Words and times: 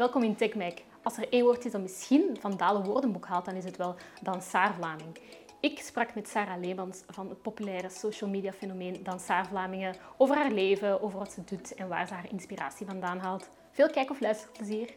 welkom 0.00 0.22
in 0.22 0.36
TechMac. 0.36 0.78
Als 1.02 1.16
er 1.16 1.28
één 1.30 1.44
woord 1.44 1.64
is 1.64 1.72
dat 1.72 1.80
misschien 1.80 2.36
van 2.40 2.56
Dalen 2.56 2.84
woordenboek 2.84 3.26
haalt, 3.26 3.44
dan 3.44 3.54
is 3.54 3.64
het 3.64 3.76
wel 3.76 3.94
Dansaar 4.22 4.74
Vlaming. 4.74 5.18
Ik 5.60 5.78
sprak 5.78 6.14
met 6.14 6.28
Sarah 6.28 6.60
Leemans 6.60 7.02
van 7.08 7.28
het 7.28 7.42
populaire 7.42 7.88
social 7.88 8.30
media 8.30 8.52
fenomeen 8.52 9.02
Dansaar 9.02 9.46
Vlamingen 9.46 9.94
over 10.16 10.36
haar 10.36 10.50
leven, 10.50 11.02
over 11.02 11.18
wat 11.18 11.32
ze 11.32 11.44
doet 11.44 11.74
en 11.74 11.88
waar 11.88 12.06
ze 12.06 12.14
haar 12.14 12.30
inspiratie 12.30 12.86
vandaan 12.86 13.18
haalt. 13.18 13.48
Veel 13.70 13.90
kijk- 13.90 14.10
of 14.10 14.20
luisterplezier. 14.20 14.90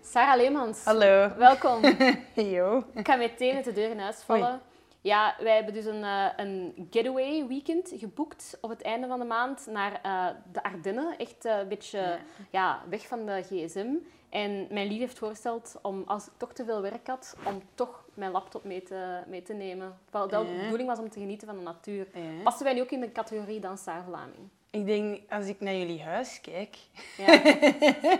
Sarah 0.00 0.36
Leemans. 0.36 0.84
Hallo. 0.84 1.32
Welkom. 1.36 1.80
Yo. 2.54 2.84
Ik 2.94 3.06
ga 3.06 3.16
meteen 3.16 3.54
met 3.54 3.64
de 3.64 3.72
deur 3.72 3.90
in 3.90 3.98
huis 3.98 4.22
vallen. 4.22 4.60
Ja, 5.00 5.36
wij 5.40 5.54
hebben 5.54 5.74
dus 5.74 5.84
een, 5.84 6.02
uh, 6.02 6.26
een 6.36 6.86
getaway 6.90 7.46
weekend 7.46 7.92
geboekt 7.94 8.58
op 8.60 8.70
het 8.70 8.82
einde 8.82 9.06
van 9.06 9.18
de 9.18 9.24
maand 9.24 9.66
naar 9.66 10.00
uh, 10.06 10.26
de 10.52 10.62
Ardennen. 10.62 11.18
Echt 11.18 11.44
uh, 11.44 11.58
een 11.58 11.68
beetje 11.68 11.98
ja. 11.98 12.18
ja. 12.50 12.82
weg 12.88 13.06
van 13.06 13.26
de 13.26 13.42
gsm. 13.42 13.94
En 14.32 14.66
mijn 14.70 14.86
lief 14.86 14.98
heeft 14.98 15.18
voorgesteld 15.18 15.78
om, 15.82 16.02
als 16.06 16.26
ik 16.26 16.32
toch 16.36 16.52
te 16.52 16.64
veel 16.64 16.80
werk 16.80 17.06
had, 17.06 17.36
om 17.44 17.62
toch 17.74 18.04
mijn 18.14 18.30
laptop 18.30 18.64
mee 18.64 18.82
te, 18.82 19.22
mee 19.26 19.42
te 19.42 19.52
nemen. 19.52 19.98
Terwijl 20.04 20.28
dat 20.28 20.46
de 20.46 20.60
bedoeling 20.62 20.88
was 20.88 20.98
om 20.98 21.10
te 21.10 21.18
genieten 21.20 21.46
van 21.46 21.56
de 21.56 21.62
natuur. 21.62 22.06
Ja. 22.14 22.42
Passen 22.42 22.64
wij 22.64 22.74
nu 22.74 22.80
ook 22.80 22.90
in 22.90 23.00
de 23.00 23.12
categorie 23.12 23.60
Dansaar 23.60 24.04
Vlaming? 24.04 24.48
Ik 24.70 24.86
denk, 24.86 25.20
als 25.32 25.46
ik 25.46 25.60
naar 25.60 25.74
jullie 25.74 26.02
huis 26.02 26.40
kijk 26.40 26.76
ja. 27.16 27.42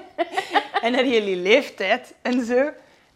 en 0.85 0.93
naar 0.93 1.07
jullie 1.07 1.37
leeftijd 1.37 2.15
en 2.23 2.45
zo, 2.45 2.71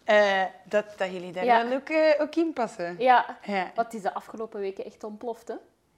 uh, 0.05 0.43
dat, 0.63 0.85
dat 0.97 1.11
jullie 1.11 1.31
daar 1.31 1.45
Ja. 1.45 1.67
wel 1.67 1.77
ook, 1.77 1.89
uh, 1.89 2.13
ook 2.19 2.35
in 2.35 2.53
passen. 2.53 2.95
Ja, 2.99 3.37
Ja. 3.43 3.71
wat 3.75 3.93
is 3.93 4.01
de 4.01 4.13
afgelopen 4.13 4.59
weken 4.59 4.85
echt 4.85 5.03
ontploft, 5.03 5.47
hè? 5.47 5.55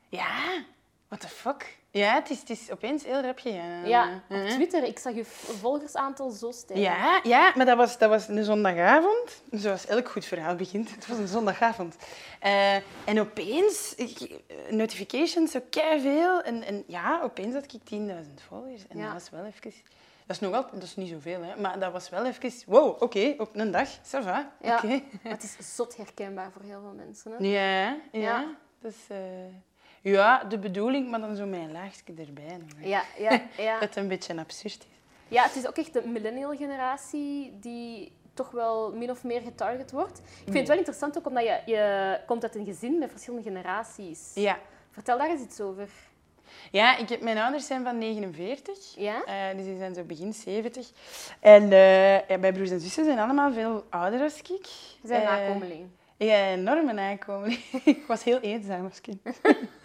Ja, 0.10 0.64
what 1.08 1.20
the 1.20 1.28
fuck? 1.28 1.78
Ja, 1.92 2.14
het 2.14 2.30
is, 2.30 2.40
het 2.40 2.50
is 2.50 2.72
opeens 2.72 3.04
heel 3.04 3.22
rap 3.22 3.40
gegaan. 3.40 3.88
Ja, 3.88 4.22
op. 4.30 4.48
Twitter. 4.50 4.84
Ik 4.84 5.00
zag 5.00 5.14
je 5.14 5.26
volgersaantal 5.26 6.30
zo 6.30 6.52
stijgen. 6.52 6.86
Ja, 6.86 7.20
ja, 7.24 7.52
maar 7.56 7.66
dat 7.66 7.78
was, 7.78 7.98
dat 7.98 8.10
was 8.10 8.28
een 8.28 8.44
zondagavond. 8.44 9.42
Zoals 9.52 9.86
elk 9.86 10.10
goed 10.10 10.26
verhaal 10.26 10.56
begint. 10.56 10.96
Het 10.96 11.08
was 11.08 11.18
een 11.18 11.28
zondagavond. 11.28 11.96
Eh, 12.40 12.76
en 13.06 13.20
opeens, 13.20 13.96
ik- 13.96 14.40
notifications, 14.70 15.52
zo 15.52 15.60
veel. 16.00 16.42
En, 16.42 16.64
en 16.64 16.84
ja, 16.88 17.20
opeens 17.24 17.54
had 17.54 17.74
ik 17.74 17.82
10.000 17.84 18.42
volgers. 18.48 18.88
En 18.88 18.98
Ja. 18.98 19.04
dat 19.04 19.14
was 19.14 19.30
wel 19.30 19.46
even... 19.46 19.72
Dat 20.26 20.36
is, 20.38 20.40
nog 20.40 20.52
wel, 20.52 20.66
dat 20.74 20.84
is 20.84 20.96
niet 20.96 21.10
zoveel, 21.10 21.42
hè. 21.44 21.62
Maar 21.62 21.80
dat 21.80 21.92
was 21.92 22.10
wel 22.10 22.26
even... 22.26 22.52
Wow, 22.66 23.02
oké, 23.02 23.34
op 23.38 23.50
een 23.56 23.72
dag. 23.72 23.98
Ça 23.98 24.24
va, 24.24 24.52
Ja. 24.62 24.80
Maar 24.84 25.02
het 25.32 25.44
is 25.44 25.76
zot 25.76 25.98
herkenbaar 25.98 26.52
voor 26.52 26.62
heel 26.62 26.82
veel 26.82 26.94
mensen. 27.06 27.32
Hè? 27.32 27.38
Ja, 27.48 27.98
ja. 28.12 28.20
Ja. 28.22 28.56
Is... 28.82 28.96
ja, 30.02 30.44
de 30.44 30.58
bedoeling, 30.60 31.10
maar 31.10 31.20
dan 31.20 31.36
zo 31.36 31.46
mijn 31.46 31.72
laagje 31.72 32.14
erbij. 32.18 32.58
Ja, 32.78 33.04
ja, 33.18 33.32
ja. 33.58 33.74
Dat 33.80 33.82
het 33.90 33.96
een 33.96 34.08
beetje 34.08 34.38
absurd 34.38 34.80
is. 34.90 34.98
ja, 35.28 35.44
het 35.44 35.56
is 35.56 35.68
ook 35.68 35.78
echt 35.78 35.94
de 35.94 36.02
millennial 36.08 36.56
generatie 36.56 37.58
die 37.60 38.12
toch 38.34 38.52
wel 38.52 38.92
min 38.94 39.10
of 39.10 39.24
meer 39.24 39.42
getarget 39.42 39.92
wordt. 39.92 40.20
Ik 40.20 40.44
vind 40.44 40.58
het 40.58 40.68
wel 40.68 40.78
interessant 40.78 41.18
ook 41.18 41.28
omdat 41.28 41.44
je, 41.44 41.60
je 41.66 42.20
komt 42.26 42.44
uit 42.44 42.56
een 42.56 42.66
gezin 42.66 42.98
met 42.98 43.12
verschillende 43.12 43.50
generaties. 43.50 44.32
Ja. 44.36 44.58
Vertel 44.92 45.18
daar 45.18 45.30
eens 45.30 45.42
iets 45.42 45.60
over. 45.62 45.90
Ja, 46.72 46.98
ik 46.98 47.10
heb, 47.10 47.22
mijn 47.22 47.38
ouders 47.38 47.66
zijn 47.68 47.84
van 47.84 47.98
49. 47.98 48.78
Ja? 48.96 49.24
Eh, 49.26 49.56
dus 49.58 49.66
die 49.66 49.78
zijn 49.78 49.94
zo 49.96 50.04
begin 50.04 50.34
70. 50.34 50.92
En 51.40 51.72
eh, 51.72 52.28
ja, 52.28 52.38
mijn 52.38 52.54
broers 52.54 52.70
en 52.70 52.80
zussen 52.80 53.06
zijn 53.06 53.20
allemaal 53.20 53.54
veel 53.54 53.86
ouder 53.90 54.22
als 54.22 54.38
ik. 54.40 54.48
Je 54.48 55.08
bent 55.08 55.24
Eh, 55.24 55.30
nakomeling. 55.30 55.88
Ja, 56.18 56.52
een 56.52 56.60
enorme 56.60 56.94
nakomeling. 56.94 57.60
ik 57.86 58.06
was 58.08 58.24
heel 58.24 58.40
eenzaam 58.40 58.86
als 58.86 59.02
kind. 59.02 59.22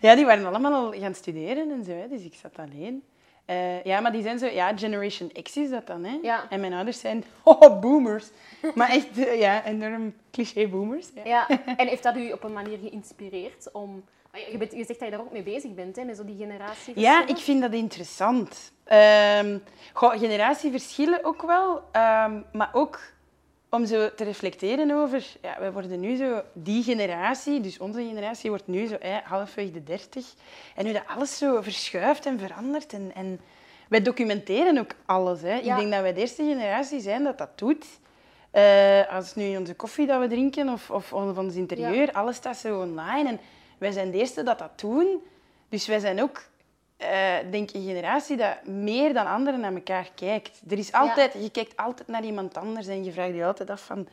ja, 0.00 0.14
die 0.14 0.24
waren 0.24 0.46
allemaal 0.46 0.72
al 0.74 0.92
gaan 0.92 1.14
studeren 1.14 1.70
en 1.70 1.84
zo, 1.84 1.92
hè, 1.92 2.08
dus 2.08 2.22
ik 2.22 2.34
zat 2.34 2.58
alleen. 2.58 3.02
Eh, 3.48 3.84
ja, 3.84 4.00
maar 4.00 4.12
die 4.12 4.22
zijn 4.22 4.38
zo... 4.38 4.46
Ja, 4.46 4.76
Generation 4.76 5.32
X 5.42 5.56
is 5.56 5.70
dat 5.70 5.86
dan, 5.86 6.04
hè. 6.04 6.18
Ja. 6.22 6.46
En 6.50 6.60
mijn 6.60 6.72
ouders 6.72 7.00
zijn... 7.00 7.24
Oh, 7.42 7.80
boomers. 7.80 8.26
Maar 8.74 8.88
echt, 8.88 9.18
eh, 9.18 9.38
ja, 9.38 9.64
enorm 9.64 10.14
cliché 10.30 10.68
boomers. 10.68 11.06
Ja. 11.14 11.24
Ja. 11.24 11.48
En 11.76 11.86
heeft 11.86 12.02
dat 12.02 12.16
u 12.16 12.32
op 12.32 12.44
een 12.44 12.52
manier 12.52 12.78
geïnspireerd 12.78 13.72
om... 13.72 14.04
Je, 14.50 14.58
bent, 14.58 14.72
je 14.72 14.84
zegt 14.84 14.98
dat 14.98 15.08
je 15.08 15.10
daar 15.10 15.24
ook 15.24 15.32
mee 15.32 15.42
bezig 15.42 15.74
bent, 15.74 15.96
hè, 15.96 16.04
met 16.04 16.16
zo 16.16 16.24
die 16.24 16.36
generatie. 16.36 17.00
Ja, 17.00 17.26
ik 17.26 17.36
vind 17.36 17.60
dat 17.60 17.72
interessant. 17.72 18.72
Goh, 19.92 20.18
generatieverschillen 20.18 21.24
ook 21.24 21.42
wel, 21.42 21.82
ehm, 21.92 22.40
maar 22.52 22.70
ook 22.72 23.00
om 23.70 23.86
zo 23.86 24.14
te 24.14 24.24
reflecteren 24.24 24.90
over... 24.90 25.26
Ja, 25.42 25.56
wij 25.58 25.72
worden 25.72 26.00
nu 26.00 26.16
zo... 26.16 26.42
Die 26.52 26.82
generatie, 26.82 27.60
dus 27.60 27.78
onze 27.78 28.02
generatie, 28.02 28.50
wordt 28.50 28.66
nu 28.66 28.86
zo 28.86 28.94
eh, 28.94 29.16
halfweg 29.24 29.70
de 29.70 29.84
dertig. 29.84 30.34
En 30.74 30.84
nu 30.84 30.92
dat 30.92 31.02
alles 31.06 31.38
zo 31.38 31.62
verschuift 31.62 32.26
en 32.26 32.38
verandert. 32.38 32.92
En, 32.92 33.10
en 33.14 33.40
wij 33.88 34.02
documenteren 34.02 34.78
ook 34.78 34.90
alles. 35.06 35.40
Hè. 35.40 35.54
Ja. 35.54 35.58
Ik 35.58 35.76
denk 35.76 35.92
dat 35.92 36.00
wij 36.00 36.14
de 36.14 36.20
eerste 36.20 36.42
generatie 36.42 37.00
zijn 37.00 37.24
dat 37.24 37.38
dat 37.38 37.58
doet. 37.58 37.86
Eh, 38.50 39.12
als 39.12 39.34
nu 39.34 39.56
onze 39.56 39.74
koffie 39.74 40.06
dat 40.06 40.20
we 40.20 40.28
drinken 40.28 40.68
of, 40.68 40.90
of 40.90 41.12
ons 41.12 41.54
interieur, 41.54 42.12
alles 42.12 42.36
staat 42.36 42.56
zo 42.56 42.80
online. 42.80 43.28
En 43.28 43.40
wij 43.78 43.92
zijn 43.92 44.10
de 44.10 44.18
eerste 44.18 44.42
dat 44.42 44.58
dat 44.58 44.80
doen. 44.80 45.22
Dus 45.68 45.86
wij 45.86 45.98
zijn 45.98 46.22
ook, 46.22 46.42
eh, 46.98 47.34
denk 47.50 47.72
een 47.72 47.82
generatie 47.82 48.36
dat 48.36 48.66
meer 48.66 49.14
dan 49.14 49.26
anderen 49.26 49.60
naar 49.60 49.74
elkaar 49.74 50.10
kijkt. 50.14 50.60
Er 50.68 50.78
is 50.78 50.92
altijd, 50.92 51.32
Je 51.32 51.50
kijkt 51.50 51.76
altijd 51.76 52.08
naar 52.08 52.24
iemand 52.24 52.56
anders 52.56 52.86
en 52.86 53.04
je 53.04 53.12
vraagt 53.12 53.34
je 53.34 53.44
altijd 53.44 53.70
af 53.70 53.84
van... 53.84 54.08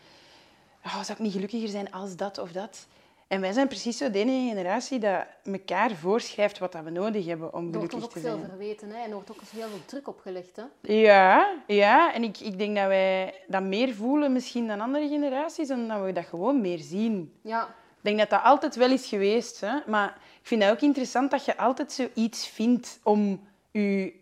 Oh, 0.85 1.01
zou 1.01 1.12
ik 1.12 1.19
niet 1.19 1.34
gelukkiger 1.34 1.68
zijn 1.68 1.91
als 1.91 2.16
dat 2.16 2.38
of 2.38 2.51
dat? 2.51 2.88
En 3.28 3.41
wij 3.41 3.51
zijn 3.51 3.68
precies 3.68 3.97
zo 3.97 4.12
de 4.12 4.19
enige 4.19 4.47
generatie 4.47 5.00
dat 5.00 5.25
elkaar 5.44 5.91
voorschrijft 5.91 6.57
wat 6.57 6.72
dat 6.72 6.84
we 6.84 6.90
nodig 6.90 7.25
hebben 7.25 7.53
om 7.53 7.66
Er 7.66 7.78
wordt 7.78 7.94
gelukkig 7.94 7.96
ons 7.96 8.06
ook 8.06 8.12
te 8.12 8.19
veel 8.19 8.38
zijn. 8.38 8.50
verweten 8.50 8.90
hè? 8.90 8.96
en 8.96 9.07
er 9.07 9.13
wordt 9.13 9.31
ook 9.31 9.41
heel 9.52 9.67
veel 9.67 9.85
druk 9.85 10.07
opgelegd. 10.07 10.56
Hè? 10.56 10.94
Ja, 10.94 11.56
ja. 11.67 12.13
en 12.13 12.23
ik, 12.23 12.40
ik 12.40 12.57
denk 12.57 12.75
dat 12.75 12.88
wij 12.88 13.34
dat 13.47 13.63
meer 13.63 13.94
voelen 13.94 14.31
misschien 14.31 14.67
dan 14.67 14.81
andere 14.81 15.07
generaties, 15.07 15.72
omdat 15.72 16.03
we 16.03 16.13
dat 16.13 16.25
gewoon 16.25 16.62
meer 16.62 16.79
zien. 16.79 17.34
Ja. 17.41 17.75
Ik 18.06 18.16
denk 18.16 18.30
dat 18.30 18.40
dat 18.40 18.50
altijd 18.50 18.76
wel 18.76 18.92
is 18.92 19.08
geweest. 19.08 19.62
Hè? 19.62 19.74
Maar 19.86 20.08
ik 20.42 20.48
vind 20.48 20.64
het 20.64 20.72
ook 20.72 20.82
interessant 20.82 21.32
dat 21.32 21.46
je 21.46 21.58
altijd 21.58 21.92
zoiets 21.92 22.48
vindt 22.48 23.00
om 23.04 23.48
je 23.72 24.14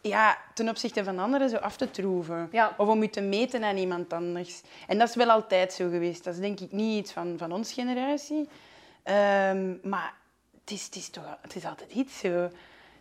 ja, 0.00 0.38
ten 0.54 0.68
opzichte 0.68 1.04
van 1.04 1.18
anderen 1.18 1.48
zo 1.48 1.56
af 1.56 1.76
te 1.76 1.90
troeven. 1.90 2.48
Ja. 2.52 2.74
Of 2.76 2.88
om 2.88 3.02
je 3.02 3.10
te 3.10 3.20
meten 3.20 3.64
aan 3.64 3.76
iemand 3.76 4.12
anders. 4.12 4.60
En 4.86 4.98
dat 4.98 5.08
is 5.08 5.14
wel 5.14 5.30
altijd 5.30 5.72
zo 5.72 5.88
geweest. 5.88 6.24
Dat 6.24 6.34
is 6.34 6.40
denk 6.40 6.60
ik 6.60 6.72
niet 6.72 6.98
iets 6.98 7.12
van, 7.12 7.34
van 7.38 7.52
onze 7.52 7.74
generatie. 7.74 8.48
Ehm, 9.02 9.74
maar 9.82 10.14
het 10.60 10.70
is, 10.70 10.84
het, 10.84 10.96
is 10.96 11.08
toch, 11.08 11.38
het 11.40 11.54
is 11.54 11.64
altijd 11.64 11.92
iets 11.92 12.18
zo. 12.18 12.50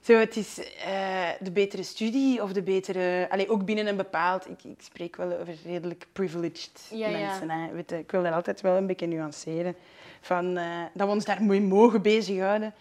Zo, 0.07 0.13
het 0.13 0.35
is 0.38 0.59
eh, 0.85 1.29
de 1.40 1.51
betere 1.51 1.84
studie 1.84 2.44
of 2.44 2.51
de 2.51 2.62
betere... 2.62 3.28
Allee, 3.29 3.50
ook 3.50 3.66
binnen 3.66 3.88
een 3.88 3.95
bepaald... 3.95 4.50
Ik, 4.50 4.63
ik 4.63 4.81
spreek 4.81 5.16
wel 5.16 5.40
over 5.40 5.56
redelijk 5.66 6.07
privileged 6.13 6.88
Ja, 6.90 7.07
ja. 7.07 7.18
mensen. 7.18 7.50
Hè. 7.50 7.72
Weet 7.72 7.91
ik 7.91 8.12
wil 8.12 8.23
dat 8.23 8.34
altijd 8.34 8.62
wel 8.62 8.75
een 8.75 8.88
beetje 8.88 9.07
nuanceren. 9.07 9.75
Van, 10.22 10.57
eh, 10.57 10.84
dat 10.94 11.07
we 11.07 11.13
ons 11.13 11.25
daar 11.25 11.44
mee 11.44 11.62
mogen 11.62 12.01
bezighouden. 12.01 12.73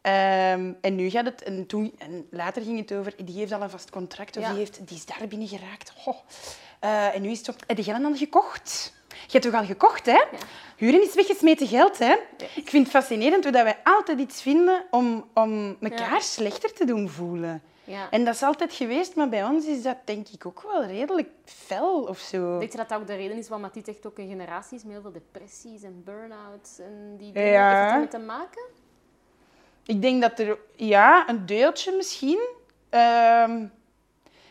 Ehm, 0.00 0.72
en 0.80 0.94
nu 0.94 1.10
gaat 1.10 1.24
het... 1.24 1.42
En, 1.42 1.66
toen, 1.66 1.94
en 1.98 2.26
later 2.30 2.62
ging 2.62 2.78
het 2.78 2.92
over... 2.92 3.14
Die 3.24 3.38
heeft 3.38 3.52
al 3.52 3.62
een 3.62 3.70
vast 3.70 3.90
contract. 3.90 4.36
Of 4.36 4.42
Ja. 4.42 4.48
die, 4.48 4.58
heeft, 4.58 4.88
die 4.88 4.96
is 4.96 5.06
daar 5.06 5.28
binnen 5.28 5.48
geraakt. 5.48 5.92
Goh. 5.96 6.16
Eh, 6.80 7.14
en 7.14 7.22
nu 7.22 7.30
is 7.30 7.38
het... 7.38 7.48
Op, 7.48 7.56
heb 7.66 7.84
dan 7.84 8.16
gekocht? 8.16 8.96
Je 9.26 9.32
hebt 9.32 9.44
toch 9.44 9.54
al 9.54 9.64
gekocht, 9.64 10.06
hè? 10.06 10.22
Huren 10.76 11.02
is 11.02 11.14
weggesmeten 11.14 11.66
geld, 11.66 11.98
hè? 11.98 12.14
Ik 12.54 12.68
vind 12.68 12.86
het 12.86 12.96
fascinerend 12.96 13.42
hoe 13.44 13.52
dat 13.52 13.62
wij 13.62 13.76
altijd 13.84 14.18
iets 14.18 14.42
vinden 14.42 14.84
om, 14.90 15.28
om 15.34 15.76
elkaar 15.80 16.12
Ja. 16.12 16.20
slechter 16.20 16.72
te 16.72 16.84
doen 16.84 17.08
voelen. 17.08 17.62
Ja. 17.84 18.10
En 18.10 18.24
dat 18.24 18.34
is 18.34 18.42
altijd 18.42 18.72
geweest, 18.72 19.14
maar 19.14 19.28
bij 19.28 19.44
ons 19.44 19.66
is 19.66 19.82
dat 19.82 19.96
denk 20.04 20.28
ik 20.28 20.46
ook 20.46 20.62
wel 20.62 20.84
redelijk 20.84 21.28
fel 21.44 22.02
of 22.02 22.18
zo. 22.18 22.58
Denk 22.58 22.70
je 22.72 22.76
dat 22.78 22.88
dat 22.88 23.00
ook 23.00 23.06
de 23.06 23.14
reden 23.14 23.36
is 23.36 23.48
waarom 23.48 23.70
dit 23.72 23.88
echt 23.88 24.06
ook 24.06 24.18
een 24.18 24.28
generatie 24.28 24.76
is 24.76 24.82
met 24.82 24.92
heel 24.92 25.00
veel 25.02 25.12
depressies 25.12 25.82
en 25.82 26.02
burn-outs 26.04 26.78
en 26.78 27.14
die 27.18 27.32
dingen? 27.32 27.50
Ja. 27.50 27.68
Heeft 27.70 27.84
het 27.84 27.92
ermee 27.92 28.08
te 28.08 28.18
maken? 28.18 28.62
Ik 29.86 30.02
denk 30.02 30.22
dat 30.22 30.38
er, 30.38 30.58
ja, 30.76 31.28
een 31.28 31.46
deeltje 31.46 31.92
misschien. 31.96 32.40
Ehm, 32.90 33.66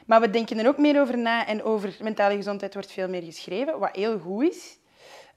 maar 0.07 0.21
we 0.21 0.29
denken 0.29 0.59
er 0.59 0.67
ook 0.67 0.77
meer 0.77 1.01
over 1.01 1.17
na 1.17 1.45
en 1.45 1.63
over 1.63 1.97
mentale 2.01 2.35
gezondheid 2.35 2.73
wordt 2.73 2.91
veel 2.91 3.09
meer 3.09 3.21
geschreven, 3.21 3.79
wat 3.79 3.95
heel 3.95 4.19
goed 4.19 4.43
is. 4.43 4.77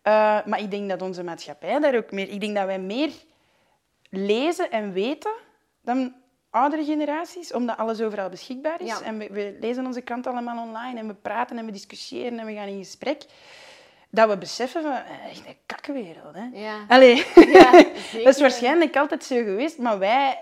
Eh, 0.02 0.12
maar 0.46 0.60
ik 0.60 0.70
denk 0.70 0.88
dat 0.88 1.02
onze 1.02 1.22
maatschappij 1.22 1.78
daar 1.78 1.96
ook 1.96 2.10
meer... 2.10 2.28
Ik 2.28 2.40
denk 2.40 2.56
dat 2.56 2.66
wij 2.66 2.78
meer 2.78 3.10
lezen 4.10 4.70
en 4.70 4.92
weten 4.92 5.32
dan 5.82 6.14
oudere 6.50 6.84
generaties, 6.84 7.52
omdat 7.52 7.76
alles 7.76 8.00
overal 8.00 8.28
beschikbaar 8.28 8.80
is. 8.80 8.88
Ja. 8.88 9.02
En 9.02 9.18
we, 9.18 9.28
we 9.30 9.56
lezen 9.60 9.86
onze 9.86 10.00
krant 10.00 10.26
allemaal 10.26 10.66
online 10.66 10.98
en 10.98 11.06
we 11.06 11.14
praten 11.14 11.58
en 11.58 11.66
we 11.66 11.72
discussiëren 11.72 12.38
en 12.38 12.46
we 12.46 12.54
gaan 12.54 12.68
in 12.68 12.84
gesprek. 12.84 13.24
Dat 14.10 14.28
we 14.28 14.38
beseffen 14.38 14.82
van, 14.82 14.92
eh, 14.92 15.30
echt 15.30 15.46
een 15.46 15.56
kakwereld. 15.66 16.34
Hè? 16.34 16.48
Ja. 16.52 16.84
Allee. 16.88 17.24
Ja, 17.52 17.72
Dat 18.12 18.34
is 18.34 18.40
waarschijnlijk 18.40 18.96
altijd 18.96 19.24
zo 19.24 19.36
geweest, 19.36 19.78
maar 19.78 19.98
wij 19.98 20.38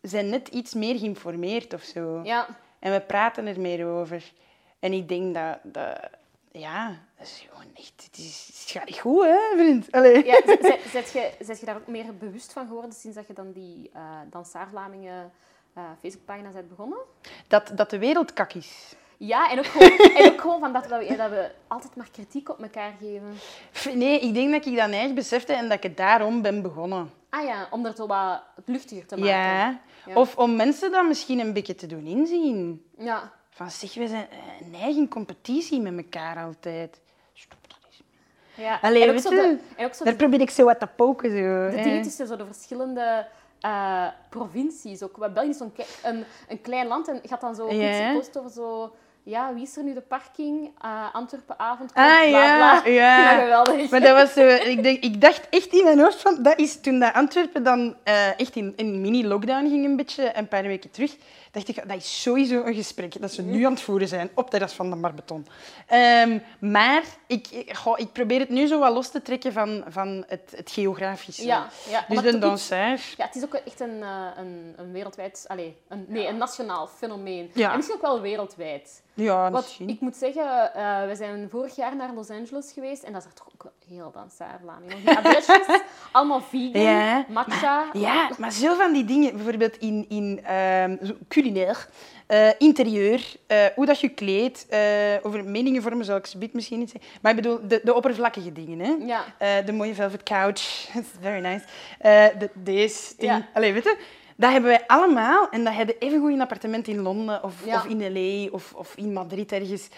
zijn 0.00 0.28
net 0.28 0.48
iets 0.48 0.74
meer 0.74 0.98
geïnformeerd 0.98 1.74
of 1.74 1.82
zo. 1.82 2.20
Ja. 2.22 2.46
En 2.80 2.92
we 2.92 3.00
praten 3.00 3.46
er 3.46 3.60
meer 3.60 3.86
over. 3.86 4.32
En 4.78 4.92
ik 4.92 5.08
denk 5.08 5.34
dat, 5.34 5.58
dat 5.62 6.10
ja, 6.52 6.88
dat 7.18 7.26
is 7.26 7.46
gewoon 7.50 7.70
echt, 7.74 8.02
het, 8.04 8.18
is, 8.18 8.48
het 8.60 8.70
gaat 8.70 8.86
niet 8.86 8.98
goed, 8.98 9.24
hè, 9.24 9.38
vriend? 9.56 9.92
Allee. 9.92 10.24
Ja, 10.24 10.40
zet 10.92 11.10
je, 11.12 11.30
zet 11.40 11.60
je 11.60 11.66
daar 11.66 11.76
ook 11.76 11.86
meer 11.86 12.16
bewust 12.16 12.52
van 12.52 12.66
geworden 12.66 12.92
sinds 12.92 13.16
dat 13.16 13.26
je 13.26 13.32
dan 13.32 13.52
die 13.52 13.90
eh 13.92 14.02
Dansaar 14.30 14.68
Vlamingen 14.68 15.32
eh 15.74 15.82
Facebookpagina 16.00 16.50
bent 16.50 16.68
begonnen? 16.68 16.98
Dat, 17.46 17.72
dat 17.74 17.90
de 17.90 17.98
wereld 17.98 18.32
kak 18.32 18.52
is. 18.52 18.94
Ja, 19.16 19.50
en 19.50 19.58
ook 19.58 19.66
gewoon, 19.66 19.98
en 20.16 20.32
ook 20.32 20.40
gewoon 20.40 20.60
van 20.60 20.72
dat, 20.72 20.86
we, 20.86 21.14
dat 21.16 21.30
we 21.30 21.50
altijd 21.66 21.96
maar 21.96 22.08
kritiek 22.12 22.48
op 22.48 22.62
elkaar 22.62 22.92
geven. 23.00 23.34
Nee, 23.98 24.20
ik 24.20 24.34
denk 24.34 24.52
dat 24.52 24.66
ik 24.66 24.76
dat 24.76 24.90
echt 24.90 25.14
besefte 25.14 25.52
en 25.52 25.68
dat 25.68 25.84
ik 25.84 25.96
daarom 25.96 26.42
ben 26.42 26.62
begonnen. 26.62 27.10
Ah 27.30 27.44
ja, 27.44 27.68
om 27.70 27.86
er 27.86 27.94
zo 27.96 28.06
wat 28.06 28.42
luchtiger 28.64 29.06
te 29.06 29.16
maken. 29.16 29.32
Ja. 29.34 29.80
Ja. 30.06 30.14
Of 30.14 30.36
om 30.36 30.56
mensen 30.56 30.90
dat 30.90 31.06
misschien 31.06 31.38
een 31.38 31.52
beetje 31.52 31.74
te 31.74 31.86
doen 31.86 32.06
inzien. 32.06 32.84
Ja. 32.98 33.32
Van 33.50 33.70
zeg, 33.70 33.94
we 33.94 34.08
zijn 34.08 34.26
eh, 34.30 34.66
een 34.66 34.74
eigen 34.74 35.08
competitie 35.08 35.80
met 35.80 35.96
elkaar 35.96 36.44
altijd. 36.44 37.00
Stop 37.32 37.58
dat 37.68 37.78
eens. 37.86 38.02
ja. 38.54 38.78
Allee, 38.82 39.02
en, 39.02 39.10
ook 39.10 39.18
zo 39.20 39.30
de, 39.30 39.58
en 39.76 39.86
ook 39.86 39.94
zo 39.94 40.04
Daar 40.04 40.12
de, 40.12 40.18
probeer 40.18 40.40
ik 40.40 40.50
zo 40.50 40.64
wat 40.64 40.80
te 40.80 40.86
poken. 40.86 41.30
Zo. 41.30 41.36
de 41.76 41.82
dingen 41.82 42.02
tussen 42.02 42.26
zo 42.26 42.36
de 42.36 42.46
verschillende 42.46 43.26
eh, 43.60 44.06
provincies. 44.30 45.02
Ook. 45.02 45.32
België 45.34 45.48
is 45.48 45.56
zo'n 45.56 45.72
een, 46.02 46.24
een 46.48 46.60
klein 46.60 46.86
land 46.86 47.08
en 47.08 47.20
had 47.28 47.40
dan 47.40 47.54
zo 47.54 47.72
Ja. 47.72 48.14
iets 48.14 48.36
over 48.36 48.50
zo... 48.50 48.94
Ja, 49.22 49.54
wie 49.54 49.62
is 49.62 49.76
er 49.76 49.82
nu 49.84 49.94
de 49.94 50.00
parking? 50.00 50.70
Eh 50.80 51.14
Antwerpenavond. 51.14 51.90
Ah, 51.94 52.04
bla, 52.04 52.22
ja, 52.22 52.80
bla. 52.80 52.90
ja. 52.90 53.24
Dat 53.34 53.40
geweldig. 53.42 53.90
Maar 53.90 54.00
dat 54.00 54.16
was 54.16 54.32
zo, 54.32 54.46
ik, 54.46 54.82
denk, 54.82 55.02
ik 55.02 55.20
dacht 55.20 55.48
echt 55.50 55.72
in 55.72 55.84
mijn 55.84 56.00
hoofd 56.00 56.20
van, 56.20 56.42
dat 56.42 56.58
is 56.58 56.80
toen 56.80 56.98
dat 56.98 57.12
Antwerpen 57.14 57.62
dan 57.62 57.96
eh, 58.04 58.40
echt 58.40 58.56
in, 58.56 58.72
in 58.76 59.00
mini-lockdown 59.00 59.68
ging 59.68 59.84
een 59.84 59.96
beetje, 59.96 60.36
een 60.36 60.48
paar 60.48 60.62
weken 60.62 60.90
terug, 60.90 61.16
dacht 61.50 61.68
ik, 61.68 61.88
dat 61.88 61.96
is 61.96 62.22
sowieso 62.22 62.62
een 62.64 62.74
gesprek 62.74 63.20
dat 63.20 63.32
ze 63.32 63.42
nu 63.42 63.64
aan 63.64 63.72
het 63.72 63.80
voeren 63.80 64.08
zijn 64.08 64.30
op 64.34 64.50
de 64.50 64.58
rest 64.58 64.74
van 64.74 64.90
de 64.90 64.96
Marbeton. 64.96 65.46
Ehm, 65.86 66.38
maar 66.58 67.02
ik, 67.26 67.70
goh, 67.72 67.98
ik 67.98 68.12
probeer 68.12 68.40
het 68.40 68.48
nu 68.48 68.66
zo 68.66 68.78
wat 68.78 68.92
los 68.92 69.10
te 69.10 69.22
trekken 69.22 69.52
van, 69.52 69.84
van 69.88 70.24
het, 70.28 70.52
het 70.56 70.70
geografische. 70.70 71.44
Ja, 71.46 71.68
ja. 71.90 72.04
Dus 72.08 72.20
de 72.22 72.28
iets- 72.28 72.38
dansaar... 72.38 73.00
Ja, 73.16 73.26
het 73.26 73.36
is 73.36 73.44
ook 73.44 73.54
echt 73.54 73.80
een, 73.80 74.02
eh, 74.02 74.26
een, 74.36 74.74
een 74.76 74.92
wereldwijd... 74.92 75.44
Allez, 75.48 75.72
een, 75.88 76.04
nee, 76.08 76.26
een 76.26 76.36
nationaal 76.36 76.86
fenomeen. 76.86 77.50
Ja. 77.54 77.70
En 77.70 77.76
misschien 77.76 77.96
ook 77.96 78.02
wel 78.04 78.20
wereldwijd. 78.20 79.02
Ja, 79.14 79.50
misschien. 79.50 79.88
ik 79.88 80.00
moet 80.00 80.16
zeggen, 80.16 80.74
eh, 80.74 81.06
we 81.06 81.14
zijn 81.16 81.48
vorig 81.50 81.76
jaar 81.76 81.96
naar 81.96 82.12
Los 82.14 82.30
Angeles 82.30 82.72
geweest 82.72 83.02
en 83.02 83.12
dat 83.12 83.22
is 83.22 83.28
er 83.28 83.34
toch 83.34 83.48
ook 83.54 83.72
heel 83.90 84.10
dansaar 84.10 84.58
Vlamingen. 84.62 84.96
Die 85.04 85.16
adresjes, 85.16 85.66
allemaal 86.12 86.40
vegan, 86.40 86.82
Ja, 86.82 87.24
matcha. 87.28 87.86
Ja, 87.92 88.30
maar 88.38 88.52
zo 88.52 88.74
van 88.74 88.92
die 88.92 89.04
dingen, 89.04 89.36
bijvoorbeeld 89.36 89.76
in, 89.76 90.06
in 90.08 90.40
zo 91.02 91.14
culinair, 91.28 91.88
eh, 92.26 92.48
interieur, 92.58 93.22
eh, 93.46 93.64
hoe 93.74 93.86
dat 93.86 94.00
je 94.00 94.08
kleedt, 94.08 94.66
eh, 94.68 94.80
over 95.22 95.44
meningen 95.44 95.82
vormen 95.82 96.04
zal 96.04 96.16
ik 96.16 96.26
subiet 96.26 96.52
misschien 96.52 96.78
niet 96.78 96.90
zeggen. 96.90 97.10
Maar 97.22 97.30
ik 97.30 97.42
bedoel, 97.42 97.58
de, 97.68 97.80
de 97.84 97.94
oppervlakkige 97.94 98.52
dingen. 98.52 98.78
Hè? 98.78 99.14
Ja. 99.38 99.62
De 99.62 99.72
mooie 99.72 99.94
velvet 99.94 100.22
couch, 100.22 100.60
that's 100.94 101.08
very 101.20 101.40
nice. 101.40 101.64
De, 102.38 102.50
deze 102.54 103.14
ding. 103.16 103.30
Ja. 103.32 103.48
Allee, 103.54 103.72
weet 103.72 103.84
je, 103.84 103.98
dat 104.36 104.50
hebben 104.52 104.70
wij 104.70 104.86
allemaal. 104.86 105.48
En 105.50 105.64
dat 105.64 105.74
hebben 105.74 105.94
even 105.98 106.20
goed 106.20 106.28
in 106.28 106.34
een 106.34 106.40
appartement 106.40 106.88
in 106.88 107.00
Londen 107.00 107.42
of, 107.42 107.54
Ja. 107.64 107.74
of 107.74 107.84
in 107.84 108.12
L.A. 108.12 108.50
Of, 108.54 108.72
of 108.74 108.92
in 108.96 109.12
Madrid 109.12 109.52
ergens. 109.52 109.88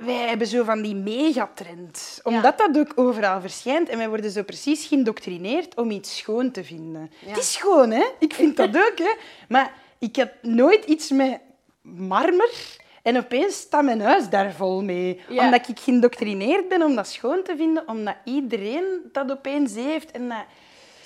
Wij 0.00 0.28
hebben 0.28 0.46
zo 0.46 0.64
van 0.64 0.82
die 0.82 0.94
megatrend. 0.94 2.20
Omdat 2.22 2.58
dat 2.58 2.78
ook 2.78 2.92
overal 2.94 3.40
verschijnt. 3.40 3.88
En 3.88 3.98
wij 3.98 4.08
worden 4.08 4.30
zo 4.30 4.42
precies 4.42 4.86
geïndoctrineerd 4.86 5.76
om 5.76 5.90
iets 5.90 6.16
schoon 6.16 6.50
te 6.50 6.64
vinden. 6.64 7.10
Ja. 7.18 7.28
Het 7.28 7.38
is 7.38 7.52
schoon, 7.52 7.90
hè? 7.90 8.04
Ik 8.18 8.34
vind 8.34 8.56
dat 8.56 8.76
ook, 8.76 8.98
hè? 8.98 9.14
Maar 9.48 9.72
ik 9.98 10.16
heb 10.16 10.34
nooit 10.42 10.84
iets 10.84 11.10
met 11.10 11.38
marmer. 11.82 12.78
En 13.02 13.16
opeens 13.16 13.56
staat 13.56 13.84
mijn 13.84 14.00
huis 14.00 14.28
daar 14.28 14.52
vol 14.52 14.82
mee. 14.82 15.20
Ja. 15.28 15.44
Omdat 15.44 15.68
ik 15.68 15.78
geïndoctrineerd 15.80 16.68
ben 16.68 16.82
om 16.82 16.94
dat 16.94 17.08
schoon 17.08 17.42
te 17.42 17.56
vinden. 17.56 17.88
Omdat 17.88 18.14
iedereen 18.24 18.84
dat 19.12 19.30
opeens 19.30 19.74
heeft. 19.74 20.10
En 20.10 20.28
dat... 20.28 20.38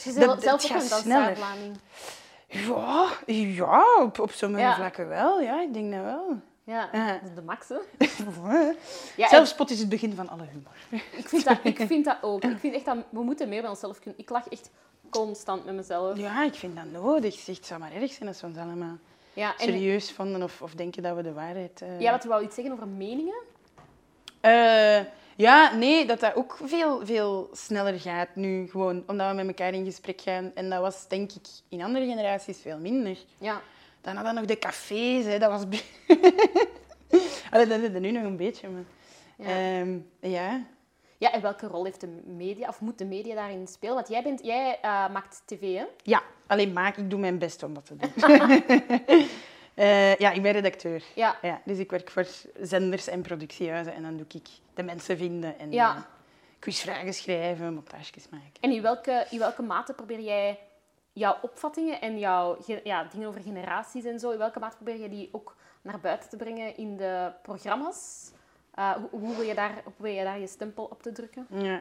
Je 0.03 0.13
Dat- 0.13 0.43
zelf 0.43 0.55
ook 0.55 0.61
een. 0.61 0.89
Ja, 2.49 3.09
ja 3.27 3.85
op, 4.03 4.19
op 4.19 4.31
sommige 4.31 4.63
vlakken 4.75 5.09
wel. 5.09 5.41
Ja, 5.41 5.61
ik 5.63 5.73
denk 5.73 5.93
dat 5.93 6.03
wel. 6.03 6.41
Ja, 6.65 6.89
Ja. 6.93 7.13
dat 7.13 7.23
is 7.29 7.35
de 7.35 7.43
max, 7.43 7.69
hè. 7.69 7.77
Ja, 9.17 9.29
Zelfspot 9.29 9.71
is 9.71 9.79
het 9.79 9.89
begin 9.89 10.15
van 10.15 10.29
alle 10.29 10.45
humor. 10.53 11.03
ik, 11.17 11.29
vind 11.29 11.45
dat, 11.45 11.59
ik 11.63 11.77
vind 11.87 12.05
dat 12.05 12.17
ook. 12.23 12.45
Ik 12.45 12.59
vind 12.59 12.75
echt 12.75 12.85
dat 12.85 12.97
we 13.11 13.23
moeten 13.23 13.49
meer 13.49 13.61
van 13.61 13.71
onszelf 13.71 13.99
kunnen. 13.99 14.21
Ik 14.21 14.31
lach 14.31 14.49
echt 14.49 14.71
constant 15.11 15.65
met 15.65 15.75
mezelf. 15.75 16.19
Ja, 16.19 16.45
ik 16.45 16.55
vind 16.55 16.77
dat 16.77 17.03
nodig. 17.03 17.35
Zeg, 17.39 17.57
Het 17.57 17.67
zou 17.67 17.81
maar 17.81 17.93
erg 17.93 18.13
zijn 18.13 18.29
als 18.29 18.41
we 18.41 18.47
ons 18.47 18.57
allemaal 18.57 18.97
Ja, 19.33 19.57
en, 19.57 19.65
serieus 19.65 20.13
vonden 20.13 20.43
of, 20.43 20.63
of 20.63 20.75
denken 20.75 21.03
dat 21.03 21.17
we 21.17 21.23
de 21.23 21.33
waarheid... 21.33 21.83
eh, 21.83 22.01
ja, 22.01 22.11
wat 22.11 22.23
je 22.23 22.29
wou 22.29 22.45
iets 22.45 22.55
zeggen 22.55 22.73
over 22.75 22.89
meningen? 22.89 23.43
Eh, 24.41 25.01
ja, 25.37 25.75
nee, 25.75 26.07
dat 26.07 26.21
dat 26.21 26.35
ook 26.35 26.59
veel, 26.65 27.07
veel 27.07 27.49
sneller 27.53 28.01
gaat 28.01 28.29
nu. 28.35 28.69
Gewoon 28.71 29.03
omdat 29.07 29.29
we 29.29 29.35
met 29.37 29.47
elkaar 29.47 29.73
in 29.75 29.85
gesprek 29.85 30.21
gaan. 30.21 30.51
En 30.55 30.71
dat 30.71 30.81
was, 30.81 31.09
denk 31.09 31.33
ik, 31.33 31.47
in 31.69 31.83
andere 31.83 32.07
generaties 32.07 32.59
veel 32.61 32.79
minder. 32.79 33.17
Ja. 33.39 33.61
Dan 34.05 34.15
hadden 34.15 34.35
we 34.35 34.41
nog 34.41 34.49
de 34.49 34.59
cafés, 34.59 35.25
hè. 35.25 35.39
dat 35.39 35.51
was... 35.51 35.63
Allee, 37.51 37.67
dat 37.67 37.81
is 37.81 38.01
nu 38.01 38.11
nog 38.11 38.23
een 38.23 38.37
beetje, 38.37 38.69
maar... 38.69 38.83
Ja. 39.37 39.47
Ehm, 39.81 39.99
ja. 40.21 40.63
Ja, 41.19 41.33
en 41.33 41.41
welke 41.41 41.67
rol 41.67 41.85
heeft 41.85 42.01
de 42.01 42.23
media, 42.25 42.69
of 42.69 42.81
moet 42.81 42.99
de 42.99 43.05
media 43.05 43.35
daarin 43.35 43.67
spelen? 43.67 43.95
Want 43.95 44.09
jij, 44.09 44.23
bent, 44.23 44.45
jij 44.45 44.79
eh, 44.83 45.09
maakt 45.11 45.43
tv, 45.45 45.77
hè? 45.77 45.85
Ja, 46.03 46.23
alleen 46.47 46.73
maak, 46.73 46.97
ik 46.97 47.11
doe 47.11 47.19
mijn 47.21 47.39
best 47.39 47.63
om 47.63 47.75
dat 47.75 47.87
te 47.87 47.97
doen. 47.97 48.11
Eh, 49.75 50.17
ja, 50.17 50.31
ik 50.31 50.43
ben 50.43 50.53
redacteur. 50.53 51.03
Ja. 51.15 51.37
Ja, 51.43 51.61
dus 51.65 51.79
ik 51.79 51.91
werk 51.91 52.11
voor 52.11 52.27
zenders 52.61 53.07
en 53.09 53.23
productiehuizen 53.23 53.95
en 53.95 54.03
dan 54.03 54.17
doe 54.17 54.27
ik 54.29 54.49
de 54.75 54.83
mensen 54.83 55.17
vinden 55.17 55.59
en 55.59 55.73
Ja. 55.73 55.95
eh, 55.97 56.03
quizvragen 56.59 57.15
schrijven, 57.15 57.75
montages 57.75 58.29
maken. 58.31 58.51
En 58.61 58.71
in 58.73 58.83
welke, 58.83 59.27
in 59.31 59.39
welke 59.39 59.63
mate 59.63 59.93
probeer 59.93 60.21
jij 60.21 60.59
jouw 61.15 61.37
opvattingen 61.43 62.01
en 62.01 62.19
jouw 62.19 62.59
ja, 62.85 63.05
dingen 63.13 63.29
over 63.29 63.41
generaties 63.41 64.05
en 64.05 64.19
zo, 64.19 64.31
in 64.31 64.39
welke 64.39 64.59
mate 64.59 64.77
probeer 64.77 65.01
je 65.01 65.09
die 65.09 65.29
ook 65.33 65.57
naar 65.83 66.01
buiten 66.01 66.29
te 66.29 66.37
brengen 66.37 66.77
in 66.77 66.97
de 66.97 67.31
programma's? 67.43 68.31
Eh, 68.75 68.91
hoe, 68.91 69.21
hoe 69.21 69.37
wil 69.37 69.45
je 69.45 69.55
daar, 69.55 69.73
hoe 69.85 69.93
probeer 69.93 70.15
je 70.15 70.25
daar 70.25 70.39
je 70.39 70.47
stempel 70.47 70.85
op 70.85 71.03
te 71.03 71.13
drukken? 71.13 71.47
Ja. 71.51 71.81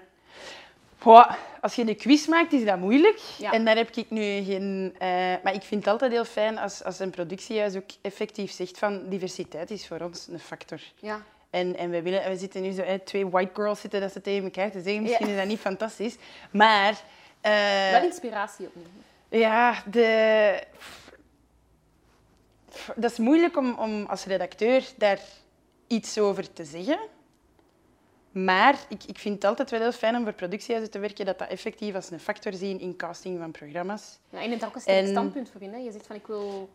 Goh, 0.99 1.31
als 1.61 1.75
je 1.75 1.87
een 1.87 1.95
quiz 1.97 2.27
maakt, 2.27 2.53
is 2.53 2.65
dat 2.65 2.77
moeilijk. 2.79 3.19
Ja. 3.37 3.51
En 3.51 3.65
daar 3.65 3.75
heb 3.75 3.89
ik 3.89 4.09
nu 4.09 4.43
geen... 4.43 4.95
eh, 4.99 5.07
maar 5.43 5.53
ik 5.53 5.61
vind 5.63 5.83
het 5.83 5.93
altijd 5.93 6.11
heel 6.11 6.25
fijn 6.25 6.57
als, 6.57 6.83
als 6.83 6.99
een 6.99 7.09
productiehuis 7.09 7.75
ook 7.75 7.89
effectief 8.01 8.51
zegt 8.51 8.77
van 8.77 9.09
diversiteit 9.09 9.71
is 9.71 9.87
voor 9.87 9.99
ons 9.99 10.27
een 10.27 10.39
factor. 10.39 10.79
Ja. 10.95 11.21
En, 11.49 11.77
en 11.77 11.89
we, 11.89 12.01
willen, 12.01 12.29
we 12.29 12.37
zitten 12.37 12.61
nu 12.61 12.71
zo, 12.71 12.81
hè, 12.81 12.99
twee 12.99 13.27
white 13.29 13.51
girls 13.53 13.79
zitten 13.81 14.01
dat 14.01 14.11
ze 14.11 14.21
tegen 14.21 14.43
elkaar 14.43 14.71
te 14.71 14.81
zeggen. 14.81 15.01
Misschien 15.01 15.25
Ja. 15.27 15.31
is 15.33 15.39
dat 15.39 15.47
niet 15.47 15.59
fantastisch. 15.59 16.15
Maar... 16.51 17.01
eh, 17.41 17.91
Wel 17.91 18.03
inspiratie 18.03 18.65
opnieuw. 18.67 18.85
Ja, 19.39 19.83
de... 19.89 20.63
dat 22.95 23.11
is 23.11 23.17
moeilijk 23.17 23.57
om, 23.57 23.73
om 23.79 24.05
als 24.05 24.25
redacteur 24.25 24.83
daar 24.97 25.19
iets 25.87 26.17
over 26.17 26.53
te 26.53 26.65
zeggen. 26.65 26.99
Maar 28.31 28.75
ik, 28.89 29.03
ik 29.03 29.19
vind 29.19 29.35
het 29.35 29.43
altijd 29.45 29.69
wel 29.69 29.79
heel 29.79 29.91
fijn 29.91 30.15
om 30.15 30.23
voor 30.23 30.33
productiehuizen 30.33 30.91
te 30.91 30.99
werken 30.99 31.25
dat 31.25 31.39
dat 31.39 31.49
effectief 31.49 31.95
als 31.95 32.11
een 32.11 32.19
factor 32.19 32.53
zien 32.53 32.79
in 32.79 32.95
casting 32.95 33.39
van 33.39 33.51
programma's. 33.51 34.19
Ja, 34.29 34.41
en 34.41 34.49
je 34.49 34.57
daar 34.57 34.69
ook 34.69 34.75
een 34.75 34.81
sterk 34.81 35.03
En- 35.05 35.07
standpunt 35.09 35.49
voor. 35.49 35.61
Hè? 35.61 35.77
Je 35.77 35.91
zegt 35.91 36.07
van, 36.07 36.15
ik 36.15 36.27
wil... 36.27 36.69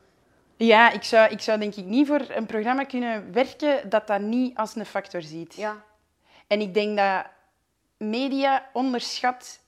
Ja, 0.57 0.91
ik 0.91 1.03
zou, 1.03 1.31
ik 1.31 1.41
zou 1.41 1.59
denk 1.59 1.75
ik 1.75 1.85
niet 1.85 2.07
voor 2.07 2.25
een 2.29 2.47
programma 2.47 2.85
kunnen 2.85 3.33
werken 3.33 3.89
dat 3.89 4.07
dat 4.07 4.21
niet 4.21 4.57
als 4.57 4.75
een 4.77 4.87
factor 4.87 5.23
ziet. 5.23 5.55
Ja, 5.55 5.85
En 6.47 6.61
ik 6.61 6.75
denk 6.75 6.97
dat 6.97 7.27
media 7.97 8.69
onderschat 8.73 9.61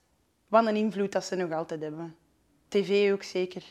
wat 0.49 0.67
een 0.67 0.77
invloed 0.77 1.13
dat 1.13 1.25
ze 1.25 1.37
nog 1.37 1.53
altijd 1.53 1.81
hebben. 1.81 2.17
TV 2.71 3.13
ook 3.13 3.23
zeker. 3.23 3.63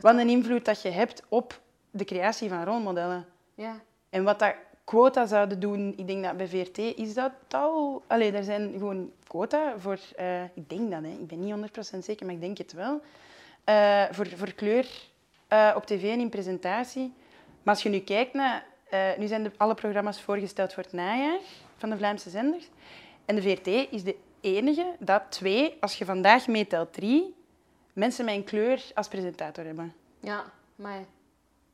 Wat 0.00 0.18
een 0.18 0.28
invloed 0.28 0.64
dat 0.64 0.82
je 0.82 0.90
hebt 0.90 1.22
op 1.28 1.60
de 1.90 2.04
creatie 2.04 2.48
van 2.48 2.64
rolmodellen. 2.64 3.26
ja. 3.54 3.80
En 4.10 4.24
wat 4.24 4.38
dat 4.38 4.54
quota 4.84 5.26
zouden 5.26 5.60
doen, 5.60 5.94
ik 5.96 6.06
denk 6.06 6.24
dat 6.24 6.36
bij 6.36 6.48
VRT 6.48 6.78
is 6.78 7.14
dat 7.14 7.32
al... 7.50 8.02
Allee, 8.06 8.32
er 8.32 8.44
zijn 8.44 8.72
gewoon 8.72 9.10
quota 9.26 9.74
voor... 9.78 9.98
eh, 10.16 10.42
ik 10.42 10.68
denk 10.68 10.90
dat, 10.90 11.02
hè. 11.02 11.08
ik 11.08 11.26
ben 11.26 11.40
niet 11.40 11.54
100% 11.94 11.98
zeker, 11.98 12.26
maar 12.26 12.34
ik 12.34 12.40
denk 12.40 12.58
het 12.58 12.72
wel. 12.72 13.00
Eh, 13.64 14.04
voor, 14.10 14.26
voor 14.26 14.52
kleur 14.52 14.86
eh, 15.48 15.72
op 15.76 15.86
tv 15.86 16.02
en 16.12 16.20
in 16.20 16.28
presentatie. 16.28 17.12
Maar 17.62 17.74
als 17.74 17.82
je 17.82 17.88
nu 17.88 17.98
kijkt 17.98 18.32
naar... 18.34 18.66
nu 19.18 19.26
zijn 19.26 19.42
de, 19.42 19.50
alle 19.56 19.74
programma's 19.74 20.20
voorgesteld 20.20 20.72
voor 20.72 20.82
het 20.82 20.92
najaar 20.92 21.38
van 21.76 21.90
de 21.90 21.96
Vlaamse 21.96 22.30
zenders. 22.30 22.68
En 23.24 23.34
de 23.34 23.42
VRT 23.42 23.66
is 23.66 24.02
de 24.02 24.16
enige 24.40 24.94
dat 24.98 25.22
twee, 25.28 25.76
als 25.80 25.98
je 25.98 26.04
vandaag 26.04 26.46
meetelt 26.46 26.92
drie, 26.92 27.34
mensen 27.98 28.28
een 28.28 28.44
kleur 28.44 28.84
als 28.94 29.08
presentator 29.08 29.64
hebben. 29.64 29.94
Ja, 30.20 30.44
maar... 30.76 31.04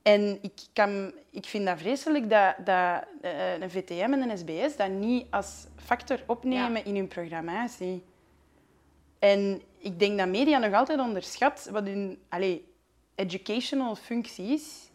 En 0.02 0.38
ik, 0.42 0.52
kan, 0.72 1.12
ik 1.30 1.44
vind 1.44 1.66
dat 1.66 1.78
vreselijk 1.78 2.30
dat, 2.30 2.54
dat 2.66 3.04
eh, 3.20 3.60
een 3.60 3.70
VTM 3.70 4.12
en 4.12 4.30
een 4.30 4.38
SBS 4.38 4.76
dat 4.76 4.90
niet 4.90 5.26
als 5.30 5.66
factor 5.76 6.20
opnemen 6.26 6.84
in 6.84 6.96
hun 6.96 7.08
programmatie. 7.08 8.04
En 9.18 9.62
ik 9.78 9.98
denk 9.98 10.18
dat 10.18 10.28
media 10.28 10.58
nog 10.58 10.72
altijd 10.72 11.00
onderschat 11.00 11.68
wat 11.72 11.86
hun 11.86 12.22
allee, 12.28 12.68
educational 13.14 13.94
functie 13.94 14.46
is. 14.46 14.90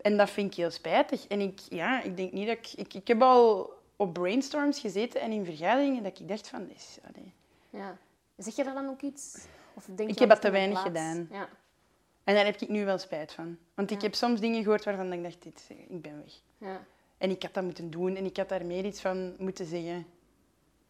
En 0.00 0.16
dat 0.16 0.30
vind 0.30 0.50
ik 0.50 0.56
heel 0.56 0.70
spijtig. 0.70 1.26
En 1.26 1.40
ik, 1.40 1.60
ja, 1.68 2.02
ik 2.02 2.16
denk 2.16 2.32
niet 2.32 2.46
dat 2.46 2.56
ik, 2.56 2.72
ik... 2.76 2.94
Ik 2.94 3.08
heb 3.08 3.22
al 3.22 3.72
op 3.96 4.12
brainstorms 4.12 4.80
gezeten 4.80 5.20
en 5.20 5.32
in 5.32 5.44
vergaderingen 5.44 6.02
dat 6.02 6.18
ik 6.20 6.28
dacht 6.28 6.48
van... 6.48 6.70
Is, 6.70 6.98
Ja. 7.70 7.96
Zeg 8.36 8.56
je 8.56 8.64
daar 8.64 8.74
dan 8.74 8.88
ook 8.88 9.02
iets? 9.02 9.46
Of 9.74 9.84
denk 9.94 10.10
Ik 10.10 10.18
heb 10.18 10.28
dat 10.28 10.40
te 10.40 10.46
in 10.46 10.52
weinig 10.52 10.82
plaats? 10.82 10.88
gedaan. 10.98 11.28
Ja. 11.30 11.48
En 12.24 12.34
daar 12.34 12.44
heb 12.44 12.60
ik 12.60 12.68
nu 12.68 12.84
wel 12.84 12.98
spijt 12.98 13.32
van. 13.32 13.58
Want 13.74 13.90
ik 13.90 13.96
Ja. 14.00 14.02
heb 14.06 14.14
soms 14.14 14.40
dingen 14.40 14.62
gehoord 14.62 14.84
waarvan 14.84 15.12
ik 15.12 15.22
dacht, 15.22 15.42
dit, 15.42 15.70
ik 15.88 16.02
ben 16.02 16.22
weg. 16.24 16.40
Ja. 16.58 16.84
En 17.18 17.30
ik 17.30 17.42
had 17.42 17.54
dat 17.54 17.64
moeten 17.64 17.90
doen 17.90 18.16
en 18.16 18.24
ik 18.24 18.36
had 18.36 18.48
daar 18.48 18.66
meer 18.66 18.84
iets 18.84 19.00
van 19.00 19.34
moeten 19.38 19.66
zeggen. 19.66 20.06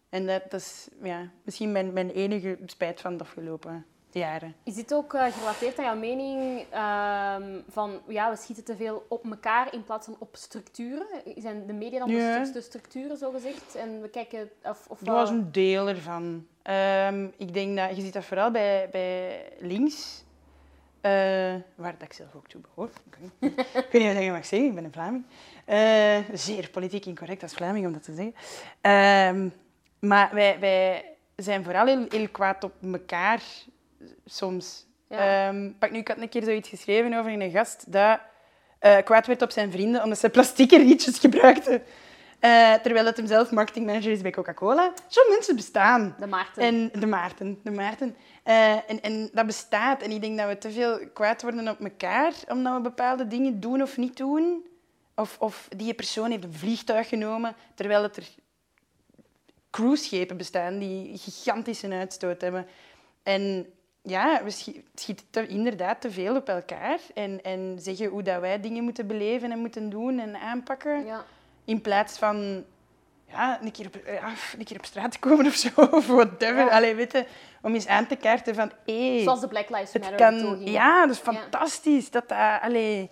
En 0.09 0.27
dat, 0.27 0.51
dat 0.51 0.61
is 0.61 0.89
ja, 1.03 1.31
misschien 1.43 1.73
mijn, 1.73 1.93
mijn 1.93 2.11
enige 2.11 2.59
spijt 2.67 3.01
van 3.01 3.17
de 3.17 3.25
afgelopen 3.25 3.87
jaren. 4.19 4.55
Is 4.65 4.75
dit 4.75 4.95
ook 4.95 5.15
eh, 5.15 5.25
gerelateerd 5.33 5.79
aan 5.79 5.85
jouw 5.85 5.97
mening 5.97 6.65
ehm, 6.71 7.61
van 7.69 8.01
ja, 8.09 8.31
we 8.31 8.37
schieten 8.37 8.65
te 8.65 8.77
veel 8.77 9.07
op 9.09 9.25
elkaar 9.31 9.73
in 9.75 9.85
plaats 9.85 10.05
van 10.07 10.17
op 10.19 10.37
structuren? 10.37 11.07
Zijn 11.37 11.67
de 11.67 11.73
media 11.73 11.99
dan 11.99 12.09
de 12.09 12.15
Ja. 12.15 12.45
stu- 12.45 12.53
de 12.53 12.61
structuren 12.61 13.17
zo 13.17 13.31
gezegd? 13.31 13.75
En 13.75 14.01
we 14.01 14.09
kijken 14.09 14.51
of, 14.63 14.87
of 14.89 14.99
Dat 14.99 15.15
was 15.15 15.31
een 15.31 15.53
deel 15.53 15.89
ervan. 15.89 16.47
Ehm, 16.63 17.27
ik 17.37 17.55
denk 17.55 17.77
dat 17.77 17.97
je 17.97 18.03
ziet 18.03 18.13
dat 18.13 18.25
vooral 18.25 18.51
bij, 18.51 18.89
bij 18.93 19.49
links, 19.61 20.25
eh, 21.01 21.11
waar 21.75 21.93
dat 21.99 22.03
ik 22.03 22.13
zelf 22.13 22.35
ook 22.35 22.49
toe 22.49 22.61
behoor. 22.61 22.91
Oké. 23.07 23.19
ik 23.79 23.89
weet 23.93 24.03
niet 24.03 24.15
wat 24.15 24.23
je 24.23 24.31
mag 24.31 24.47
zeggen, 24.47 24.69
ik 24.69 24.75
ben 24.75 24.85
een 24.85 24.93
Vlaming. 24.93 25.25
Eh, 25.65 26.19
zeer 26.33 26.71
politiek 26.71 27.07
incorrect 27.07 27.43
als 27.43 27.53
Vlaming 27.55 27.87
om 27.87 27.93
dat 27.93 28.03
te 28.03 28.15
zeggen. 28.15 28.35
Ehm, 28.81 29.49
maar 30.09 30.31
wij, 30.35 30.59
wij 30.61 31.05
zijn 31.37 31.65
vooral 31.65 31.87
heel, 31.87 32.07
heel 32.09 32.29
kwaad 32.29 32.65
op 32.65 32.73
elkaar 32.93 33.43
soms. 34.25 34.87
Ja. 35.09 35.49
Ehm, 35.49 35.71
pak 35.79 35.91
nu, 35.91 35.99
ik 35.99 36.09
had 36.09 36.17
een 36.19 36.29
keer 36.29 36.45
zoiets 36.45 36.69
geschreven 36.69 37.15
over 37.15 37.33
een 37.33 37.51
gast 37.51 37.93
dat 37.93 38.21
eh, 38.79 38.97
kwaad 39.05 39.27
werd 39.27 39.43
op 39.43 39.51
zijn 39.51 39.71
vrienden 39.71 40.03
omdat 40.03 40.19
ze 40.19 40.29
plastieke 40.29 40.77
rietjes 40.77 41.19
gebruikten. 41.19 41.83
Eh, 42.45 42.75
terwijl 42.75 43.07
het 43.07 43.17
hem 43.17 43.27
zelf 43.27 43.51
marketingmanager 43.51 44.13
is 44.13 44.21
bij 44.21 44.31
Coca-Cola. 44.31 44.93
Zo'n 45.09 45.27
mensen 45.29 45.57
bestaan. 45.57 46.17
de 46.19 46.27
Maarten. 46.27 46.63
En 46.63 46.91
de 47.01 47.07
Maarten. 47.07 47.61
De 47.63 47.71
Maarten. 47.71 48.17
Eh, 48.43 48.73
en, 48.73 49.01
en 49.01 49.31
dat 49.33 49.47
bestaat. 49.47 50.03
En 50.03 50.11
ik 50.11 50.21
denk 50.21 50.39
dat 50.39 50.49
we 50.49 50.59
te 50.59 50.71
veel 50.71 51.01
kwaad 51.13 51.43
worden 51.43 51.69
op 51.69 51.81
elkaar 51.81 52.33
omdat 52.49 52.75
we 52.75 52.81
bepaalde 52.81 53.27
dingen 53.27 53.61
doen 53.61 53.83
of 53.83 53.97
niet 53.97 54.17
doen. 54.17 54.67
Of, 55.15 55.37
of 55.39 55.69
die 55.77 55.95
persoon 55.95 56.31
heeft 56.31 56.45
een 56.45 56.53
vliegtuig 56.53 57.09
genomen, 57.09 57.55
terwijl 57.75 58.03
het 58.03 58.17
er 58.17 58.29
cruiseschepen 59.71 60.37
bestaan 60.37 60.79
die 60.79 61.19
gigantische 61.19 61.89
uitstoot 61.89 62.41
hebben. 62.41 62.67
En 63.23 63.67
ja, 64.07 64.41
we 64.45 64.51
schi- 64.51 64.85
schieten 64.95 65.27
te- 65.31 65.47
inderdaad 65.47 66.01
te 66.01 66.11
veel 66.11 66.37
op 66.37 66.49
elkaar 66.49 66.99
en, 67.15 67.43
en 67.43 67.77
zeggen 67.81 68.07
hoe 68.07 68.23
dat 68.23 68.41
wij 68.41 68.61
dingen 68.61 68.85
moeten 68.85 69.07
beleven 69.07 69.53
en 69.53 69.59
moeten 69.59 69.91
doen 69.91 70.19
en 70.19 70.37
aanpakken. 70.37 71.05
ja. 71.05 71.25
In 71.65 71.81
plaats 71.81 72.19
van 72.19 72.65
ja, 73.29 73.59
een, 73.63 73.73
keer 73.73 73.87
op, 73.87 73.97
ja, 74.07 74.33
een 74.59 74.65
keer 74.65 74.77
op 74.77 74.85
straat 74.85 75.13
te 75.13 75.19
komen 75.19 75.47
of 75.47 75.55
zo, 75.55 75.69
of 75.99 76.07
whatever. 76.07 76.57
Ja. 76.65 76.69
Allee, 76.69 76.95
weet 76.95 77.13
je, 77.13 77.27
om 77.63 77.75
eens 77.75 77.87
aan 77.87 78.07
te 78.07 78.17
kaarten 78.17 78.55
van... 78.55 78.71
Hey, 78.87 79.21
Zoals 79.23 79.41
de 79.41 79.49
Black 79.49 79.69
Lives 79.71 79.93
Matter 79.93 80.15
kan, 80.17 80.61
ja, 80.61 81.07
dat 81.07 81.15
is 81.15 81.21
fantastisch. 81.23 82.11
Dat 82.11 82.29
dat, 82.29 82.61
allee, 82.61 83.11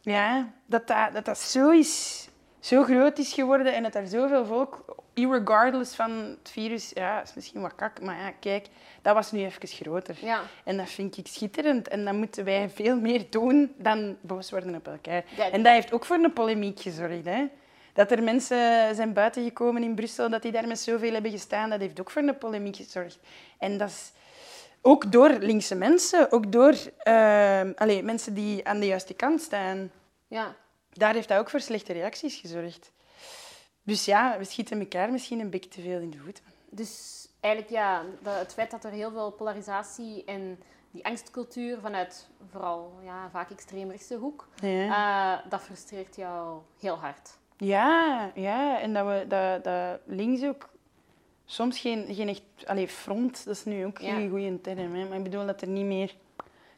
ja, 0.00 0.52
dat, 0.66 0.86
dat, 0.86 1.12
dat 1.12 1.24
dat 1.24 1.38
zo, 1.38 1.70
is, 1.70 2.28
zo 2.60 2.82
groot 2.82 3.18
is 3.18 3.32
geworden 3.32 3.74
en 3.74 3.82
dat 3.82 3.94
er 3.94 4.06
zoveel 4.06 4.44
volk, 4.46 5.01
irregardless 5.14 5.94
van 5.94 6.10
het 6.10 6.50
virus, 6.50 6.90
ja, 6.94 7.22
is 7.22 7.34
misschien 7.34 7.60
wat 7.60 7.74
kak, 7.74 8.00
maar 8.00 8.16
ja, 8.16 8.32
kijk, 8.40 8.66
dat 9.02 9.14
was 9.14 9.32
nu 9.32 9.44
even 9.44 9.68
groter. 9.68 10.16
Ja. 10.20 10.42
En 10.64 10.76
dat 10.76 10.90
vind 10.90 11.16
ik 11.16 11.26
schitterend. 11.26 11.88
En 11.88 12.04
dan 12.04 12.16
moeten 12.16 12.44
wij 12.44 12.70
veel 12.70 13.00
meer 13.00 13.26
doen 13.30 13.74
dan 13.76 14.16
boos 14.20 14.50
worden 14.50 14.74
op 14.74 14.86
elkaar. 14.86 15.24
Ja. 15.36 15.50
En 15.50 15.62
dat 15.62 15.72
heeft 15.72 15.92
ook 15.92 16.04
voor 16.04 16.16
een 16.16 16.32
polemiek 16.32 16.80
gezorgd. 16.80 17.24
Hè? 17.24 17.48
Dat 17.92 18.10
er 18.10 18.22
mensen 18.22 18.94
zijn 18.94 19.12
buitengekomen 19.12 19.82
in 19.82 19.94
Brussel, 19.94 20.30
dat 20.30 20.42
die 20.42 20.52
daar 20.52 20.66
met 20.66 20.80
zoveel 20.80 21.12
hebben 21.12 21.30
gestaan, 21.30 21.70
dat 21.70 21.80
heeft 21.80 22.00
ook 22.00 22.10
voor 22.10 22.22
een 22.22 22.38
polemiek 22.38 22.76
gezorgd. 22.76 23.18
En 23.58 23.78
dat 23.78 23.88
is 23.88 24.12
ook 24.80 25.12
door 25.12 25.30
linkse 25.30 25.74
mensen, 25.74 26.32
ook 26.32 26.52
door 26.52 26.74
ehm, 26.98 27.72
allee, 27.76 28.02
mensen 28.02 28.34
die 28.34 28.68
aan 28.68 28.80
de 28.80 28.86
juiste 28.86 29.14
kant 29.14 29.40
staan. 29.40 29.90
ja. 30.28 30.54
Daar 30.92 31.14
heeft 31.14 31.28
dat 31.28 31.38
ook 31.38 31.50
voor 31.50 31.60
slechte 31.60 31.92
reacties 31.92 32.36
gezorgd. 32.36 32.92
Dus 33.82 34.04
ja, 34.04 34.38
we 34.38 34.44
schieten 34.44 34.80
elkaar 34.80 35.10
misschien 35.10 35.40
een 35.40 35.50
beetje 35.50 35.70
te 35.70 35.80
veel 35.80 36.00
in 36.00 36.10
de 36.10 36.18
voeten. 36.18 36.44
Dus 36.70 37.28
eigenlijk 37.40 37.74
ja, 37.74 38.04
het 38.22 38.52
feit 38.52 38.70
dat 38.70 38.84
er 38.84 38.90
heel 38.90 39.10
veel 39.10 39.30
polarisatie 39.30 40.24
en 40.24 40.58
die 40.90 41.04
angstcultuur 41.04 41.78
vanuit 41.80 42.28
vooral 42.50 42.98
ja, 43.04 43.28
vaak 43.30 43.50
extreemrechtse 43.50 44.16
hoek, 44.16 44.48
Ja. 44.60 45.38
eh, 45.42 45.50
dat 45.50 45.62
frustreert 45.62 46.16
jou 46.16 46.60
heel 46.80 46.96
hard. 46.96 47.38
Ja, 47.56 48.30
ja, 48.34 48.80
en 48.80 48.92
dat, 48.94 49.06
we, 49.06 49.24
dat, 49.28 49.64
dat 49.64 50.00
links 50.06 50.42
ook 50.44 50.68
soms 51.44 51.78
geen, 51.78 52.14
geen 52.14 52.28
echt... 52.28 52.42
Allee, 52.66 52.88
front, 52.88 53.44
dat 53.44 53.54
is 53.56 53.64
nu 53.64 53.84
ook 53.86 53.98
Ja. 53.98 54.14
geen 54.14 54.30
goede 54.30 54.60
term, 54.60 54.94
hè, 54.94 55.08
maar 55.08 55.16
ik 55.18 55.22
bedoel 55.24 55.46
dat 55.46 55.62
er 55.62 55.68
niet 55.68 55.84
meer 55.86 56.14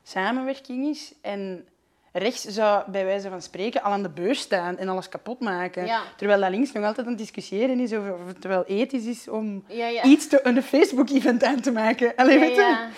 samenwerking 0.02 0.87
is. 0.87 1.14
En 1.20 1.68
rechts 2.16 2.42
zou 2.44 2.90
bij 2.90 3.04
wijze 3.04 3.28
van 3.28 3.42
spreken 3.42 3.83
al 3.83 3.92
aan 3.92 4.02
de 4.02 4.09
beurs 4.11 4.40
staan 4.40 4.76
en 4.78 4.88
alles 4.88 5.09
kapot 5.09 5.40
maken. 5.40 5.87
Ja. 5.87 6.02
Terwijl 6.16 6.40
dat 6.40 6.50
links 6.50 6.73
nog 6.73 6.85
altijd 6.85 7.06
aan 7.06 7.12
het 7.12 7.21
discussiëren 7.21 7.80
is 7.80 7.92
over 7.92 8.14
of 8.14 8.26
het 8.26 8.44
wel 8.44 8.64
ethisch 8.64 9.04
is 9.04 9.28
om 9.28 9.64
Ja, 9.68 9.87
ja. 9.87 10.02
iets 10.02 10.28
te, 10.28 10.40
een 10.42 10.62
Facebook-event 10.62 11.42
aan 11.44 11.61
te 11.61 11.71
maken. 11.73 12.12
Allee, 12.16 12.38
weet 12.38 12.54
je? 12.54 12.61
ja, 12.61 12.88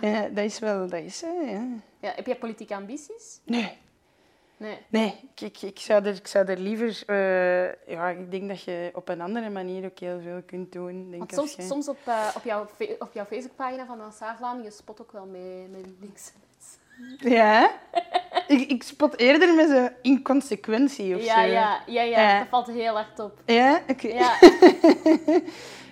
ja. 0.00 0.08
Ja, 0.10 0.28
dat 0.28 0.44
is 0.44 0.58
wel... 0.58 0.88
Dat 0.88 1.00
is, 1.00 1.20
hè, 1.20 1.50
ja. 2.00 2.12
Heb 2.14 2.26
jij 2.26 2.36
politieke 2.36 2.74
ambities? 2.74 3.40
Nee, 3.44 3.72
Nee. 4.58 4.78
Nee, 4.88 5.14
ik, 5.34 5.40
ik, 5.40 5.62
ik, 5.62 5.78
zou 5.78 6.04
er, 6.04 6.14
ik 6.14 6.26
zou 6.26 6.46
er 6.46 6.58
liever... 6.58 7.02
eh, 7.06 7.92
ja, 7.94 8.08
ik 8.08 8.30
denk 8.30 8.48
dat 8.48 8.62
je 8.62 8.90
op 8.94 9.08
een 9.08 9.20
andere 9.20 9.50
manier 9.50 9.84
ook 9.84 9.98
heel 9.98 10.20
veel 10.20 10.42
kunt 10.46 10.72
doen. 10.72 11.06
Denk 11.10 11.18
Want 11.18 11.32
soms, 11.32 11.54
je- 11.54 11.62
soms 11.62 11.88
op, 11.88 11.98
eh, 12.04 12.28
op, 12.36 12.44
jouw, 12.44 12.66
op 12.98 13.10
jouw 13.12 13.24
Facebookpagina 13.24 13.86
van 13.86 13.98
Dansa 13.98 14.36
Vlamingen 14.36 14.72
spot 14.72 15.00
ook 15.00 15.12
wel 15.12 15.26
mee 15.26 15.66
met 15.68 15.84
links. 16.00 16.32
Ja? 17.18 17.70
ik, 18.46 18.70
ik 18.70 18.82
spot 18.82 19.18
eerder 19.18 19.54
met 19.54 19.68
zo'n 19.68 19.90
inconsequentie 20.02 21.16
of 21.16 21.24
Ja, 21.24 21.34
zo. 21.34 21.40
ja, 21.50 21.80
ja, 21.86 22.02
ja, 22.02 22.02
Ja. 22.02 22.38
dat 22.38 22.48
valt 22.48 22.66
heel 22.66 22.94
hard 22.94 23.18
op. 23.20 23.38
Ja? 23.46 23.80
Oké. 23.88 24.08
Ja, 24.08 24.36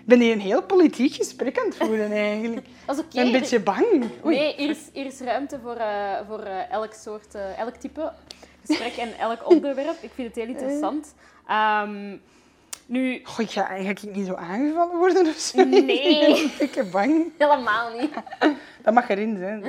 Ik 0.04 0.10
ben 0.10 0.20
hier 0.20 0.32
een 0.32 0.40
heel 0.40 0.62
politiek 0.62 1.14
gesprek 1.14 1.58
aan 1.58 1.64
het 1.66 1.76
voeren 1.76 2.12
eigenlijk. 2.12 2.66
dat 2.86 2.96
is 2.98 3.04
oké. 3.04 3.20
een 3.20 3.32
beetje 3.32 3.60
bang. 3.60 3.86
Oei. 4.24 4.36
Nee, 4.38 4.54
hier 4.56 4.70
is, 4.70 4.78
hier 4.92 5.06
is 5.06 5.20
ruimte 5.20 5.58
voor, 5.62 5.76
eh, 5.76 6.12
voor 6.28 6.40
eh, 6.40 6.70
elk 6.70 6.92
soort, 6.92 7.34
eh, 7.34 7.58
elk 7.58 7.74
type 7.74 8.12
gesprek 8.66 8.96
en 8.96 9.18
elk 9.18 9.48
onderwerp. 9.50 9.96
Ik 10.00 10.10
vind 10.14 10.26
het 10.28 10.36
heel 10.36 10.46
interessant. 10.54 11.14
Ehm, 11.46 12.16
nu, 12.86 13.20
Goh, 13.24 13.38
ik 13.44 13.50
ga 13.50 13.68
eigenlijk 13.68 14.16
niet 14.16 14.26
zo 14.26 14.34
aangevallen 14.34 14.96
worden 14.96 15.26
of 15.26 15.36
zo. 15.36 15.64
Nee. 15.64 16.52
Ik 16.58 16.72
ben 16.74 16.90
bang. 16.90 17.24
helemaal 17.38 17.90
niet. 18.00 18.10
Dat 18.82 18.94
mag 18.94 19.08
erin 19.08 19.36
zijn. 19.38 19.64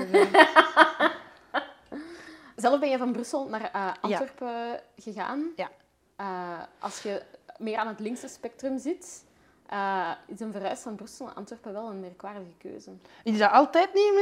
Zelf 2.66 2.80
ben 2.80 2.90
je 2.90 2.98
van 2.98 3.12
Brussel 3.12 3.48
naar 3.50 3.70
eh, 3.74 3.92
Antwerpen 4.02 4.82
gegaan. 4.98 5.52
Ja. 5.56 5.70
Eh, 6.16 6.60
als 6.80 7.02
je 7.02 7.22
meer 7.58 7.78
aan 7.78 7.88
het 7.88 8.00
linkse 8.00 8.28
spectrum 8.28 8.78
zit, 8.78 9.26
eh, 9.68 10.12
is 10.28 10.40
een 10.40 10.52
verhuis 10.52 10.80
van 10.80 10.96
Brussel 10.96 11.26
naar 11.26 11.36
Antwerpen 11.36 11.74
wel 11.74 11.90
een 11.90 12.00
merkwaardige 12.00 12.52
keuze. 12.58 12.92
Is 13.24 13.38
dat 13.38 13.52
altijd 13.52 13.90
niet? 13.94 14.14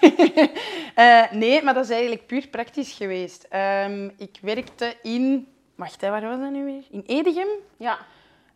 Eh, 0.94 1.32
nee, 1.32 1.62
maar 1.62 1.74
dat 1.74 1.84
is 1.84 1.90
eigenlijk 1.90 2.26
puur 2.26 2.48
praktisch 2.48 2.92
geweest. 2.92 3.46
Ehm, 3.50 4.10
ik 4.16 4.38
werkte 4.42 4.96
in... 5.02 5.48
Wacht, 5.74 6.00
hè, 6.00 6.10
waar 6.10 6.22
was 6.22 6.40
dat 6.40 6.50
nu 6.50 6.64
weer? 6.64 6.84
In 6.90 7.02
Edegem. 7.06 7.48
Ja, 7.76 7.98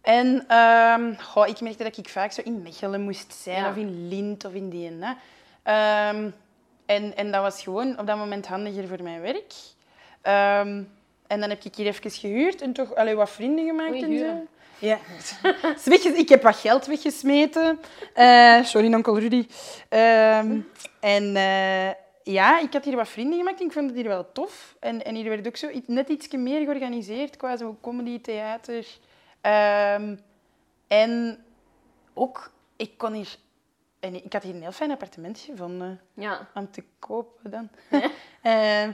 En 0.00 0.44
ehm, 0.48 1.14
goh, 1.14 1.46
ik 1.46 1.60
merkte 1.60 1.82
dat 1.82 1.96
ik 1.96 2.08
vaak 2.08 2.32
zo 2.32 2.42
in 2.44 2.62
Mechelen 2.62 3.00
moest 3.00 3.32
zijn, 3.32 3.62
Ja. 3.62 3.70
of 3.70 3.76
in 3.76 4.08
Lint, 4.08 4.44
of 4.44 4.52
in 4.52 4.68
die. 4.68 4.90
En, 6.88 7.16
en 7.16 7.30
dat 7.30 7.42
was 7.42 7.62
gewoon 7.62 7.98
op 7.98 8.06
dat 8.06 8.16
moment 8.16 8.46
handiger 8.46 8.88
voor 8.88 9.02
mijn 9.02 9.20
werk. 9.20 9.52
Ehm, 10.22 10.82
en 11.26 11.40
dan 11.40 11.48
heb 11.48 11.64
ik 11.64 11.74
hier 11.74 11.86
even 11.86 12.10
gehuurd 12.10 12.62
en 12.62 12.72
toch 12.72 12.94
allee, 12.94 13.14
wat 13.14 13.30
vrienden 13.30 13.66
gemaakt 13.66 13.90
Oei, 13.90 14.02
en 14.02 14.18
zo. 14.18 14.46
Ja. 14.78 14.98
Ik 16.14 16.28
heb 16.28 16.42
wat 16.42 16.56
geld 16.56 16.86
weggesmeten. 16.86 17.80
Eh, 18.14 18.62
sorry, 18.62 18.94
onkel 18.94 19.18
Rudy. 19.18 19.46
Ehm, 19.88 20.60
en 21.00 21.36
eh, 21.36 21.90
ja, 22.22 22.60
ik 22.60 22.72
had 22.72 22.84
hier 22.84 22.96
wat 22.96 23.08
vrienden 23.08 23.38
gemaakt 23.38 23.60
en 23.60 23.66
ik 23.66 23.72
vond 23.72 23.86
het 23.86 23.96
hier 23.96 24.08
wel 24.08 24.32
tof. 24.32 24.76
En, 24.80 25.04
en 25.04 25.14
hier 25.14 25.28
werd 25.28 25.46
ook 25.46 25.56
zo 25.56 25.68
net 25.86 26.08
iets 26.08 26.28
meer 26.28 26.60
georganiseerd 26.60 27.36
qua 27.36 27.56
zo 27.56 27.76
comedy, 27.80 28.20
theater. 28.20 28.86
Ehm, 29.40 30.16
en 30.86 31.44
ook, 32.14 32.50
ik 32.76 32.98
kon 32.98 33.12
hier... 33.12 33.36
En 34.00 34.24
ik 34.24 34.32
had 34.32 34.42
hier 34.42 34.54
een 34.54 34.62
heel 34.62 34.72
fijn 34.72 34.90
appartement 34.90 35.38
gevonden 35.50 36.00
ja. 36.14 36.48
om 36.54 36.70
te 36.70 36.82
kopen 36.98 37.50
dan. 37.50 37.68
Ehm, 38.42 38.90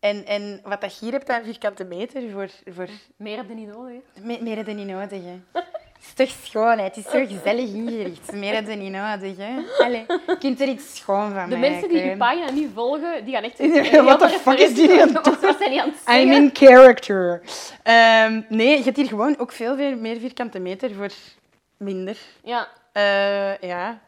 en, 0.00 0.26
en 0.26 0.60
wat 0.64 0.80
dat 0.80 0.98
je 0.98 1.04
hier 1.04 1.12
hebt 1.14 1.30
aan 1.30 1.44
vierkante 1.44 1.84
meter, 1.84 2.30
voor, 2.30 2.48
voor 2.66 2.88
meer 3.16 3.36
heb 3.36 3.48
je 3.48 3.54
niet 3.54 3.68
nodig. 3.74 4.00
me- 4.20 4.38
meer 4.40 4.56
heb 4.56 4.66
je 4.66 4.72
niet 4.74 4.86
nodig. 4.86 5.22
Hè. 5.22 5.40
Het 5.52 5.64
is 6.00 6.12
toch 6.14 6.28
schoon, 6.44 6.78
hè? 6.78 6.84
het 6.84 6.96
is 6.96 7.04
zo 7.10 7.26
gezellig 7.26 7.72
ingericht. 7.72 8.32
Meer 8.32 8.54
heb 8.54 8.68
je 8.68 8.74
niet 8.76 8.92
nodig. 8.92 9.36
Hè. 9.36 9.84
Allee, 9.84 10.04
je 10.26 10.36
kunt 10.38 10.60
er 10.60 10.68
iets 10.68 10.96
schoon 10.96 11.32
van 11.32 11.48
De 11.48 11.56
maken. 11.56 11.60
mensen 11.60 11.88
die 11.88 12.04
je 12.04 12.16
pagina 12.16 12.50
niet 12.50 12.70
volgen, 12.74 13.24
die 13.24 13.34
gaan 13.34 13.42
echt... 13.42 13.58
What 14.04 14.18
the 14.18 14.28
fuck 14.28 14.58
is 14.58 14.74
die 14.74 14.90
aan 15.02 15.14
het 15.14 15.24
doen? 15.24 15.36
Wat 15.40 15.60
I'm 16.10 16.32
in 16.32 16.50
character. 16.52 17.40
Ehm, 17.82 18.40
nee, 18.48 18.76
je 18.78 18.84
hebt 18.84 18.96
hier 18.96 19.08
gewoon 19.08 19.38
ook 19.38 19.52
veel 19.52 19.76
veel 19.76 19.96
meer 19.96 20.18
vierkante 20.20 20.58
meter 20.58 20.94
voor 20.94 21.10
minder. 21.76 22.16
Ja, 22.42 22.68
Eh, 22.92 23.58
ja. 23.58 24.00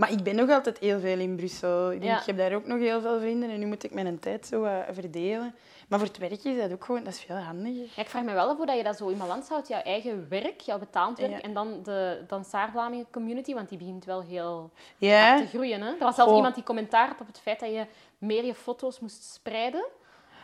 Maar 0.00 0.12
ik 0.12 0.22
ben 0.22 0.34
nog 0.36 0.50
altijd 0.50 0.78
heel 0.78 1.00
veel 1.00 1.18
in 1.18 1.36
Brussel. 1.36 1.92
Ik, 1.92 2.00
denk, 2.00 2.12
Ja. 2.12 2.20
ik 2.20 2.26
heb 2.26 2.36
daar 2.36 2.54
ook 2.54 2.66
nog 2.66 2.78
heel 2.78 3.00
veel 3.00 3.20
vrienden 3.20 3.50
en 3.50 3.58
nu 3.58 3.66
moet 3.66 3.84
ik 3.84 3.92
mijn 3.94 4.18
tijd 4.18 4.46
zo 4.46 4.64
eh, 4.64 4.78
verdelen. 4.92 5.54
Maar 5.88 5.98
voor 5.98 6.08
het 6.08 6.18
werk 6.18 6.44
is 6.44 6.56
dat 6.56 6.72
ook 6.72 6.84
gewoon, 6.84 7.04
dat 7.04 7.12
is 7.12 7.20
veel 7.20 7.36
handiger. 7.36 7.86
Ja, 7.96 8.02
ik 8.02 8.08
vraag 8.08 8.22
me 8.22 8.32
wel 8.32 8.48
af 8.48 8.56
hoe 8.56 8.66
dat 8.66 8.76
je 8.76 8.82
dat 8.82 8.96
zo 8.96 9.08
in 9.08 9.18
balans 9.18 9.48
houdt. 9.48 9.68
Jouw 9.68 9.80
eigen 9.82 10.26
werk, 10.28 10.60
jouw 10.60 10.78
betaald 10.78 11.18
werk 11.18 11.30
Ja. 11.30 11.40
en 11.40 11.54
dan 11.54 11.80
de 11.82 12.24
Dansaar 12.28 12.72
community, 13.10 13.54
want 13.54 13.68
die 13.68 13.78
begint 13.78 14.04
wel 14.04 14.22
heel 14.22 14.70
Ja, 14.98 15.26
hard 15.28 15.40
te 15.42 15.48
groeien. 15.56 15.80
Hè? 15.82 15.88
Er 15.90 15.98
was 15.98 16.14
zelfs 16.14 16.30
Oh. 16.30 16.36
iemand 16.36 16.54
die 16.54 16.64
commentaar 16.64 17.08
had 17.08 17.20
op 17.20 17.26
het 17.26 17.40
feit 17.42 17.60
dat 17.60 17.70
je 17.70 17.86
meer 18.18 18.44
je 18.44 18.54
foto's 18.54 19.00
moest 19.00 19.24
spreiden. 19.32 19.84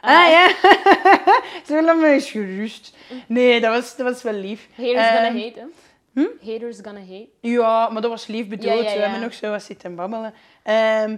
ah 0.00 0.28
ja. 0.30 0.48
Zo 1.66 1.82
laat 1.82 1.96
me 1.96 2.06
eens 2.06 2.30
gerust. 2.30 2.96
Nee, 3.28 3.60
dat 3.60 3.74
was, 3.74 3.96
dat 3.96 4.06
was 4.12 4.22
wel 4.22 4.32
lief. 4.32 4.68
Haters 4.76 5.06
gonna 5.06 5.26
Ehm, 5.26 5.38
hate, 5.38 5.58
hè? 5.60 5.66
Haters 6.46 6.78
gonna 6.82 7.00
hate. 7.00 7.28
Ja, 7.40 7.88
maar 7.88 8.02
dat 8.02 8.10
was 8.10 8.26
lief 8.26 8.48
bedoeld. 8.48 8.74
Ja, 8.74 8.90
ja, 8.90 8.94
We 8.94 9.00
hebben 9.02 9.20
nog 9.20 9.34
zo 9.34 9.50
wat 9.50 9.62
zitten 9.62 9.94
babbelen. 9.94 10.34
Ehm, 10.62 11.16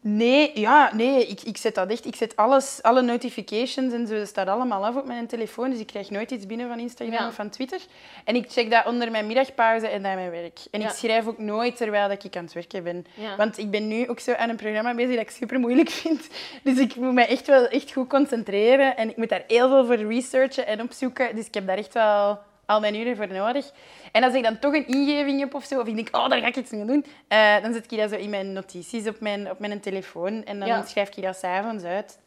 nee, 0.00 0.50
ja, 0.60 0.90
nee 0.94 1.26
ik, 1.26 1.42
ik 1.42 1.56
zet 1.56 1.74
dat 1.74 1.90
echt. 1.90 2.06
Ik 2.06 2.16
zet 2.16 2.36
alles, 2.36 2.78
alle 2.82 3.02
notifications 3.02 3.92
en 3.92 4.06
zo, 4.06 4.14
dat 4.18 4.28
staat 4.28 4.48
allemaal 4.48 4.86
af 4.86 4.96
op 4.96 5.06
mijn 5.06 5.26
telefoon. 5.26 5.70
Dus 5.70 5.78
ik 5.78 5.86
krijg 5.86 6.10
nooit 6.10 6.30
iets 6.30 6.46
binnen 6.46 6.68
van 6.68 6.78
Instagram 6.78 7.14
Ja. 7.18 7.28
of 7.28 7.34
van 7.34 7.50
Twitter. 7.50 7.80
En 8.24 8.34
ik 8.34 8.50
check 8.50 8.70
dat 8.70 8.86
onder 8.86 9.10
mijn 9.10 9.26
middagpauze 9.26 9.88
en 9.88 10.00
na 10.00 10.14
mijn 10.14 10.30
werk. 10.30 10.58
En 10.70 10.80
Ja. 10.80 10.86
ik 10.88 10.94
schrijf 10.94 11.26
ook 11.26 11.38
nooit 11.38 11.76
terwijl 11.76 12.08
dat 12.08 12.24
ik 12.24 12.36
aan 12.36 12.44
het 12.44 12.52
werken 12.52 12.82
ben. 12.84 13.06
Ja. 13.14 13.36
Want 13.36 13.58
ik 13.58 13.70
ben 13.70 13.88
nu 13.88 14.08
ook 14.08 14.20
zo 14.20 14.32
aan 14.32 14.48
een 14.48 14.56
programma 14.56 14.94
bezig 14.94 15.10
dat 15.14 15.20
ik 15.24 15.30
super 15.30 15.58
moeilijk 15.60 15.90
vind. 15.90 16.28
Dus 16.64 16.78
ik 16.78 16.96
moet 16.96 17.12
me 17.12 17.22
echt 17.24 17.46
wel 17.46 17.66
echt 17.68 17.92
goed 17.92 18.08
concentreren. 18.08 18.96
En 18.96 19.08
ik 19.10 19.16
moet 19.16 19.28
daar 19.28 19.44
heel 19.46 19.68
veel 19.68 19.86
voor 19.86 19.96
researchen 20.12 20.66
en 20.66 20.82
opzoeken. 20.82 21.34
Dus 21.36 21.46
ik 21.46 21.54
heb 21.54 21.66
daar 21.66 21.78
echt 21.78 21.94
wel 21.94 22.38
al 22.66 22.80
mijn 22.80 22.94
uren 22.94 23.16
voor 23.16 23.28
nodig. 23.28 23.70
En 24.12 24.22
als 24.24 24.34
ik 24.34 24.42
dan 24.42 24.58
toch 24.58 24.74
een 24.74 24.86
ingeving 24.86 25.40
heb 25.40 25.54
of 25.54 25.64
zo, 25.64 25.80
of 25.80 25.86
ik 25.86 25.94
denk, 25.94 26.16
oh, 26.16 26.28
daar 26.28 26.40
ga 26.40 26.46
ik 26.46 26.56
iets 26.56 26.70
mee 26.70 26.84
doen, 26.84 27.04
eh, 27.28 27.62
dan 27.62 27.72
zet 27.72 27.92
ik 27.92 27.98
dat 27.98 28.10
zo 28.10 28.16
in 28.16 28.30
mijn 28.30 28.52
notities 28.52 29.06
op 29.06 29.20
mijn, 29.20 29.50
op 29.50 29.58
mijn 29.58 29.80
telefoon. 29.80 30.44
En 30.44 30.58
dan 30.58 30.68
Ja. 30.68 30.84
schrijf 30.84 31.16
ik 31.16 31.22
dat 31.22 31.36
s'avonds 31.36 31.84
uit. 31.84 32.18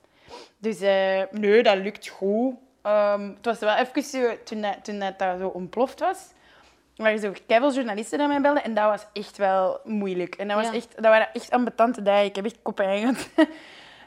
Dus 0.57 0.81
eh, 0.81 1.21
nee, 1.31 1.63
dat 1.63 1.77
lukt 1.77 2.07
goed. 2.07 2.53
Ehm, 2.81 3.21
het 3.35 3.45
was 3.45 3.59
wel 3.59 3.75
even 3.75 4.03
zo, 4.03 4.37
toen, 4.43 4.61
dat, 4.61 4.77
toen 4.83 4.99
dat, 4.99 5.19
dat 5.19 5.39
zo 5.39 5.47
ontploft 5.47 5.99
was, 5.99 6.17
waren 6.95 7.19
zo 7.19 7.31
keiveel 7.47 7.73
journalisten 7.73 8.27
mij 8.27 8.41
belden 8.41 8.63
en 8.63 8.73
dat 8.73 8.83
was 8.85 9.05
echt 9.13 9.37
wel 9.37 9.79
moeilijk. 9.83 10.35
En 10.35 10.47
dat, 10.47 10.57
was 10.57 10.67
Ja. 10.67 10.73
echt, 10.73 10.93
dat 10.95 11.03
waren 11.05 11.29
echt 11.33 11.51
ambetante 11.51 12.01
dagen. 12.01 12.25
Ik 12.25 12.35
heb 12.35 12.45
echt 12.45 12.57
koppijn 12.61 12.99
gehad. 12.99 13.29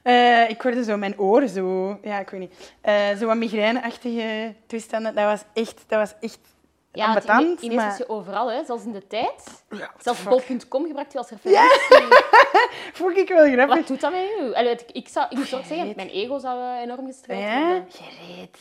Eh, 0.02 0.49
ik 0.50 0.61
hoorde 0.61 0.85
zo 0.85 0.97
mijn 0.97 1.19
oren 1.19 1.49
zo, 1.49 1.99
ja, 2.02 2.19
ik 2.21 2.28
weet 2.31 2.40
niet, 2.40 2.75
eh, 2.81 3.16
zo 3.19 3.26
wat 3.26 3.37
migraineachtige 3.37 4.54
toestanden. 4.66 5.14
Dat 5.14 5.25
was 5.25 5.43
echt, 5.64 5.85
dat 5.87 5.99
was 5.99 6.14
echt 6.21 6.38
Ja, 6.95 7.07
ambetant. 7.07 7.43
ine- 7.43 7.57
ineens 7.61 7.75
maar... 7.83 7.91
is 7.93 7.99
je 7.99 8.09
overal, 8.09 8.51
hè? 8.53 8.65
zelfs 8.65 8.85
in 8.85 8.93
de 8.93 9.07
tijd. 9.07 9.63
Ja, 9.71 9.91
Zelfs 9.99 10.23
bol.com 10.23 10.87
gebruikt 10.87 11.13
je 11.13 11.19
als 11.19 11.31
referentie. 11.31 12.19
Vond 12.99 13.17
ik 13.17 13.29
wel 13.29 13.53
grappig. 13.53 13.77
Wat 13.77 13.87
doet 13.87 14.01
dat 14.01 14.11
met 14.13 14.29
u? 14.41 14.53
Allee, 14.55 14.73
ik, 14.73 14.85
ik, 14.93 15.09
zou, 15.09 15.27
ik 15.31 15.37
moet 15.39 15.55
ook 15.55 15.65
zeggen, 15.65 15.93
mijn 15.97 16.09
ego 16.09 16.39
zou 16.39 16.61
eh, 16.61 16.81
enorm 16.83 17.07
gestreld 17.07 17.41
Ja, 17.41 17.61
worden. 17.67 17.87
gereed. 17.91 18.59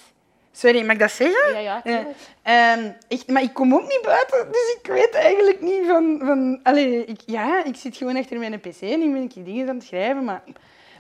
Sorry, 0.52 0.82
mag 0.86 0.94
ik 0.94 1.00
dat 1.00 1.12
zeggen? 1.12 1.54
Ja, 1.54 1.60
ja, 1.60 1.82
Ja. 1.84 2.06
Ehm, 2.44 2.92
echt, 3.08 3.28
maar 3.28 3.42
ik 3.42 3.54
kom 3.54 3.74
ook 3.74 3.88
niet 3.88 4.02
buiten, 4.04 4.48
dus 4.52 4.76
ik 4.82 4.88
weet 4.88 5.14
eigenlijk 5.14 5.62
niet 5.62 5.88
van... 5.88 6.22
van 6.24 6.60
allee, 6.64 7.06
ik, 7.06 7.20
ja, 7.26 7.64
ik 7.64 7.76
zit 7.76 7.98
gewoon 7.98 8.18
achter 8.18 8.40
mijn 8.40 8.60
pc 8.60 8.82
en 8.82 9.00
nu 9.00 9.12
ben 9.14 9.22
ik 9.22 9.46
dingen 9.46 9.70
aan 9.70 9.76
het 9.76 9.84
schrijven, 9.86 10.24
maar... 10.24 10.44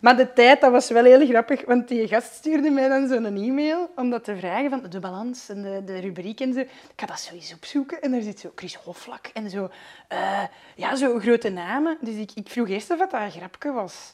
Maar 0.03 0.17
de 0.17 0.33
tijd, 0.33 0.61
dat 0.61 0.71
was 0.71 0.89
wel 0.89 1.03
heel 1.03 1.25
grappig, 1.27 1.65
want 1.65 1.87
die 1.87 2.07
gast 2.07 2.33
stuurde 2.33 2.69
mij 2.69 2.87
dan 2.87 3.07
zo'n 3.07 3.25
e-mail 3.25 3.89
om 3.95 4.09
dat 4.09 4.23
te 4.23 4.35
vragen 4.35 4.69
van 4.69 4.85
de 4.89 4.99
balans 4.99 5.49
en 5.49 5.61
de, 5.61 5.83
de 5.85 5.99
rubriek 5.99 6.39
en 6.39 6.53
zo. 6.53 6.59
Ik 6.59 6.69
ga 6.95 7.05
dat 7.05 7.19
sowieso 7.19 7.55
opzoeken 7.55 8.01
en 8.01 8.11
daar 8.11 8.21
zit 8.21 8.39
zo 8.39 8.51
Chris 8.55 8.75
Hoflak 8.75 9.29
en 9.33 9.49
zo, 9.49 9.69
eh, 10.07 10.43
ja, 10.75 10.95
zo 10.95 11.19
grote 11.19 11.49
namen. 11.49 11.97
Dus 12.01 12.15
ik, 12.15 12.31
ik 12.35 12.49
vroeg 12.49 12.69
eerst 12.69 12.91
of 12.91 12.97
dat 12.97 13.13
een 13.13 13.31
grapje 13.31 13.71
was. 13.71 14.13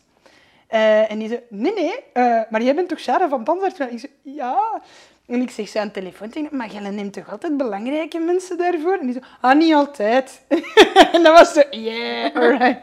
Eh, 0.67 1.12
en 1.12 1.19
die 1.19 1.27
zei, 1.27 1.41
nee, 1.50 1.74
nee, 1.74 1.96
eh, 2.13 2.41
maar 2.50 2.62
jij 2.62 2.75
bent 2.75 2.89
toch 2.89 3.00
Sarah 3.00 3.29
van 3.29 3.43
Tandarts? 3.43 3.79
Ik 3.79 4.00
zei, 4.00 4.12
ja. 4.22 4.81
En 5.27 5.41
ik 5.41 5.50
zeg 5.50 5.67
zo 5.67 5.79
aan 5.79 5.88
de 5.88 5.93
telefoon 5.93 6.29
tegen 6.29 6.58
maar 6.58 6.72
jij 6.72 6.89
neemt 6.89 7.13
toch 7.13 7.31
altijd 7.31 7.58
belangrijke 7.58 8.19
mensen 8.19 8.58
daarvoor? 8.58 8.98
En 8.98 9.05
die 9.05 9.13
zei, 9.13 9.25
ah, 9.41 9.58
niet 9.58 9.74
altijd. 9.74 10.41
en 11.13 11.23
dat 11.23 11.38
was 11.38 11.54
zo, 11.54 11.62
yeah, 11.69 12.36
alright. 12.36 12.82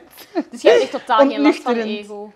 Dus 0.51 0.63
jij 0.63 0.73
hebt 0.73 0.83
echt 0.83 0.93
totaal 0.93 1.29
geen 1.29 1.41
last 1.41 1.63
van 1.63 1.75
ego. 1.75 2.33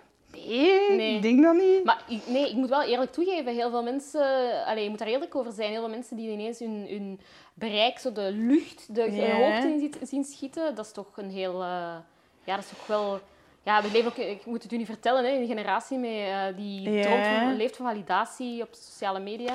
Nee, 0.47 0.97
Nee. 0.97 1.17
ik 1.17 1.23
denk 1.23 1.43
dat 1.43 1.55
niet. 1.55 1.85
Maar 1.85 2.05
ik, 2.09 2.27
nee, 2.27 2.49
ik 2.49 2.55
moet 2.55 2.69
wel 2.69 2.83
eerlijk 2.83 3.13
toegeven, 3.13 3.55
heel 3.55 3.71
veel 3.71 3.83
mensen... 3.83 4.65
Allee, 4.67 4.83
je 4.85 4.89
moet 4.91 4.99
daar 4.99 5.09
eerlijk 5.09 5.35
over 5.35 5.53
zijn. 5.53 5.71
Heel 5.71 5.81
veel 5.81 5.89
mensen 5.91 6.17
die 6.17 6.31
ineens 6.31 6.59
hun, 6.59 6.87
hun 6.89 7.21
bereik, 7.55 7.99
zo 7.99 8.13
de 8.13 8.31
lucht, 8.33 8.95
de 8.95 9.11
Ja. 9.13 9.35
hoogte 9.37 9.69
in 9.69 10.07
zien 10.07 10.25
schieten, 10.25 10.75
dat 10.75 10.85
is 10.85 10.93
toch 10.93 11.17
een 11.17 11.31
heel... 11.31 11.53
eh, 11.63 11.97
ja, 12.45 12.55
dat 12.55 12.59
is 12.65 12.69
toch 12.71 12.87
wel... 12.87 13.21
Ja, 13.63 13.83
we 13.83 13.91
leven 13.91 14.11
ook, 14.11 14.17
ik 14.17 14.47
moet 14.47 14.63
het 14.63 14.73
u 14.73 14.77
niet 14.77 14.87
vertellen, 14.87 15.25
hè, 15.25 15.31
een 15.31 15.47
generatie 15.47 15.99
mee, 15.99 16.25
eh, 16.31 16.57
die 16.57 16.91
Ja. 16.91 17.53
leeft 17.57 17.77
van 17.77 17.87
validatie 17.87 18.63
op 18.63 18.69
sociale 18.73 19.21
media. 19.21 19.55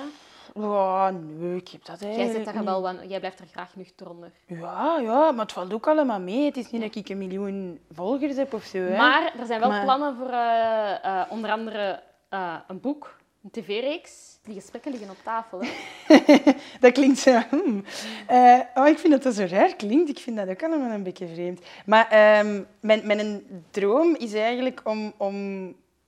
Oh, 0.58 1.08
nee, 1.38 1.56
ik 1.56 1.68
heb 1.70 1.86
dat 1.86 2.00
Jij, 2.00 2.08
eigenlijk 2.08 2.36
zit 2.36 2.54
daar 2.54 2.64
niet. 2.64 2.82
wel, 3.00 3.08
jij 3.08 3.20
blijft 3.20 3.40
er 3.40 3.46
graag 3.52 3.76
nuchter 3.76 4.10
onder. 4.10 4.32
Ja, 4.48 5.00
ja, 5.02 5.32
maar 5.32 5.44
het 5.46 5.52
valt 5.54 5.74
ook 5.74 5.88
allemaal 5.88 6.20
mee. 6.20 6.46
Het 6.46 6.58
is 6.58 6.72
niet 6.72 6.82
dat 6.82 6.96
ik 6.96 7.10
een 7.10 7.18
miljoen 7.18 7.80
volgers 7.92 8.36
heb 8.36 8.54
of 8.54 8.64
zo. 8.64 8.78
Hè. 8.78 8.98
Maar 8.98 9.34
er 9.40 9.46
zijn 9.46 9.60
wel 9.60 9.70
Maar- 9.70 9.84
plannen 9.84 10.16
voor 10.16 10.30
eh, 10.30 11.04
eh, 11.06 11.22
onder 11.30 11.52
andere 11.52 12.02
eh, 12.30 12.56
een 12.68 12.80
boek, 12.80 13.18
een 13.44 13.52
tv-reeks. 13.52 14.34
Die 14.44 14.54
gesprekken 14.54 14.92
liggen 14.92 15.10
op 15.10 15.18
tafel. 15.24 15.60
Hè. 15.62 16.18
dat 16.80 16.92
klinkt 16.92 17.18
zo... 17.20 17.40
hmm. 17.50 17.84
Eh, 18.28 18.60
oh, 18.76 18.88
ik 18.88 18.98
vind 19.00 19.14
dat 19.14 19.24
dat 19.24 19.34
zo 19.34 19.46
raar 19.50 19.76
klinkt. 19.76 20.10
Ik 20.10 20.20
vind 20.20 20.38
dat 20.38 20.50
ook 20.50 20.64
allemaal 20.64 20.92
een 20.92 21.04
beetje 21.04 21.28
vreemd. 21.28 21.62
Maar 21.86 22.08
ehm, 22.10 22.62
mijn, 22.80 23.02
mijn 23.08 23.44
droom 23.72 24.16
is 24.16 24.34
eigenlijk 24.34 24.82
om, 24.84 25.14
om 25.18 25.66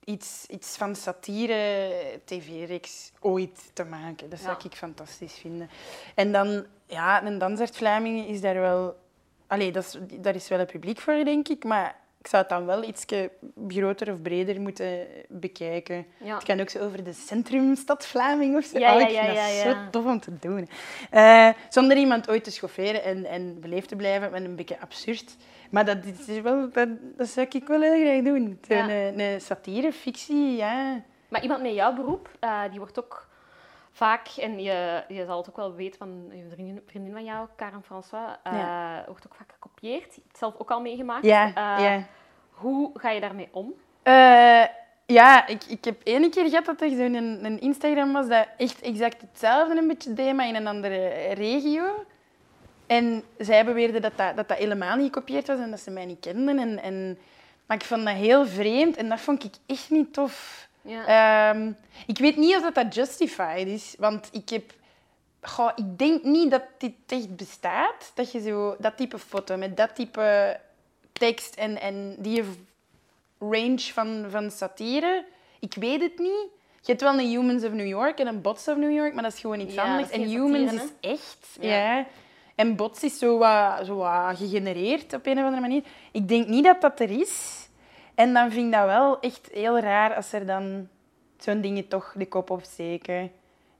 iets, 0.08 0.46
iets 0.50 0.76
van 0.76 0.94
satire 0.96 1.90
tv-reeks 2.24 3.12
ooit 3.20 3.70
te 3.72 3.84
maken. 3.84 4.30
Dat 4.30 4.38
zou 4.38 4.56
Ja. 4.58 4.64
ik 4.64 4.74
fantastisch 4.76 5.34
vinden. 5.34 5.70
En 6.14 6.32
dan, 6.32 6.66
ja, 6.86 7.24
een 7.24 7.38
Dansaert 7.38 7.76
Vlamingen 7.76 8.26
is 8.26 8.40
daar 8.40 8.60
wel... 8.60 8.96
Allee, 9.46 9.72
dat 9.72 9.84
is, 9.84 9.98
daar 10.20 10.34
is 10.34 10.48
wel 10.48 10.58
een 10.58 10.66
publiek 10.66 10.98
voor, 11.00 11.24
denk 11.24 11.48
ik. 11.48 11.64
Maar 11.64 11.96
ik 12.20 12.26
zou 12.26 12.42
het 12.42 12.50
dan 12.50 12.66
wel 12.66 12.82
iets 12.84 13.04
groter 13.68 14.12
of 14.12 14.22
breder 14.22 14.60
moeten 14.60 15.06
bekijken. 15.28 16.06
Ja. 16.24 16.34
Het 16.34 16.44
kan 16.44 16.60
ook 16.60 16.68
zo 16.70 16.78
over 16.78 17.04
de 17.04 17.12
centrumstad 17.12 18.06
Vlaming 18.06 18.56
of 18.56 18.64
zo. 18.64 18.78
Ja, 18.78 18.94
Oh, 18.94 19.00
ja, 19.00 19.06
ik 19.08 19.24
vind 19.24 19.64
dat 19.64 19.74
zo 19.76 19.90
tof 19.90 20.04
om 20.04 20.20
te 20.20 20.38
doen. 20.40 20.68
Eh, 21.10 21.48
zonder 21.68 21.96
iemand 21.96 22.28
ooit 22.30 22.44
te 22.44 22.50
schofferen 22.50 23.02
en, 23.02 23.24
en 23.24 23.60
beleefd 23.60 23.88
te 23.88 23.96
blijven 23.96 24.30
met 24.30 24.44
een 24.44 24.56
beetje 24.56 24.80
absurd. 24.80 25.36
Maar 25.70 25.84
dat, 25.84 25.96
is 26.26 26.40
wel, 26.40 26.70
dat, 26.72 26.88
dat 27.16 27.28
zou 27.28 27.46
ik 27.50 27.66
wel 27.66 27.80
heel 27.80 28.04
graag 28.04 28.22
doen. 28.22 28.58
Ja. 28.62 28.88
een, 28.88 29.20
een 29.20 29.40
satire, 29.40 29.92
fictie, 29.92 30.56
ja. 30.56 31.02
Maar 31.28 31.42
iemand 31.42 31.62
met 31.62 31.74
jouw 31.74 31.92
beroep, 31.94 32.28
eh, 32.40 32.60
die 32.70 32.78
wordt 32.78 32.98
ook 32.98 33.26
vaak, 33.92 34.28
en 34.28 34.62
je, 34.62 35.02
je 35.08 35.24
zal 35.24 35.36
het 35.38 35.48
ook 35.48 35.56
wel 35.56 35.74
weten 35.74 35.98
van 35.98 36.08
een 36.08 36.50
vriendin, 36.50 36.82
vriendin 36.86 37.12
van 37.12 37.24
jou, 37.24 37.48
Karen 37.56 37.82
François, 37.82 38.36
eh, 38.42 38.96
wordt 39.06 39.26
ook 39.26 39.34
vaak 39.34 39.52
gekopieerd. 39.52 40.14
Je 40.14 40.20
hebt 40.20 40.28
het 40.28 40.38
zelf 40.38 40.54
ook 40.58 40.70
al 40.70 40.80
meegemaakt. 40.80 41.24
Ja, 41.24 41.46
Eh, 41.46 41.84
ja. 41.84 42.06
Hoe 42.50 42.90
ga 42.94 43.10
je 43.10 43.20
daarmee 43.20 43.48
om? 43.52 43.74
Ja, 45.06 45.46
ik, 45.46 45.64
ik 45.64 45.84
heb 45.84 46.00
één 46.02 46.30
keer 46.30 46.48
gehad 46.48 46.64
dat 46.64 46.80
er 46.80 46.88
zo'n 46.88 47.14
een, 47.14 47.44
een 47.44 47.60
Instagram 47.60 48.12
was 48.12 48.28
dat 48.28 48.46
echt 48.56 48.80
exact 48.80 49.20
hetzelfde 49.20 49.76
een 49.78 49.86
beetje 49.88 50.12
deed, 50.12 50.34
maar 50.34 50.48
in 50.48 50.54
een 50.54 50.66
andere 50.66 51.08
regio. 51.34 52.04
En 52.88 53.22
zij 53.38 53.64
beweerden 53.64 54.02
dat 54.02 54.12
dat, 54.16 54.36
dat, 54.36 54.48
dat 54.48 54.58
helemaal 54.58 54.96
niet 54.96 55.06
gekopieerd 55.06 55.46
was 55.46 55.58
en 55.58 55.70
dat 55.70 55.80
ze 55.80 55.90
mij 55.90 56.04
niet 56.04 56.20
kenden. 56.20 56.58
En, 56.58 56.82
en, 56.82 57.18
maar 57.66 57.76
ik 57.76 57.84
vond 57.84 58.04
dat 58.04 58.14
heel 58.14 58.46
vreemd 58.46 58.96
en 58.96 59.08
dat 59.08 59.20
vond 59.20 59.44
ik 59.44 59.54
echt 59.66 59.90
niet 59.90 60.12
tof. 60.12 60.68
Ja. 60.82 61.50
Ehm, 61.50 61.72
ik 62.06 62.18
weet 62.18 62.36
niet 62.36 62.56
of 62.56 62.62
dat, 62.62 62.74
dat 62.74 62.94
justified 62.94 63.66
is, 63.66 63.94
want 63.98 64.28
ik 64.32 64.48
heb... 64.48 64.72
Goh, 65.40 65.70
ik 65.74 65.98
denk 65.98 66.22
niet 66.22 66.50
dat 66.50 66.62
dit 66.78 66.92
echt 67.06 67.36
bestaat, 67.36 68.12
dat 68.14 68.32
je 68.32 68.40
zo 68.40 68.76
dat 68.78 68.96
type 68.96 69.18
foto 69.18 69.56
met 69.56 69.76
dat 69.76 69.94
type 69.94 70.56
tekst 71.12 71.54
en, 71.54 71.80
en 71.80 72.16
die 72.18 72.44
range 73.38 73.80
van, 73.80 74.26
van 74.30 74.50
satire. 74.50 75.24
Ik 75.58 75.74
weet 75.74 76.00
het 76.00 76.18
niet. 76.18 76.46
Je 76.80 76.94
hebt 76.94 77.00
wel 77.00 77.18
een 77.18 77.28
Humans 77.28 77.64
of 77.64 77.72
New 77.72 77.86
York 77.86 78.18
en 78.18 78.26
een 78.26 78.40
Bots 78.40 78.68
of 78.68 78.76
New 78.76 78.92
York, 78.92 79.14
maar 79.14 79.22
dat 79.22 79.32
is 79.32 79.40
gewoon 79.40 79.60
iets 79.60 79.74
Ja, 79.74 79.82
anders. 79.82 80.10
En 80.10 80.22
Humans 80.22 80.70
satire, 80.70 80.92
is 81.00 81.10
echt. 81.10 81.46
Ja. 81.60 81.96
Ja. 81.96 82.06
En 82.58 82.76
Bots 82.76 83.02
is 83.02 83.18
zo 83.18 83.38
wat, 83.38 83.86
zo 83.86 83.96
wat 83.96 84.36
gegenereerd 84.36 85.12
op 85.12 85.26
een 85.26 85.38
of 85.38 85.44
andere 85.44 85.60
manier. 85.60 85.82
Ik 86.12 86.28
denk 86.28 86.46
niet 86.46 86.64
dat 86.64 86.80
dat 86.80 87.00
er 87.00 87.10
is. 87.10 87.66
En 88.14 88.32
dan 88.32 88.50
vind 88.50 88.66
ik 88.66 88.72
dat 88.72 88.86
wel 88.86 89.20
echt 89.20 89.48
heel 89.52 89.78
raar 89.78 90.14
als 90.14 90.32
er 90.32 90.46
dan 90.46 90.88
zo'n 91.36 91.60
dingen 91.60 91.88
toch 91.88 92.14
de 92.16 92.26
kop 92.26 92.50
opsteken. 92.50 93.30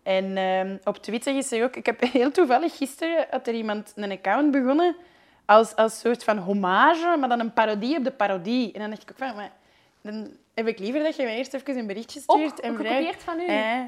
En 0.03 0.37
ehm, 0.37 0.77
op 0.85 0.97
Twitter 0.97 1.37
is 1.37 1.53
er 1.53 1.65
ook... 1.65 1.77
Ik 1.77 1.87
heb 1.87 2.01
heel 2.19 2.31
toevallig 2.31 2.77
gisteren 2.77 3.27
had 3.31 3.47
er 3.47 3.55
iemand 3.55 3.93
een 3.97 4.11
account 4.11 4.51
begonnen 4.51 4.97
als, 5.45 5.77
als 5.77 6.01
soort 6.01 6.25
van 6.25 6.39
hommage, 6.39 7.17
maar 7.19 7.29
dan 7.29 7.41
een 7.41 7.53
parodie 7.53 7.97
op 7.97 8.05
de 8.05 8.11
parodie. 8.11 8.73
En 8.73 8.81
dan 8.81 8.91
dacht 8.91 9.03
ik 9.03 9.11
ook 9.11 9.19
van... 9.19 9.37
Maar, 9.37 9.53
dan 10.01 10.29
heb 10.55 10.67
ik 10.67 10.79
liever 10.79 11.03
dat 11.03 11.17
je 11.17 11.23
mij 11.23 11.37
eerst 11.37 11.55
even 11.55 11.79
een 11.79 11.87
berichtje 11.87 12.21
stuurt. 12.21 12.53
Ook 12.53 12.59
en 12.59 12.75
vraagt- 12.75 12.89
gekopieerd 12.89 13.23
van 13.23 13.41
u? 13.41 13.47
Eh, 13.47 13.81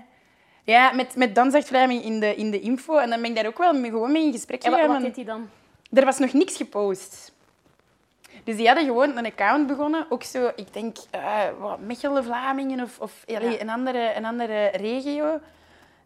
ja, 0.64 0.92
met, 0.92 1.16
met 1.16 1.34
Dan 1.34 1.50
zegt 1.50 1.66
Vlaming 1.66 2.02
in 2.02 2.20
de, 2.20 2.34
in 2.34 2.50
de 2.50 2.60
info. 2.60 2.96
En 2.96 3.10
dan 3.10 3.20
ben 3.20 3.30
ik 3.30 3.36
daar 3.36 3.46
ook 3.46 3.58
wel 3.58 3.72
mee, 3.72 3.90
gewoon 3.90 4.12
mee 4.12 4.24
in 4.24 4.32
gesprek 4.32 4.62
en 4.62 4.70
wat, 4.70 4.80
gegaan. 4.80 4.94
wat 4.94 5.02
deed 5.02 5.16
hij 5.16 5.24
dan? 5.24 5.48
er 5.92 6.04
was 6.04 6.18
nog 6.18 6.32
niks 6.32 6.56
gepost. 6.56 7.32
Dus 8.44 8.56
die 8.56 8.66
hadden 8.66 8.84
gewoon 8.84 9.16
een 9.16 9.26
account 9.26 9.66
begonnen. 9.66 10.06
Ook 10.08 10.22
zo, 10.22 10.50
ik 10.56 10.72
denk, 10.72 10.96
eh 11.10 11.44
wat, 11.58 11.80
Mechelen, 11.80 12.24
Vlamingen 12.24 12.80
of, 12.80 12.98
of 12.98 13.24
allee, 13.26 13.60
een, 13.60 13.70
andere, 13.70 14.12
een 14.16 14.24
andere 14.24 14.66
regio. 14.66 15.40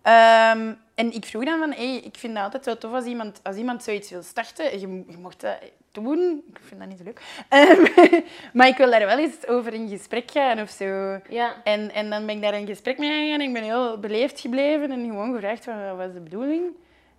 Ehm, 0.03 0.73
en 0.95 1.12
ik 1.12 1.25
vroeg 1.25 1.45
dan 1.45 1.59
van, 1.59 1.73
hey, 1.73 1.97
ik 1.97 2.17
vind 2.17 2.35
het 2.35 2.43
altijd 2.43 2.64
wel 2.64 2.79
tof 2.79 2.93
als 2.93 3.05
iemand, 3.05 3.40
als 3.43 3.57
iemand 3.57 3.83
zoiets 3.83 4.11
wil 4.11 4.23
starten. 4.23 4.81
Je, 4.81 5.05
je 5.09 5.19
mocht 5.19 5.40
dat 5.40 5.57
doen. 5.95 6.43
Ik 6.51 6.61
vind 6.63 6.81
dat 6.81 6.89
niet 6.89 6.99
zo 6.99 7.05
leuk. 7.05 7.21
Ehm, 7.49 8.23
maar 8.57 8.67
ik 8.67 8.77
wil 8.77 8.91
daar 8.91 9.07
wel 9.07 9.19
eens 9.19 9.47
over 9.47 9.73
in 9.75 9.89
gesprek 9.89 10.31
gaan 10.31 10.61
of 10.61 10.71
zo. 10.71 11.21
Ja. 11.29 11.55
En, 11.65 11.93
en 11.95 12.11
dan 12.11 12.27
ben 12.27 12.35
ik 12.37 12.43
daar 12.43 12.55
in 12.55 12.67
gesprek 12.67 12.99
mee 12.99 13.25
gegaan. 13.25 13.41
Ik 13.41 13.53
ben 13.53 13.63
heel 13.63 13.99
beleefd 13.99 14.41
gebleven 14.41 14.91
en 14.91 15.05
gewoon 15.07 15.35
gevraagd 15.35 15.65
van, 15.65 15.87
wat 15.87 15.97
was 15.97 16.13
de 16.13 16.21
bedoeling. 16.21 16.63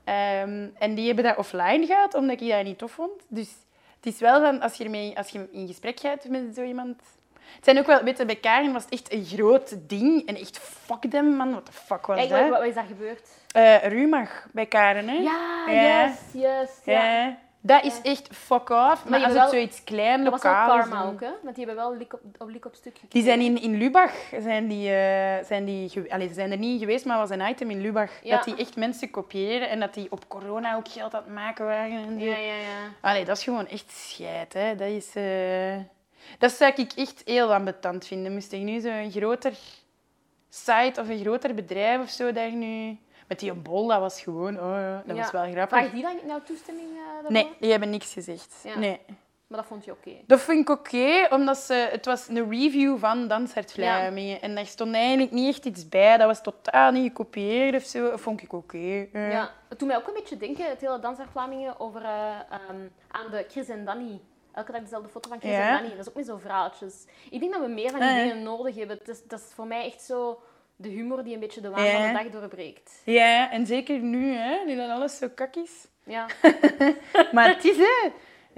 Ehm, 0.04 0.68
en 0.78 0.96
die 0.96 1.06
hebben 1.06 1.24
dat 1.24 1.38
offline 1.38 1.86
gehad, 1.86 2.14
omdat 2.14 2.42
ik 2.42 2.50
dat 2.50 2.64
niet 2.64 2.78
tof 2.78 2.92
vond. 2.92 3.22
Dus 3.28 3.50
het 3.96 4.14
is 4.14 4.20
wel 4.20 4.42
van, 4.42 4.62
als 4.62 4.76
je, 4.76 4.84
ermee, 4.84 5.18
als 5.18 5.30
je 5.30 5.48
in 5.52 5.68
gesprek 5.68 6.00
gaat 6.00 6.26
met 6.30 6.56
zo 6.56 6.64
iemand... 6.64 7.02
Het 7.56 7.64
zijn 7.64 7.80
ook 7.80 7.86
wel, 7.86 8.04
weet 8.04 8.18
je, 8.18 8.26
bij 8.26 8.36
Karen 8.36 8.74
was 8.74 8.84
het 8.84 8.94
echt 8.94 9.14
een 9.14 9.26
groot 9.26 9.76
ding. 9.90 10.28
En 10.28 10.36
echt, 10.36 10.58
fuck 10.60 11.12
them, 11.12 11.36
man. 11.36 11.52
What 11.52 11.66
the 11.66 11.72
fuck 11.72 12.06
was 12.06 12.18
Kijk, 12.18 12.30
dat? 12.30 12.40
wat, 12.50 12.50
wat 12.60 12.68
is 12.68 12.74
daar 12.74 12.86
gebeurd? 12.86 13.30
Eh, 13.52 13.84
Rumach 13.88 14.48
bij 14.52 14.66
Karen, 14.66 15.08
hè? 15.08 15.16
Ja, 15.16 15.64
Ja. 15.68 16.06
yes, 16.06 16.18
yes. 16.34 16.70
Ja. 16.86 17.04
Ja. 17.24 17.38
Dat 17.66 17.84
is 17.84 18.02
echt 18.02 18.28
fuck 18.32 18.70
off. 18.70 19.06
Maar 19.06 19.20
je 19.20 19.26
als 19.26 19.34
het 19.34 19.50
zoiets 19.50 19.84
klein, 19.84 20.24
Dat 20.24 20.32
was 20.32 20.44
ook 20.44 20.52
lokaal 20.52 20.78
karma 20.78 21.04
ook, 21.04 21.22
hè? 21.22 21.32
Want 21.44 21.56
die 21.56 21.66
hebben 21.66 21.84
wel 21.84 21.98
lik 21.98 22.14
op, 22.14 22.22
op 22.38 22.50
lik 22.50 22.66
op 22.66 22.76
stuk 22.76 22.98
Die 23.10 23.24
zijn 23.24 23.40
in, 23.40 23.62
in 23.62 23.78
Lubach, 23.78 24.14
zijn 24.40 24.68
die, 24.68 24.90
eh, 24.90 25.46
zijn 25.46 25.66
die, 25.66 26.14
allee, 26.14 26.28
ze 26.28 26.34
zijn 26.34 26.52
er 26.52 26.58
niet 26.58 26.80
geweest, 26.80 27.06
maar 27.06 27.18
was 27.18 27.30
een 27.30 27.50
item 27.50 27.70
in 27.70 27.82
Lubach. 27.82 28.12
Ja. 28.24 28.36
Dat 28.36 28.46
die 28.46 28.56
echt 28.56 28.76
mensen 28.76 29.10
kopiëren 29.10 29.70
en 29.70 29.80
dat 29.80 29.94
die 29.94 30.12
op 30.12 30.28
corona 30.28 30.76
ook 30.76 30.88
geld 30.88 31.14
aan 31.14 31.24
het 31.24 31.34
maken 31.34 31.66
waren. 31.66 32.06
En 32.06 32.20
zo. 32.20 32.26
Ja, 32.26 32.38
ja, 32.38 32.56
ja. 32.56 32.92
Allee, 33.02 33.26
dat 33.26 33.38
is 33.38 33.44
gewoon 33.44 33.68
echt 33.68 33.92
scheid. 33.92 34.54
Hè. 34.54 34.76
Dat, 34.76 34.88
is, 34.88 35.16
eh, 35.16 35.76
dat 36.38 36.52
zou 36.52 36.74
ik 36.76 36.92
echt 36.96 37.22
heel 37.26 37.54
ambetant 37.54 38.08
vinden. 38.08 38.34
Moest 38.34 38.52
ik 38.52 38.62
nu 38.62 38.80
zo'n 38.80 39.12
groter 39.12 39.54
site 40.50 41.02
of 41.02 41.10
een 41.10 41.20
groter 41.20 41.54
bedrijf 41.54 42.02
of 42.02 42.10
zo 42.10 42.32
daar 42.32 42.52
nu... 42.52 42.98
Met 43.28 43.40
die 43.40 43.54
bol, 43.54 43.88
dat 43.88 44.00
was 44.00 44.22
gewoon... 44.22 44.60
Oh, 44.60 44.98
dat 45.06 45.18
was 45.18 45.32
wel 45.32 45.52
grappig. 45.52 45.78
Vraag 45.78 45.92
die 45.92 46.02
dan 46.02 46.16
nou 46.28 46.42
toestemming 46.46 46.88
daarvoor? 46.96 47.32
Nee, 47.32 47.50
die 47.60 47.72
hebben 47.72 47.90
niks 47.90 48.14
gezegd. 48.14 48.66
Nee. 48.78 49.00
Maar 49.48 49.58
dat 49.60 49.68
vond 49.68 49.86
je 49.86 49.92
oké. 49.92 50.12
Dat 50.28 50.42
vind 50.42 50.60
ik 50.60 50.70
oké, 50.70 51.28
omdat 51.30 51.58
ze, 51.58 51.74
het 51.74 52.06
was 52.06 52.28
een 52.28 52.50
review 52.50 52.98
van 52.98 53.28
Danshart 53.28 53.72
Vlamingen. 53.72 54.42
En 54.42 54.56
daar 54.56 54.66
stond 54.66 54.94
eigenlijk 54.96 55.32
niet 55.32 55.56
echt 55.56 55.66
iets 55.66 55.90
bij. 55.90 56.18
Dat 56.18 56.28
was 56.28 56.42
totaal 56.42 56.92
niet 56.92 57.08
gekopieerd 57.08 57.76
of 57.76 57.84
zo. 57.84 58.10
Dat 58.10 58.22
vond 58.22 58.42
ik 58.42 58.54
oké. 58.54 59.08
Ja. 59.14 59.52
Het 59.70 59.80
doet 59.80 59.88
mij 59.88 59.98
ook 59.98 60.08
een 60.08 60.14
beetje 60.14 60.38
denken, 60.38 60.70
het 60.70 60.82
hele 60.82 61.00
Dansaar 61.00 61.28
Vlamingen, 61.32 61.80
over, 61.80 62.02
eh, 62.04 62.36
ehm, 62.50 62.88
aan 63.12 63.32
de 63.32 63.46
Chris 63.50 63.70
en 63.70 63.86
Danny. 63.86 64.22
Elke 64.52 64.72
dag 64.72 64.82
dezelfde 64.82 65.10
foto 65.10 65.30
van 65.30 65.40
Chris 65.40 65.52
Ja. 65.52 65.68
en 65.68 65.74
Danny. 65.74 65.90
Dat 65.90 66.00
is 66.00 66.10
ook 66.10 66.16
met 66.16 66.26
zo'n 66.26 66.40
verhaaltjes. 66.40 67.06
Ik 67.30 67.40
denk 67.40 67.54
dat 67.54 67.62
we 67.62 67.68
meer 67.68 67.90
van 67.90 68.00
die 68.00 68.14
dingen 68.14 68.44
nodig 68.44 68.76
hebben. 68.76 69.00
Is, 69.06 69.24
dat 69.28 69.40
is 69.40 69.46
voor 69.54 69.68
mij 69.68 69.86
echt 69.86 70.02
zo 70.02 70.40
de 70.76 70.90
humor 70.90 71.24
die 71.24 71.34
een 71.34 71.40
beetje 71.40 71.62
de 71.62 71.70
waan 71.70 71.84
Ja. 71.84 71.92
van 72.14 72.24
de 72.24 72.30
dag 72.32 72.40
doorbreekt. 72.42 73.02
Ja, 73.06 73.52
en 73.52 73.66
zeker 73.66 74.00
nu, 74.00 74.34
hè, 74.34 74.64
nu 74.66 74.76
dat 74.76 74.90
alles 74.90 75.18
zo 75.18 75.28
kak 75.36 75.56
is. 75.56 75.88
Ja. 76.04 76.26
Maar 77.32 77.48
het 77.48 77.64
is, 77.66 77.78
hè. 77.78 78.10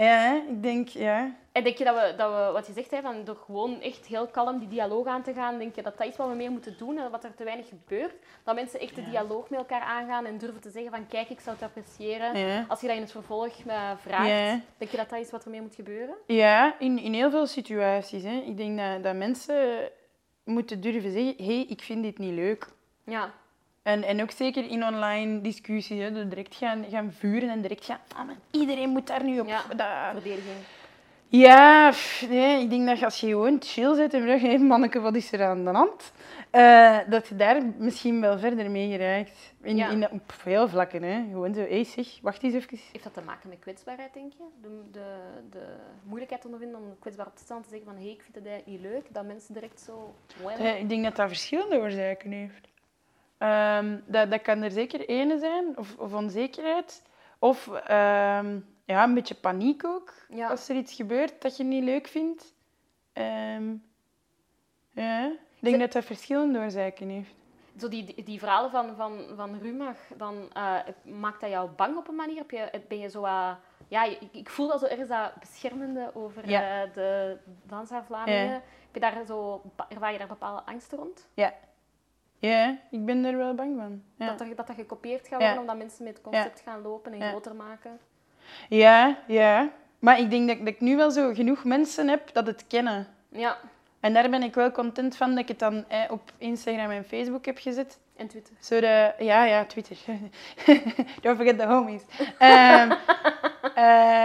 Ja, 0.04 0.34
ik 0.50 0.64
denk, 0.64 0.88
ja. 0.88 1.32
En 1.52 1.64
denk 1.64 1.78
je 1.78 1.84
dat 1.84 1.96
we, 1.96 2.14
dat 2.18 2.32
we 2.32 2.50
wat 2.54 2.68
je 2.68 2.74
zegt, 2.74 2.92
hè, 2.92 3.02
van 3.02 3.24
door 3.24 3.36
gewoon 3.46 3.82
echt 3.82 4.06
heel 4.06 4.28
kalm 4.28 4.60
die 4.60 4.68
dialoog 4.68 5.08
aan 5.08 5.24
te 5.24 5.34
gaan, 5.34 5.58
denk 5.58 5.76
je 5.76 5.82
dat 5.82 5.98
dat 5.98 6.08
is 6.08 6.16
wat 6.16 6.28
we 6.30 6.34
meer 6.36 6.52
moeten 6.52 6.76
doen 6.78 6.98
en 6.98 7.12
wat 7.12 7.24
er 7.24 7.36
te 7.36 7.44
weinig 7.44 7.68
gebeurt? 7.68 8.14
Dat 8.44 8.56
mensen 8.56 8.80
echt 8.80 8.96
de 8.96 9.04
dialoog 9.10 9.50
met 9.50 9.60
elkaar 9.60 9.82
aangaan 9.82 10.26
en 10.26 10.38
durven 10.38 10.62
te 10.62 10.70
zeggen 10.70 10.92
van 10.92 11.08
kijk, 11.08 11.30
ik 11.30 11.40
zou 11.40 11.56
het 11.60 11.66
appreciëren. 11.66 12.38
Ja. 12.38 12.66
Als 12.68 12.82
je 12.82 12.88
dat 12.88 12.96
in 12.96 13.02
het 13.02 13.12
vervolg 13.12 13.64
me 13.66 13.94
vraagt, 14.02 14.28
Ja. 14.30 14.60
denk 14.78 14.92
je 14.92 14.98
dat 14.98 15.10
dat 15.10 15.20
is 15.20 15.32
wat 15.32 15.46
er 15.46 15.52
meer 15.52 15.62
moet 15.62 15.76
gebeuren? 15.76 16.16
Ja, 16.26 16.76
in, 16.80 17.00
in 17.00 17.14
heel 17.14 17.30
veel 17.30 17.48
situaties. 17.48 18.24
Hè. 18.24 18.42
Ik 18.46 18.58
denk 18.58 18.78
dat, 18.78 19.04
dat 19.04 19.16
mensen 19.16 19.90
moeten 20.48 20.82
durven 20.82 21.12
zeggen, 21.12 21.34
hé, 21.38 21.46
hey, 21.46 21.66
ik 21.70 21.82
vind 21.82 22.04
dit 22.04 22.18
niet 22.18 22.34
leuk. 22.34 22.68
Ja. 23.04 23.34
En, 23.84 24.04
en 24.04 24.22
ook 24.22 24.32
zeker 24.32 24.70
in 24.70 24.84
online 24.86 25.42
discussies, 25.42 26.00
hè, 26.00 26.12
dus 26.12 26.28
direct 26.30 26.56
gaan, 26.56 26.86
gaan 26.90 27.12
vuren 27.12 27.50
en 27.50 27.62
direct 27.62 27.86
gaan... 27.86 28.00
Ah, 28.16 28.26
maar 28.26 28.36
iedereen 28.52 28.90
moet 28.90 29.08
daar 29.08 29.24
nu 29.24 29.40
op... 29.40 29.48
Ja. 29.48 29.62
dat- 29.76 30.12
Verdediging. 30.22 30.56
Ja, 31.30 31.90
pff, 31.90 32.28
nee, 32.30 32.62
ik 32.62 32.70
denk 32.70 32.88
dat 32.88 33.04
als 33.04 33.20
je 33.20 33.28
gewoon 33.28 33.58
chill 33.60 33.96
zit 33.96 34.14
en 34.14 34.22
vraagt, 34.22 34.42
hé, 34.42 34.58
manneke, 34.58 35.00
wat 35.00 35.16
is 35.16 35.32
er 35.32 35.44
aan 35.44 35.66
de 35.66 35.72
hand? 35.72 36.12
Eh, 36.50 36.98
dat 37.10 37.28
je 37.28 37.36
daar 37.36 37.62
misschien 37.78 38.22
wel 38.22 38.40
verder 38.40 38.72
mee 38.72 38.92
geraakt. 38.92 39.54
In, 39.62 39.76
Ja. 39.76 39.90
in, 39.90 40.12
op 40.12 40.32
veel 40.32 40.68
vlakken, 40.68 41.04
hè. 41.04 41.24
Gewoon 41.32 41.54
zo, 41.54 41.60
hé, 41.62 41.84
zeg, 41.84 42.08
wacht 42.22 42.44
eens 42.44 42.54
even. 42.54 42.80
Heeft 42.92 43.04
dat 43.04 43.14
te 43.14 43.22
maken 43.22 43.50
met 43.50 43.60
kwetsbaarheid, 43.60 44.14
denk 44.14 44.34
je? 44.34 44.44
De, 44.62 44.82
de, 44.92 45.16
de 45.50 45.76
moeilijkheid 46.04 46.46
ondervinden 46.46 46.80
om 46.80 46.96
kwetsbaar 47.00 47.28
op 47.28 47.36
te 47.36 47.44
staan 47.44 47.62
te 47.62 47.70
zeggen 47.70 47.88
van 47.88 47.98
hé, 47.98 48.10
ik 48.10 48.22
vind 48.22 48.46
het 48.46 48.66
niet 48.66 48.82
leuk. 48.82 49.14
Dat 49.14 49.26
mensen 49.26 49.54
direct 49.54 49.82
zo... 49.82 50.16
Eh, 50.58 50.80
ik 50.80 50.90
denk 50.90 51.04
dat 51.04 51.16
dat 51.16 51.28
verschillende 51.28 51.78
oorzaken 51.78 52.32
heeft. 52.32 52.68
Ehm, 53.38 53.98
dat, 54.06 54.32
dat 54.32 54.42
kan 54.42 54.62
er 54.62 54.72
zeker 54.72 55.10
ene 55.10 55.40
zijn, 55.40 55.78
of, 55.78 55.96
of 55.98 56.14
onzekerheid. 56.14 57.04
Of 57.40 57.68
ehm, 57.68 58.60
ja, 58.88 59.04
een 59.04 59.14
beetje 59.14 59.36
paniek 59.36 59.86
ook, 59.86 60.14
Ja. 60.30 60.48
als 60.50 60.70
er 60.70 60.76
iets 60.76 60.94
gebeurt 60.94 61.42
dat 61.42 61.58
je 61.58 61.64
niet 61.64 61.84
leuk 61.84 62.08
vindt. 62.08 62.54
Ehm, 63.14 63.74
ja, 64.92 65.26
ik 65.28 65.38
denk 65.60 65.80
dat 65.80 65.92
dat 65.92 66.06
verschillende 66.06 66.60
oorzaken 66.60 67.10
heeft. 67.10 67.34
Zo 67.78 67.88
die, 67.88 68.24
die, 68.24 68.40
verhalen 68.40 68.72
van, 68.72 68.96
van, 68.96 69.26
van 69.36 69.60
Rumach, 69.60 69.98
dan 70.18 70.50
eh, 70.54 70.80
maakt 71.04 71.42
dat 71.42 71.50
jou 71.50 71.70
bang 71.70 71.98
op 71.98 72.08
een 72.08 72.16
manier? 72.16 72.38
Heb 72.38 72.52
je, 72.52 72.82
ben 72.88 73.00
je 73.00 73.10
zo... 73.10 73.24
eh, 73.24 73.52
ja, 73.88 74.04
ik, 74.04 74.20
ik 74.32 74.50
voel 74.50 74.72
al 74.72 74.80
zo 74.80 74.86
ergens 74.86 75.10
dat 75.10 75.32
beschermende 75.40 76.12
over 76.14 76.50
Ja. 76.50 76.84
eh, 76.84 76.94
de 76.94 77.38
Dansa 77.64 78.04
Vlamingen. 78.04 78.46
Ja. 78.46 78.52
Heb 78.92 78.94
je 78.94 79.00
daar 79.00 79.26
zo, 79.26 79.62
ervaar 79.90 80.12
je 80.12 80.18
daar 80.18 80.28
bepaalde 80.28 80.62
angsten 80.66 80.98
rond? 80.98 81.28
Ja. 81.34 81.54
Ja, 82.40 82.78
ik 82.92 83.06
ben 83.06 83.26
er 83.26 83.38
wel 83.38 83.54
bang 83.56 83.78
van. 83.78 84.04
Ja, 84.16 84.26
Dat, 84.28 84.42
er, 84.42 84.56
dat 84.56 84.68
dat 84.68 84.76
gekopieerd 84.76 85.28
gaat 85.28 85.40
worden, 85.42 85.60
omdat 85.60 85.78
mensen 85.78 86.04
met 86.04 86.14
het 86.14 86.24
concept 86.24 86.60
gaan 86.60 86.82
lopen 86.82 87.14
en 87.14 87.30
groter 87.30 87.56
maken? 87.56 88.00
Ja. 88.70 89.18
ja. 89.28 89.70
Maar 90.00 90.20
ik 90.20 90.30
denk 90.30 90.48
dat, 90.48 90.58
dat 90.58 90.68
ik 90.68 90.80
nu 90.80 90.96
wel 90.96 91.12
zo 91.12 91.34
genoeg 91.34 91.64
mensen 91.64 92.08
heb 92.08 92.30
dat 92.34 92.48
het 92.48 92.66
kennen. 92.68 93.08
Ja, 93.30 93.58
En 94.00 94.14
daar 94.14 94.30
ben 94.30 94.44
ik 94.44 94.54
wel 94.54 94.72
content 94.72 95.16
van 95.18 95.30
dat 95.30 95.40
ik 95.40 95.48
het 95.48 95.60
dan 95.60 95.86
eh, 95.88 96.00
op 96.10 96.32
Instagram 96.38 96.90
en 96.92 97.06
Facebook 97.06 97.46
heb 97.46 97.58
gezet. 97.58 98.00
en 98.16 98.28
Twitter. 98.28 98.56
Zodat, 98.60 99.14
ja, 99.20 99.46
ja, 99.46 99.66
Twitter. 99.66 99.98
Don't 101.22 101.38
forget 101.38 101.60
the 101.60 101.66
homies. 101.66 102.02
Eh, 102.38 102.92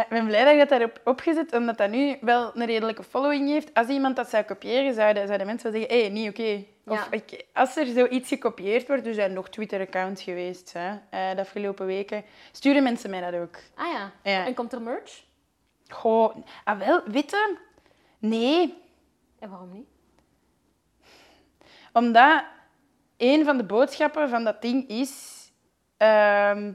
ik 0.00 0.08
ben 0.08 0.26
blij 0.26 0.44
dat 0.44 0.52
ik 0.52 0.58
dat 0.58 0.68
daarop 0.68 1.00
opgezet, 1.04 1.52
omdat 1.54 1.78
dat 1.78 1.90
nu 1.90 2.16
wel 2.20 2.50
een 2.56 2.66
redelijke 2.66 3.02
following 3.02 3.48
heeft. 3.48 3.74
Als 3.74 3.88
iemand 3.88 4.16
dat 4.16 4.28
zou 4.28 4.42
kopiëren, 4.42 4.94
zouden, 4.94 5.26
zouden 5.26 5.46
mensen 5.46 5.72
wel 5.72 5.80
zeggen, 5.80 5.98
hé, 6.00 6.08
niet 6.08 6.28
oké. 6.28 6.64
Of 6.86 7.04
Ja. 7.04 7.06
ik, 7.10 7.44
als 7.52 7.76
er 7.76 7.86
zoiets 7.86 8.28
gekopieerd 8.28 8.86
wordt, 8.88 9.06
er 9.06 9.14
zijn 9.14 9.32
nog 9.32 9.48
Twitter-accounts 9.48 10.22
geweest 10.22 10.72
hè, 10.72 10.88
eh, 11.10 11.34
de 11.34 11.40
afgelopen 11.40 11.86
weken, 11.86 12.24
sturen 12.52 12.82
mensen 12.82 13.10
mij 13.10 13.30
dat 13.30 13.40
ook. 13.40 13.56
Ah 13.74 13.92
ja. 13.92 14.12
Ja. 14.22 14.46
En 14.46 14.54
komt 14.54 14.72
er 14.72 14.82
merch? 14.82 15.22
Goh, 15.88 16.36
ah 16.64 16.78
wel, 16.78 17.02
witte? 17.06 17.56
Nee, 18.18 18.74
En 19.38 19.50
waarom 19.50 19.72
niet? 19.72 19.86
Omdat 21.92 22.44
een 23.16 23.44
van 23.44 23.56
de 23.56 23.64
boodschappen 23.64 24.28
van 24.28 24.44
dat 24.44 24.62
ding 24.62 24.88
is... 24.88 25.42
ehm 25.96 26.72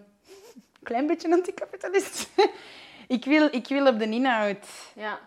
klein 0.88 1.08
beetje 1.08 1.32
anticapitalist. 1.32 2.30
ik, 3.18 3.26
wil, 3.26 3.48
ik 3.52 3.68
wil 3.68 3.88
op 3.88 4.00
de 4.00 4.10
inhoud... 4.10 4.68
Ja. 4.96 5.20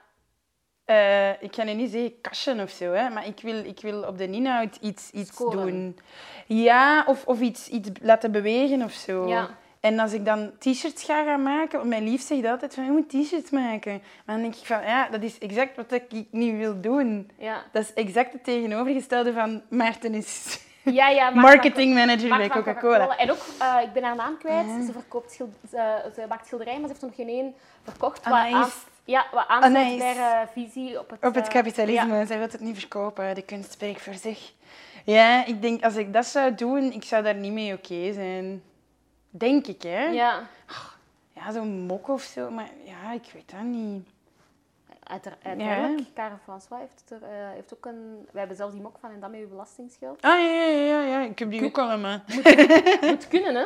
eh, 0.84 1.42
ik 1.42 1.54
ga 1.54 1.62
nu 1.64 1.72
niet 1.72 1.90
zeggen 1.90 2.20
kassen 2.20 2.60
of 2.60 2.70
zo, 2.70 2.92
hè, 2.92 3.08
maar 3.10 3.26
ik 3.26 3.40
wil, 3.42 3.64
ik 3.64 3.80
wil 3.80 4.02
op 4.02 4.18
de 4.18 4.30
inhoud 4.30 4.76
iets, 4.80 5.10
iets 5.10 5.30
Scoren. 5.30 5.66
doen. 5.66 5.98
Ja, 6.46 7.04
of, 7.06 7.24
of 7.26 7.40
iets, 7.40 7.68
iets 7.68 7.88
laten 8.02 8.32
bewegen 8.32 8.82
of 8.82 8.92
zo. 8.92 9.28
Ja. 9.28 9.58
En 9.80 9.98
als 9.98 10.12
ik 10.12 10.24
dan 10.24 10.52
t-shirts 10.58 11.04
ga 11.04 11.24
gaan 11.24 11.42
maken, 11.42 11.78
want 11.78 11.88
mijn 11.90 12.04
lief 12.04 12.22
zegt 12.22 12.44
altijd 12.44 12.74
van, 12.74 12.84
je 12.84 12.90
moet 12.90 13.08
t-shirts 13.08 13.50
maken. 13.50 14.02
Maar 14.24 14.34
dan 14.34 14.40
denk 14.42 14.54
ik 14.54 14.66
van, 14.66 14.82
ja, 14.82 15.08
dat 15.08 15.22
is 15.22 15.38
exact 15.38 15.76
wat 15.76 15.92
ik 15.92 16.04
niet 16.30 16.56
wil 16.56 16.80
doen. 16.80 17.30
Ja. 17.38 17.64
Dat 17.72 17.82
is 17.82 17.92
exact 17.92 18.32
het 18.32 18.44
tegenovergestelde 18.44 19.32
van 19.32 19.62
Maarten 19.68 20.14
is 20.14 20.60
Ja, 20.82 21.08
ja. 21.08 21.30
Marketing 21.30 21.94
manager 21.94 22.36
bij 22.36 22.48
Coca-Cola. 22.48 23.16
En 23.16 23.30
ook, 23.30 23.38
eh, 23.58 23.76
ik 23.82 23.92
ben 23.92 24.02
haar 24.02 24.16
naam 24.16 24.38
kwijt. 24.38 24.66
Ze, 24.86 24.92
verkoopt 24.92 25.32
ze, 25.32 25.46
ze 26.14 26.24
maakt 26.28 26.46
schilderijen, 26.46 26.80
maar 26.80 26.88
ze 26.88 26.94
heeft 26.94 27.02
er 27.02 27.08
nog 27.08 27.28
geen 27.28 27.44
één 27.44 27.54
verkocht. 27.82 28.24
Wat, 28.24 28.32
aan, 28.32 28.68
ja, 29.04 29.26
wat 29.32 29.44
aansluit 29.48 29.98
bij 29.98 30.14
haar 30.14 30.48
visie 30.52 30.98
op 30.98 31.10
het... 31.10 31.24
Op 31.24 31.34
het 31.34 31.46
eh, 31.46 31.52
kapitalisme, 31.52 32.26
zij 32.26 32.38
wil 32.38 32.46
het 32.46 32.60
niet 32.60 32.78
verkopen, 32.78 33.34
de 33.34 33.42
kunst 33.42 33.72
spreekt 33.72 34.02
voor 34.02 34.14
zich. 34.14 34.52
Ja, 35.04 35.46
ik 35.46 35.62
denk, 35.62 35.84
als 35.84 35.96
ik 35.96 36.12
dat 36.12 36.26
zou 36.26 36.54
doen, 36.54 36.92
ik 36.92 37.04
zou 37.04 37.22
daar 37.22 37.34
niet 37.34 37.52
mee 37.52 37.72
oké 37.72 38.12
zijn. 38.12 38.62
Denk 39.30 39.66
ik, 39.66 39.82
hè? 39.82 40.04
Ja. 40.04 40.10
ja. 40.12 40.48
Ja, 41.34 41.52
zo'n 41.52 41.86
mok 41.86 42.08
of 42.08 42.22
zo, 42.22 42.50
maar 42.50 42.70
ja, 42.84 43.12
ik 43.12 43.30
weet 43.32 43.50
dat 43.50 43.62
niet. 43.62 44.08
Uiter- 45.10 45.38
Uiteindelijk, 45.42 46.14
Karen 46.14 46.38
François 46.42 46.80
heeft, 46.80 47.10
er, 47.10 47.22
eh, 47.22 47.50
heeft 47.50 47.74
ook 47.74 47.86
een... 47.86 48.14
Wij 48.30 48.38
hebben 48.38 48.56
zelfs 48.56 48.72
die 48.72 48.82
mok 48.82 48.98
van 48.98 49.10
en 49.10 49.20
dat 49.20 49.30
met 49.30 49.40
uw 49.40 49.48
belastingsgeld. 49.48 50.22
Ah, 50.22 50.40
ja, 50.40 50.46
ja, 50.52 50.66
ja, 50.84 51.00
ja, 51.02 51.20
ik 51.20 51.38
heb 51.38 51.50
die 51.50 51.64
ook 51.64 51.78
allemaal. 51.78 52.20
Moet 53.10 53.28
kunnen, 53.28 53.54
hè? 53.54 53.60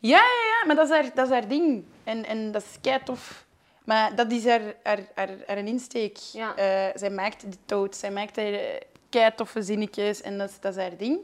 Ja, 0.00 0.18
ja, 0.18 0.18
ja, 0.60 0.66
maar 0.66 0.76
dat 0.76 0.88
is 0.88 0.94
haar, 0.94 1.14
dat 1.14 1.26
is 1.26 1.32
haar 1.32 1.48
ding. 1.48 1.84
En, 2.04 2.24
en 2.24 2.52
dat 2.52 2.62
is 2.62 2.78
kei 2.80 3.02
tof. 3.02 3.46
Maar 3.84 4.14
dat 4.14 4.32
is 4.32 4.46
haar, 4.46 4.60
haar, 4.82 4.98
haar, 5.14 5.28
haar 5.46 5.58
insteek. 5.58 6.16
Ja. 6.16 6.56
Eh, 6.56 6.90
zij 6.94 7.10
maakt 7.10 7.40
de 7.52 7.56
toad, 7.64 7.96
zij 7.96 8.10
maakt 8.10 8.36
haar 8.36 8.52
uh, 8.52 8.60
kei 9.08 9.34
toffe 9.34 9.62
zinnetjes 9.62 10.20
en 10.22 10.38
dat, 10.38 10.50
is- 10.50 10.60
dat 10.60 10.76
is 10.76 10.82
haar 10.82 10.96
ding. 10.96 11.18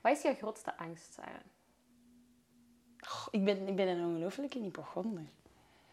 Wat 0.00 0.12
is 0.16 0.22
jouw 0.22 0.34
grootste 0.34 0.76
angst, 0.78 1.12
Sarah? 1.14 1.40
Ik, 3.30 3.44
ben, 3.44 3.68
ik 3.68 3.76
ben 3.76 3.88
een 3.88 4.04
ongelofelijke 4.04 4.58
hypochonder. 4.58 5.22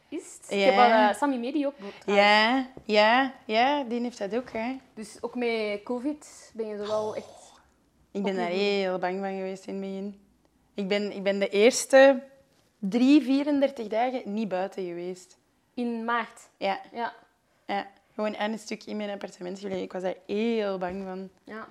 Is 0.10 0.38
het? 0.42 0.50
Ja. 0.50 0.56
Ik 0.56 0.64
heb 0.64 0.74
al 0.74 1.10
eh, 1.10 1.16
Sammy 1.16 1.38
Medi 1.38 1.66
ook. 1.66 1.76
Ja, 2.06 2.68
ja, 2.86 3.34
ja, 3.46 3.84
die 3.84 4.02
heeft 4.02 4.18
dat 4.18 4.36
ook. 4.36 4.52
Hè. 4.52 4.76
Dus 4.94 5.18
ook 5.22 5.36
met 5.36 5.84
COVID 5.84 6.52
ben 6.54 6.68
je 6.68 6.78
zo 6.78 6.88
wel 6.88 7.16
echt... 7.16 7.26
Ik 8.12 8.24
ben 8.24 8.36
daar 8.36 8.48
heel 8.48 9.00
bang 9.00 9.20
van 9.20 9.36
geweest 9.36 9.66
in 9.66 9.74
het 9.74 9.82
begin. 9.82 10.20
Ik 10.74 10.88
ben, 10.88 11.12
ik 11.12 11.24
ben 11.24 11.40
de 11.40 11.50
eerste 11.50 12.24
drie, 12.80 13.22
34 13.22 13.88
dagen 13.88 14.34
niet 14.34 14.48
buiten 14.48 14.86
geweest. 14.86 15.38
In 15.74 16.06
maart. 16.06 16.50
Ja, 16.58 16.80
Ja. 16.94 17.14
ja. 17.66 17.88
gewoon 18.14 18.38
aan 18.38 18.52
een 18.52 18.60
stuk 18.60 18.84
in 18.84 18.98
mijn 18.98 19.10
appartement 19.10 19.60
gelegen. 19.60 19.82
Ik 19.82 19.94
was 19.94 20.02
daar 20.02 20.16
heel 20.26 20.78
bang 20.78 21.04
van. 21.04 21.30
Ja. 21.44 21.68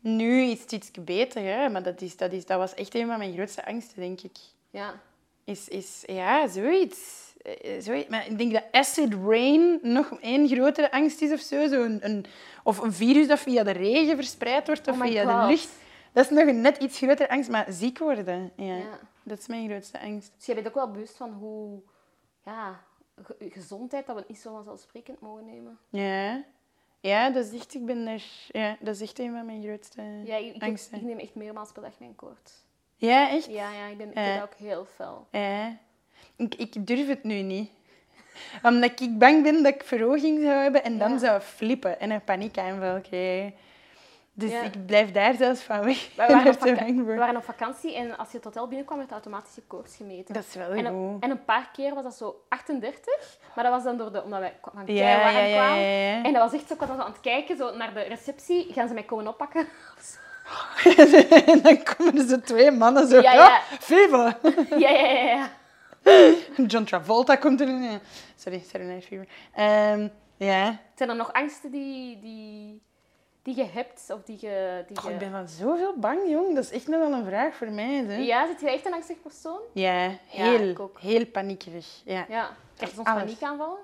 Nu 0.00 0.42
is 0.42 0.60
het 0.60 0.72
iets 0.72 0.90
beter, 0.90 1.42
hè? 1.42 1.68
maar 1.68 1.82
dat, 1.82 2.00
is, 2.00 2.16
dat, 2.16 2.32
is, 2.32 2.46
dat 2.46 2.58
was 2.58 2.74
echt 2.74 2.94
een 2.94 3.06
van 3.06 3.18
mijn 3.18 3.32
grootste 3.34 3.66
angsten, 3.66 4.00
denk 4.00 4.20
ik. 4.20 4.36
Ja. 4.70 5.00
Is, 5.44 5.68
is 5.68 6.02
ja, 6.06 6.48
zoiets. 6.48 7.25
Eh, 7.46 7.80
zoiets. 7.80 8.08
Maar 8.08 8.26
ik 8.26 8.38
denk 8.38 8.52
dat 8.52 8.64
acid 8.70 9.14
rain 9.14 9.78
nog 9.82 10.18
één 10.20 10.48
grotere 10.48 10.90
angst 10.92 11.20
is 11.22 11.32
of 11.32 11.40
zo. 11.40 11.66
zo 11.66 11.82
een, 11.82 11.98
een, 12.04 12.26
of 12.64 12.78
een 12.78 12.92
virus 12.92 13.26
dat 13.28 13.38
via 13.38 13.62
de 13.62 13.70
regen 13.70 14.16
verspreid 14.16 14.66
wordt 14.66 14.88
of 14.88 14.94
Oh 15.00 15.02
via 15.06 15.24
God. 15.24 15.40
de 15.42 15.46
lucht. 15.46 15.68
Dat 16.12 16.24
is 16.24 16.30
nog 16.30 16.46
een 16.46 16.60
net 16.60 16.76
iets 16.76 16.98
grotere 16.98 17.28
angst, 17.28 17.50
maar 17.50 17.66
ziek 17.68 17.98
worden, 17.98 18.52
ja, 18.56 18.76
Ja. 18.76 18.98
dat 19.22 19.38
is 19.38 19.46
mijn 19.46 19.68
grootste 19.68 20.00
angst. 20.00 20.32
Dus 20.36 20.46
jij 20.46 20.54
bent 20.54 20.66
ook 20.66 20.74
wel 20.74 20.90
bewust 20.90 21.16
van 21.16 21.32
hoe... 21.32 21.80
Ja, 22.44 22.80
ge- 23.22 23.36
gezondheid, 23.52 24.06
dat 24.06 24.16
we 24.16 24.24
niet 24.28 24.38
zo 24.38 24.52
vanzelfsprekend 24.54 25.20
mogen 25.20 25.44
nemen. 25.44 25.78
Ja, 25.88 26.44
ja 27.00 27.30
dat, 27.30 27.44
is 27.46 27.58
echt, 27.60 27.74
ik 27.74 27.84
ben 27.86 28.06
er, 28.06 28.24
ja 28.48 28.76
dat 28.80 28.94
is 28.94 29.00
echt 29.00 29.18
een 29.18 29.32
van 29.32 29.46
mijn 29.46 29.62
grootste 29.62 30.02
Ja, 30.24 30.36
ik, 30.36 30.54
ik, 30.54 30.62
angsten. 30.62 30.96
ik 30.98 31.02
neem 31.04 31.18
echt 31.18 31.34
meermaals 31.34 31.72
per 31.72 31.82
dag 31.82 31.98
mijn 31.98 32.14
koorts. 32.16 32.64
Ja, 32.96 33.30
echt? 33.30 33.46
Ja, 33.46 33.72
ja, 33.72 33.86
ik 33.86 33.96
ben, 33.96 34.08
ik 34.10 34.14
Eh. 34.14 34.24
ben 34.24 34.34
dat 34.34 34.42
ook 34.44 34.54
heel 34.54 34.84
fel. 34.84 35.26
Ja. 35.30 35.76
Ik, 36.36 36.54
ik 36.54 36.86
durf 36.86 37.06
het 37.08 37.22
nu 37.24 37.34
niet. 37.42 37.70
Omdat 38.62 39.00
ik 39.00 39.18
bang 39.18 39.42
ben 39.42 39.62
dat 39.62 39.74
ik 39.74 39.82
verhoging 39.84 40.42
zou 40.42 40.54
hebben 40.54 40.84
en 40.84 40.98
dan 40.98 41.12
Ja. 41.12 41.18
zou 41.18 41.40
flippen 41.40 42.00
en 42.00 42.10
een 42.10 42.24
paniekaanval 42.24 43.00
krijgen. 43.00 43.54
Dus 44.32 44.50
Ja. 44.50 44.62
ik 44.62 44.86
blijf 44.86 45.10
daar 45.12 45.34
zelfs 45.34 45.60
van 45.60 45.84
weg. 45.84 46.08
We 46.16 46.24
waren, 46.26 46.52
op 46.52 46.60
we 47.06 47.14
waren 47.16 47.42
vakantie 47.42 47.94
en 47.96 48.16
als 48.18 48.30
je 48.30 48.36
het 48.36 48.44
hotel 48.44 48.66
binnenkwam, 48.66 48.98
werd 48.98 49.10
automatisch 49.10 49.54
je 49.54 49.62
koorts 49.66 49.96
gemeten. 49.96 50.34
Dat 50.34 50.44
is 50.48 50.54
wel 50.54 50.70
en, 50.70 50.84
een, 50.84 51.10
goed. 51.12 51.22
en 51.22 51.30
een 51.30 51.44
paar 51.44 51.70
keer 51.72 51.94
was 51.94 52.02
dat 52.04 52.14
zo 52.14 52.42
38, 52.48 53.38
maar 53.54 53.64
dat 53.64 53.72
was 53.72 53.82
dan 53.84 53.96
door 53.96 54.12
de, 54.12 54.22
omdat 54.22 54.38
wij 54.40 54.52
van 54.62 54.94
Ja, 54.94 55.18
warm 55.18 55.32
kwamen. 55.52 55.78
ja. 55.78 56.22
En 56.22 56.32
dat 56.32 56.50
was 56.50 56.52
echt 56.60 56.68
zo, 56.68 56.74
ik 56.74 56.80
was 56.80 56.88
aan 56.88 56.98
het 56.98 57.20
kijken 57.20 57.56
zo 57.56 57.76
naar 57.76 57.94
de 57.94 58.00
receptie, 58.00 58.72
gaan 58.72 58.88
ze 58.88 58.94
mij 58.94 59.02
komen 59.02 59.26
oppakken? 59.28 59.66
en 61.46 61.62
dan 61.62 61.82
komen 61.96 62.30
er 62.30 62.42
twee 62.42 62.70
mannen 62.70 63.08
zo. 63.08 63.20
Ja, 63.20 63.32
Ja, 63.32 63.60
ja, 63.88 64.36
ja, 64.78 64.90
ja, 64.90 65.20
ja. 65.22 65.50
John 66.72 66.84
Travolta 66.84 67.36
komt 67.36 67.60
er. 67.60 67.68
in. 67.68 68.00
Sorry, 68.36 68.58
Saturday 68.60 68.86
Night 68.88 69.04
Fever. 69.04 69.28
Ehm, 69.54 70.08
ja. 70.36 70.78
Zijn 70.94 71.08
er 71.08 71.16
nog 71.16 71.32
angsten 71.32 71.70
die, 71.70 72.20
die, 72.20 72.82
die 73.42 73.56
je 73.56 73.64
hebt? 73.64 74.10
Of 74.12 74.22
die 74.22 74.36
je... 74.40 74.84
Die 74.88 75.10
ik 75.10 75.18
ben 75.18 75.30
van 75.30 75.48
zoveel 75.48 75.94
bang, 75.96 76.20
jong. 76.28 76.54
Dat 76.54 76.64
is 76.64 76.70
echt 76.70 76.86
nog 76.86 77.00
wel 77.00 77.12
een 77.12 77.24
vraag 77.24 77.54
voor 77.54 77.70
mij. 77.70 78.04
Hè. 78.06 78.16
Ja, 78.16 78.46
zit 78.46 78.60
je 78.60 78.70
echt 78.70 78.86
een 78.86 78.92
angstig 78.94 79.22
persoon? 79.22 79.60
Ja, 79.72 80.04
Ja, 80.04 80.14
heel, 80.26 80.76
ook. 80.76 81.00
heel 81.00 81.26
paniekerig. 81.26 82.02
Ja. 82.04 82.26
Ja. 82.28 82.50
Krijg 82.76 82.90
je 82.90 82.96
soms 82.96 83.08
paniekaanvallen? 83.08 83.78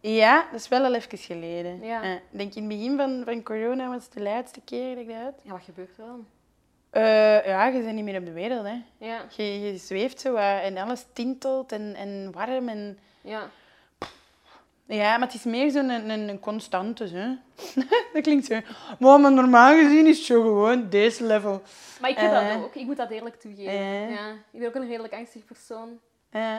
Ja, 0.00 0.46
dat 0.50 0.60
is 0.60 0.68
wel 0.68 0.84
al 0.84 0.94
even 0.94 1.18
geleden. 1.18 1.82
Ja. 1.82 2.02
Ik 2.02 2.20
denk 2.30 2.54
in 2.54 2.62
het 2.70 2.78
begin 2.78 2.96
van, 2.96 3.22
van 3.24 3.42
corona 3.42 3.88
was 3.88 4.04
het 4.04 4.12
de 4.12 4.22
laatste 4.22 4.60
keer 4.64 4.94
dat 4.94 5.04
ik 5.04 5.08
dat 5.08 5.16
had. 5.22 5.40
Ja, 5.42 5.50
wat 5.50 5.62
gebeurt 5.64 5.98
er 5.98 6.04
dan? 6.06 6.26
Eh, 6.94 7.46
ja, 7.46 7.66
je 7.66 7.80
bent 7.82 7.94
niet 7.94 8.04
meer 8.04 8.18
op 8.18 8.24
de 8.24 8.32
wereld. 8.32 8.66
Hè. 8.66 8.82
Ja, 8.98 9.20
Je, 9.36 9.60
je 9.60 9.76
zweeft 9.76 10.20
zo 10.20 10.34
en 10.36 10.76
alles 10.76 11.04
tintelt 11.12 11.72
en, 11.72 11.94
en 11.94 12.30
warm. 12.32 12.68
En... 12.68 12.98
ja. 13.20 13.50
Ja, 14.86 15.16
maar 15.18 15.26
het 15.26 15.36
is 15.36 15.44
meer 15.44 15.70
zo'n 15.70 15.88
een, 15.88 16.10
een, 16.10 16.28
een 16.28 16.40
constante. 16.40 17.04
Hè. 17.08 17.26
dat 18.12 18.22
klinkt 18.22 18.46
zo. 18.46 18.60
Maar, 18.98 19.20
maar 19.20 19.32
normaal 19.32 19.74
gezien 19.74 20.06
is 20.06 20.16
het 20.16 20.26
zo 20.26 20.42
gewoon 20.42 20.88
deze 20.90 21.24
level. 21.24 21.62
Maar 22.00 22.10
ik 22.10 22.16
heb 22.16 22.32
Eh. 22.32 22.48
dat 22.54 22.64
ook. 22.64 22.74
Ik 22.74 22.84
moet 22.86 22.96
dat 22.96 23.10
eerlijk 23.10 23.40
toegeven. 23.40 23.72
Eh. 23.72 24.10
Ja. 24.10 24.30
Ik 24.50 24.58
ben 24.60 24.68
ook 24.68 24.74
een 24.74 24.88
redelijk 24.88 25.14
angstig 25.14 25.44
persoon. 25.44 25.98
Eh, 26.30 26.54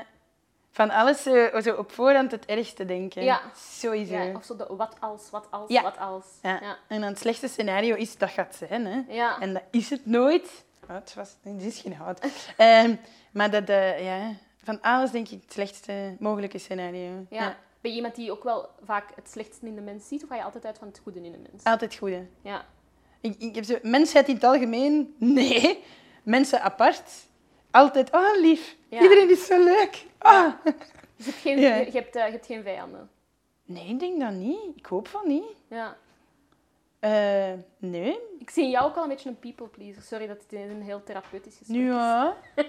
van 0.75 0.89
alles 0.89 1.23
zo 1.63 1.73
op 1.77 1.91
voorhand 1.91 2.31
het 2.31 2.45
ergste 2.45 2.85
denken. 2.85 3.23
Ja. 3.23 3.41
Sowieso. 3.55 4.15
Ja, 4.15 4.35
of 4.35 4.45
zo 4.45 4.55
de 4.55 4.65
wat 4.77 4.95
als, 4.99 5.29
wat 5.29 5.47
als, 5.49 5.69
Ja. 5.69 5.81
wat 5.81 5.97
als. 5.97 6.25
Ja. 6.41 6.59
Ja. 6.61 6.77
En 6.87 6.99
dan 6.99 7.09
het 7.09 7.19
slechtste 7.19 7.47
scenario 7.47 7.95
is 7.95 8.17
dat 8.17 8.29
gaat 8.29 8.55
zijn. 8.55 8.85
Hè. 8.85 9.01
Ja. 9.07 9.39
En 9.39 9.53
dat 9.53 9.61
is 9.71 9.89
het 9.89 10.05
nooit. 10.05 10.65
Hout 10.87 11.13
was 11.13 11.35
het 11.41 11.61
is 11.63 11.79
geen 11.79 11.93
hout. 11.93 12.19
Ehm, 12.57 12.95
maar 13.31 13.51
dat, 13.51 13.69
eh, 13.69 14.05
ja, 14.05 14.33
van 14.63 14.81
alles 14.81 15.11
denk 15.11 15.29
ik 15.29 15.41
het 15.41 15.53
slechtste 15.53 16.15
mogelijke 16.19 16.57
scenario. 16.57 17.25
Ja. 17.29 17.57
Ben 17.81 17.91
je 17.91 17.97
iemand 17.97 18.15
die 18.15 18.31
ook 18.31 18.43
wel 18.43 18.69
vaak 18.85 19.09
het 19.15 19.29
slechtste 19.29 19.65
in 19.65 19.75
de 19.75 19.81
mens 19.81 20.07
ziet? 20.07 20.23
Of 20.23 20.29
ga 20.29 20.35
je 20.35 20.43
altijd 20.43 20.65
uit 20.65 20.77
van 20.77 20.87
het 20.87 20.99
goede 21.03 21.21
in 21.21 21.31
de 21.31 21.37
mens? 21.51 21.63
Altijd 21.63 21.95
goede. 21.95 22.25
Ja. 22.41 22.65
Ik, 23.21 23.35
ik 23.39 23.55
heb 23.55 23.63
zo, 23.63 23.77
mensheid 23.81 24.27
in 24.27 24.35
het 24.35 24.43
algemeen, 24.43 25.15
nee. 25.39 25.83
Mensen 26.23 26.61
apart, 26.61 27.11
altijd, 27.75 28.11
oh 28.13 28.35
lief, 28.39 28.75
Ja. 28.89 29.01
iedereen 29.01 29.29
is 29.29 29.45
zo 29.45 29.63
leuk. 29.63 30.05
Ah. 30.17 30.53
Dus 30.63 31.25
je 31.25 31.31
hebt 31.31 31.37
geen, 31.41 31.59
Ja. 31.67 31.75
je, 31.75 31.91
hebt, 31.91 32.15
eh, 32.15 32.25
je 32.25 32.31
hebt 32.31 32.45
geen 32.45 32.63
vijanden. 32.63 33.09
Nee, 33.65 33.87
ik 33.87 33.99
denk 33.99 34.19
dat 34.19 34.31
niet. 34.31 34.59
Ik 34.75 34.85
hoop 34.85 35.07
van 35.07 35.21
niet. 35.27 35.43
Ja. 35.67 35.97
Eh, 36.99 37.53
nee. 37.77 38.17
Ik 38.39 38.49
zie 38.49 38.69
jou 38.69 38.85
ook 38.87 38.93
wel 38.95 39.03
een 39.03 39.09
beetje 39.09 39.29
een 39.29 39.39
people 39.39 39.67
pleaser. 39.67 40.01
Sorry 40.01 40.27
dat 40.27 40.37
dit 40.47 40.69
een 40.69 40.81
heel 40.81 41.03
therapeutisch 41.03 41.57
gesprek 41.57 41.77
Nu 41.77 41.87
is. 41.89 41.95
ja. 41.95 42.37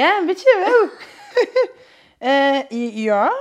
ja, 0.00 0.18
een 0.18 0.26
beetje 0.26 0.62
wel. 0.66 0.88
Eh, 2.18 2.60
ja. 3.04 3.32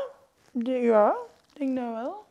Ja, 0.54 1.16
ik 1.54 1.60
denk 1.60 1.76
dat 1.78 1.94
wel. 1.94 2.23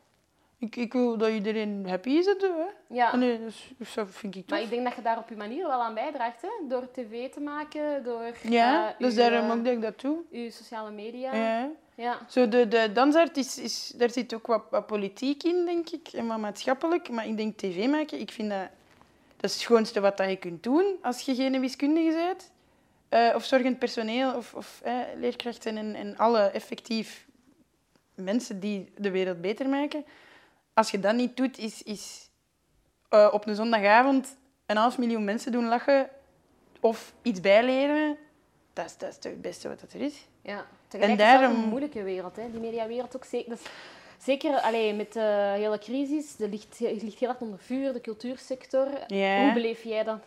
Ik, 0.63 0.75
ik 0.75 0.93
wil 0.93 1.17
dat 1.17 1.29
iedereen 1.29 1.85
happy 1.87 2.09
is, 2.09 2.25
doe, 2.25 2.37
hè. 2.57 2.95
Ja. 2.95 3.09
Ah, 3.09 3.19
dat, 3.19 3.39
is, 3.47 3.73
dat 3.95 4.07
vind 4.09 4.35
ik 4.35 4.49
Maar 4.49 4.59
tof. 4.59 4.67
ik 4.67 4.73
denk 4.73 4.83
dat 4.87 4.95
je 4.95 5.01
daar 5.01 5.17
op 5.17 5.29
je 5.29 5.35
manier 5.35 5.67
wel 5.67 5.81
aan 5.81 5.93
bijdraagt. 5.93 6.41
Hè? 6.41 6.67
Door 6.67 6.91
tv 6.91 7.31
te 7.31 7.39
maken, 7.39 8.03
door 8.03 8.21
Ja, 8.41 8.95
dus 8.99 9.11
uw, 9.11 9.17
daarom 9.17 9.49
eh, 9.49 9.55
ook 9.57 9.65
dat 9.65 9.73
ik 9.73 9.81
dat 9.81 10.01
doe. 10.01 10.17
uw 10.31 10.49
sociale 10.49 10.91
media. 10.91 11.35
Ja. 11.35 11.69
Ja. 11.95 12.17
Zo 12.29 12.47
de, 12.47 12.67
de 12.67 12.91
dansart, 12.93 13.37
is, 13.37 13.57
is, 13.57 13.93
daar 13.95 14.09
zit 14.09 14.33
ook 14.33 14.47
wat, 14.47 14.63
wat 14.69 14.85
politiek 14.87 15.43
in, 15.43 15.65
denk 15.65 15.89
ik. 15.89 16.07
En 16.07 16.27
wat 16.27 16.37
maatschappelijk. 16.37 17.09
Maar 17.09 17.27
ik 17.27 17.37
denk 17.37 17.57
tv 17.57 17.87
maken, 17.87 18.19
ik 18.19 18.31
vind 18.31 18.49
dat... 18.49 18.67
Dat 19.35 19.51
is 19.51 19.57
het 19.57 19.61
schoonste 19.67 19.99
wat 19.99 20.17
dat 20.17 20.29
je 20.29 20.35
kunt 20.35 20.63
doen 20.63 20.95
als 21.01 21.21
je 21.21 21.35
geen 21.35 21.59
wiskundige 21.59 22.11
bent. 22.11 22.51
Eh, 23.09 23.35
of 23.35 23.43
zorgend 23.45 23.79
personeel, 23.79 24.35
of, 24.35 24.53
of 24.53 24.81
eh, 24.83 24.95
leerkrachten 25.19 25.77
en, 25.77 25.95
en 25.95 26.17
alle 26.17 26.39
effectief 26.39 27.27
mensen 28.15 28.59
die 28.59 28.91
de 28.97 29.11
wereld 29.11 29.41
beter 29.41 29.69
maken. 29.69 30.05
Als 30.73 30.91
je 30.91 30.99
dat 30.99 31.15
niet 31.15 31.37
doet, 31.37 31.57
is, 31.57 31.83
is 31.83 32.29
eh, 33.09 33.29
op 33.31 33.47
een 33.47 33.55
zondagavond 33.55 34.37
een 34.65 34.77
half 34.77 34.97
miljoen 34.97 35.23
mensen 35.23 35.51
doen 35.51 35.67
lachen 35.67 36.09
of 36.79 37.13
iets 37.21 37.41
bijleren. 37.41 38.17
Dat 38.73 38.85
is, 38.85 38.97
dat 38.97 39.09
is 39.09 39.15
het 39.31 39.41
beste 39.41 39.67
wat 39.69 39.79
dat 39.79 39.93
er 39.93 40.01
is. 40.01 40.25
Ja, 40.41 40.65
tegelijk 40.87 41.19
En 41.19 41.25
is 41.25 41.31
daarom- 41.31 41.63
een 41.63 41.69
moeilijke 41.69 42.03
wereld, 42.03 42.35
hè? 42.35 42.51
die 42.51 42.59
mediawereld 42.59 43.15
ook 43.15 43.25
zeker. 43.25 43.49
Dus 43.49 43.61
zeker 44.17 44.59
allee, 44.61 44.93
met 44.93 45.13
de 45.13 45.53
hele 45.55 45.77
crisis, 45.79 46.35
de 46.35 46.49
ligt, 46.49 46.79
ligt 46.79 47.19
heel 47.19 47.27
hard 47.29 47.41
onder 47.41 47.59
vuur, 47.59 47.93
de 47.93 48.01
cultuursector. 48.01 48.87
Ja. 49.07 49.43
Hoe 49.43 49.53
beleef 49.53 49.83
jij 49.83 50.03
dat? 50.03 50.19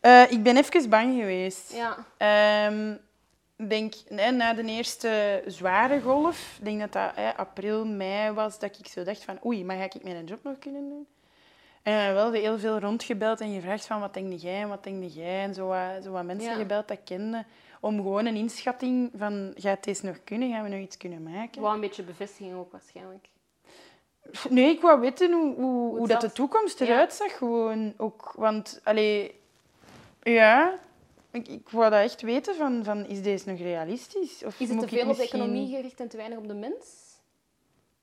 Eh, 0.00 0.30
ik 0.30 0.42
ben 0.42 0.56
even 0.56 0.90
bang 0.90 1.18
geweest. 1.20 1.72
Ja, 1.72 1.96
Ehm, 2.16 2.94
denk, 3.68 3.94
nee, 4.08 4.30
na 4.30 4.54
de 4.54 4.64
eerste 4.64 5.42
zware 5.46 6.00
golf, 6.00 6.56
ik 6.58 6.64
denk 6.64 6.80
dat 6.80 6.92
dat 6.92 7.12
eh, 7.14 7.28
april, 7.36 7.86
mei 7.86 8.32
was, 8.32 8.58
dat 8.58 8.78
ik 8.78 8.86
zo 8.86 9.02
dacht 9.02 9.24
van 9.24 9.38
oei, 9.44 9.64
maar 9.64 9.76
ga 9.76 9.84
ik 9.84 10.02
mijn 10.02 10.24
job 10.24 10.42
nog 10.42 10.58
kunnen 10.58 10.88
doen? 10.88 11.06
En 11.82 12.04
dan 12.06 12.14
wel 12.14 12.32
heel 12.32 12.58
veel 12.58 12.78
rondgebeld 12.78 13.40
en 13.40 13.54
gevraagd 13.54 13.86
van 13.86 14.00
wat 14.00 14.14
denk 14.14 14.40
jij 14.40 14.60
en 14.62 14.68
wat 14.68 14.84
denk 14.84 15.04
jij? 15.12 15.42
En 15.42 15.54
zo 15.54 15.66
wat, 15.66 16.04
zo 16.04 16.10
wat 16.10 16.24
mensen 16.24 16.50
Ja. 16.50 16.56
gebeld 16.56 16.88
dat 16.88 16.98
ik 16.98 17.04
kende. 17.04 17.44
Om 17.80 17.96
gewoon 17.96 18.26
een 18.26 18.36
inschatting 18.36 19.10
van, 19.16 19.52
gaat 19.56 19.84
deze 19.84 20.06
nog 20.06 20.16
kunnen? 20.24 20.50
Gaan 20.50 20.62
we 20.62 20.68
nog 20.68 20.80
iets 20.80 20.96
kunnen 20.96 21.22
maken? 21.22 21.62
wel 21.62 21.72
een 21.72 21.80
beetje 21.80 22.02
bevestiging 22.02 22.54
ook 22.54 22.72
waarschijnlijk. 22.72 23.28
Nee, 24.48 24.70
ik 24.70 24.80
wou 24.80 25.00
weten 25.00 25.32
hoe, 25.32 25.54
hoe, 25.54 25.98
hoe, 25.98 26.08
dat 26.08 26.20
de 26.20 26.32
toekomst 26.32 26.80
eruit 26.80 27.12
zag. 27.12 27.36
Gewoon 27.36 27.94
ook, 27.96 28.32
want, 28.36 28.80
allee, 28.84 29.40
ja, 30.22 30.78
ik, 31.30 31.48
ik 31.48 31.68
wou 31.68 31.90
dat 31.90 32.00
echt 32.02 32.20
weten 32.22 32.54
van, 32.56 32.84
van, 32.84 33.06
is 33.06 33.22
deze 33.22 33.48
nog 33.50 33.58
realistisch? 33.58 34.44
Of 34.44 34.60
Is 34.60 34.68
het 34.68 34.80
te 34.80 34.88
veel 34.88 35.08
op 35.08 35.16
de 35.16 35.22
economie 35.22 35.76
gericht 35.76 36.00
en 36.00 36.08
te 36.08 36.16
weinig 36.16 36.38
op 36.38 36.48
de 36.48 36.54
mens? 36.54 36.84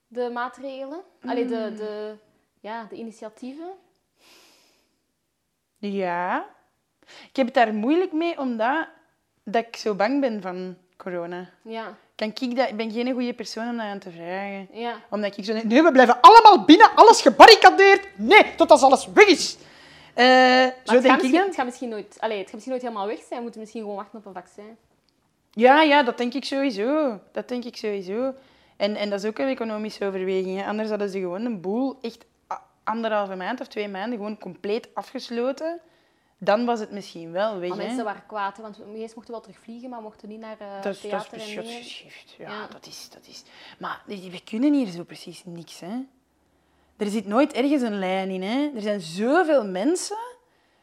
De 0.08 0.30
maatregelen? 0.34 1.02
Allee, 1.26 1.44
Mm. 1.44 1.50
de, 1.50 1.74
de, 1.76 2.16
ja, 2.60 2.86
de 2.90 2.96
initiatieven? 2.96 3.72
Ja. 5.78 6.46
Ik 7.30 7.36
heb 7.36 7.46
het 7.46 7.56
daar 7.56 7.74
moeilijk 7.74 8.12
mee, 8.12 8.40
omdat 8.40 8.88
dat 9.44 9.66
ik 9.68 9.76
zo 9.76 9.94
bang 9.96 10.22
ben 10.22 10.42
van 10.42 10.78
corona. 10.98 11.50
Ja, 11.62 11.98
kan 12.16 12.28
ik 12.40 12.56
dat, 12.56 12.70
ik 12.70 12.76
ben 12.78 12.92
geen 12.92 13.14
goede 13.14 13.34
persoon 13.34 13.70
om 13.70 13.78
dat 13.78 13.86
aan 13.86 14.00
te 14.00 14.12
vragen. 14.12 14.68
Ja. 14.72 15.02
Omdat 15.10 15.38
ik 15.38 15.46
zo 15.46 15.54
denk, 15.54 15.66
nee, 15.66 15.84
we 15.84 15.92
blijven 15.92 16.22
allemaal 16.22 16.66
binnen, 16.66 16.96
alles 16.96 17.22
gebarricadeerd. 17.22 18.08
Nee, 18.18 18.56
tot 18.56 18.72
als 18.72 18.82
alles 18.82 19.08
weg 19.14 19.28
is. 19.28 19.58
Eh, 20.18 20.66
zo 20.84 20.94
het, 20.94 21.02
denk 21.02 21.06
gaat 21.06 21.24
ik 21.24 21.32
dan. 21.32 21.46
het, 21.46 21.56
gaat 21.56 21.66
misschien 21.66 21.90
nooit, 21.90 22.18
het 22.20 22.32
gaat 22.32 22.52
misschien 22.52 22.70
nooit 22.70 22.82
helemaal 22.82 23.08
weg 23.08 23.18
zijn. 23.18 23.36
We 23.36 23.42
moeten 23.42 23.60
misschien 23.60 23.82
gewoon 23.82 23.96
wachten 23.96 24.20
op 24.20 24.26
een 24.26 24.34
vaccin. 24.34 24.78
Ja, 25.52 25.82
ja, 25.82 26.04
dat 26.04 26.18
denk 26.18 26.34
ik 26.34 26.46
sowieso. 26.46 27.20
Dat 27.32 27.48
denk 27.48 27.66
ik 27.66 27.76
sowieso. 27.76 28.34
En, 28.78 28.96
en 28.96 29.10
dat 29.10 29.24
is 29.24 29.30
ook 29.30 29.38
een 29.38 29.48
economische 29.48 30.06
overweging. 30.06 30.60
Hè. 30.60 30.66
Anders 30.66 30.90
hadden 30.90 31.10
ze 31.10 31.20
gewoon 31.20 31.46
een 31.46 31.62
boel 31.62 31.98
echt 32.02 32.26
anderhalve 32.84 33.36
maand 33.36 33.62
of 33.62 33.68
twee 33.68 33.88
maanden 33.88 34.18
gewoon 34.18 34.38
compleet 34.38 34.90
afgesloten. 34.94 35.80
Dan 36.38 36.66
was 36.66 36.80
het 36.80 36.92
misschien 36.92 37.32
wel. 37.32 37.60
Maar 37.60 37.68
hè. 37.68 37.76
mensen 37.76 38.04
waren 38.04 38.26
kwaad, 38.26 38.58
hè, 38.58 38.64
want 38.64 38.78
we 38.78 38.98
eerst 38.98 39.16
mochten 39.16 39.34
wel 39.34 39.42
terug 39.42 39.60
vliegen, 39.60 39.90
maar 39.90 40.02
mochten 40.02 40.30
niet 40.30 40.40
naar 40.40 40.60
eh 40.60 40.82
Dat 40.82 40.96
is, 40.96 41.02
dat 41.02 41.22
is 41.22 41.30
theater 41.30 41.58
en 41.58 41.66
geschift. 41.66 42.36
Ja, 42.38 42.50
Ja. 42.50 42.68
Dat, 42.68 42.86
is, 42.86 43.10
dat 43.10 43.28
is... 43.28 43.44
Maar 43.80 44.04
we 44.06 44.42
kunnen 44.44 44.74
hier 44.74 44.88
zo 44.88 45.04
precies 45.04 45.44
niks, 45.46 45.80
hè. 45.80 45.96
Er 46.98 47.08
zit 47.08 47.26
nooit 47.28 47.54
ergens 47.54 47.82
een 47.82 48.00
lijn 48.00 48.30
in, 48.30 48.42
hè. 48.44 48.70
Er 48.76 48.82
zijn 48.82 49.00
zoveel 49.02 49.66
mensen, 49.66 50.18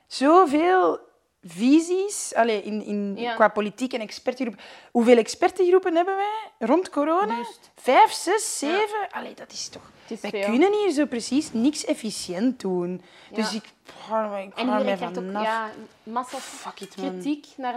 zoveel 0.07 0.99
visies, 1.43 2.35
allee, 2.35 2.63
in, 2.63 2.85
in, 2.85 3.15
Ja. 3.17 3.35
qua 3.35 3.49
politiek 3.49 3.93
en 3.93 4.01
expertgroepen. 4.01 4.61
Hoeveel 4.91 5.17
expertengroepen 5.17 5.95
hebben 5.95 6.17
wij 6.17 6.67
rond 6.69 6.91
corona? 6.91 7.45
Vijf, 7.77 8.11
zes, 8.13 8.59
zeven? 8.59 9.09
Allee, 9.11 9.35
dat 9.35 9.53
is 9.53 9.69
toch... 9.69 9.83
Is 10.09 10.21
Wij 10.21 10.31
veel. 10.31 10.45
kunnen 10.45 10.73
hier 10.73 10.91
zo 10.91 11.05
precies 11.07 11.53
niks 11.53 11.85
efficiënt 11.85 12.61
doen. 12.61 13.03
Dus 13.33 13.55
ik 13.55 13.65
er- 14.11 14.39
ik 14.39 14.55
En 14.55 14.69
er 14.69 14.85
mij 14.85 14.97
krijgt 14.97 15.19
ook 15.19 15.25
ja, 15.33 15.71
massa's 16.03 16.65
it, 16.81 16.95
kritiek 16.95 17.47
naar... 17.57 17.75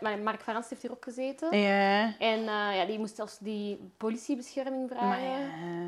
maar 0.00 0.18
Mark 0.18 0.42
heeft 0.70 0.82
hier 0.82 0.90
ook 0.90 1.04
gezeten. 1.04 1.58
Ja, 1.58 2.14
En 2.18 2.38
eh, 2.38 2.76
ja, 2.76 2.84
die 2.86 2.98
moest 2.98 3.16
zelfs 3.16 3.36
die 3.38 3.78
politiebescherming 3.96 4.88
vragen. 4.90 5.08
maar 5.08 5.20
ja, 5.22 5.38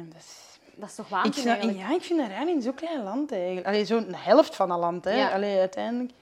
dat 0.09 0.19
is... 0.21 0.54
Dat 0.77 0.89
is 0.89 0.95
toch 0.95 1.25
Ik, 1.25 1.33
snap- 1.33 1.47
eigenlijk? 1.47 1.79
ja, 1.79 1.95
ik 1.95 2.03
vind 2.03 2.19
dat 2.21 2.29
raar 2.29 2.49
in 2.49 2.63
zo'n 2.63 2.75
klein 2.75 3.03
land 3.03 3.33
eigenlijk. 3.33 3.67
Allee, 3.67 3.85
zo'n 3.85 4.15
helft 4.15 4.57
van 4.57 4.71
een 4.71 4.79
land, 4.79 5.05
hè. 5.05 5.17
Ja. 5.17 5.31
Allee, 5.31 5.59
uiteindelijk. 5.59 6.13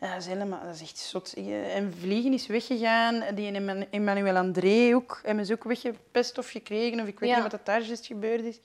Ja, 0.00 0.08
dat, 0.12 0.20
is 0.20 0.26
helemaal, 0.26 0.60
dat 0.64 0.74
is 0.74 0.80
echt 0.80 0.98
zot. 0.98 1.32
Ik- 1.36 1.48
En 1.74 1.94
Vliegen 2.00 2.32
is 2.32 2.46
weggegaan. 2.46 3.24
Die 3.34 3.52
Emma- 3.52 3.84
Emmanuel 3.90 4.36
André 4.36 4.94
ook. 4.94 5.20
Hebben 5.24 5.46
ze 5.46 5.52
ook 5.52 5.64
weggepest 5.64 6.38
of 6.38 6.50
gekregen. 6.50 7.00
Of 7.00 7.06
ik 7.06 7.18
weet 7.18 7.28
Ja. 7.28 7.34
niet 7.34 7.42
wat 7.42 7.50
dat 7.52 7.66
daar 7.66 7.82
juist 7.82 8.06
gebeurd 8.06 8.42
is. 8.44 8.60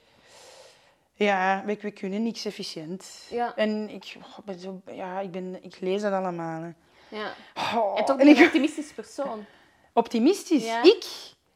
Ja, 1.15 1.63
we, 1.65 1.78
we 1.82 1.91
kunnen 1.91 2.24
niks 2.24 2.46
efficiënt. 2.46 3.06
Ja. 3.30 3.56
En 3.56 3.89
ik, 3.89 4.15
oh, 4.17 4.46
ben 4.46 4.60
zo, 4.60 4.82
ja, 4.91 5.19
ik, 5.19 5.32
ben, 5.32 5.58
ik 5.63 5.76
lees 5.80 6.02
dat 6.02 6.13
allemaal. 6.13 6.62
Hè. 6.62 6.69
Ja. 7.17 7.34
Oh, 7.76 7.98
En 8.00 8.06
toch 8.06 8.19
en 8.19 8.26
ben 8.26 8.28
je 8.28 8.34
een 8.36 8.39
ik- 8.41 8.46
optimistisch 8.46 8.91
persoon. 8.93 9.46
optimistisch. 9.93 10.65
Ik? 10.84 11.06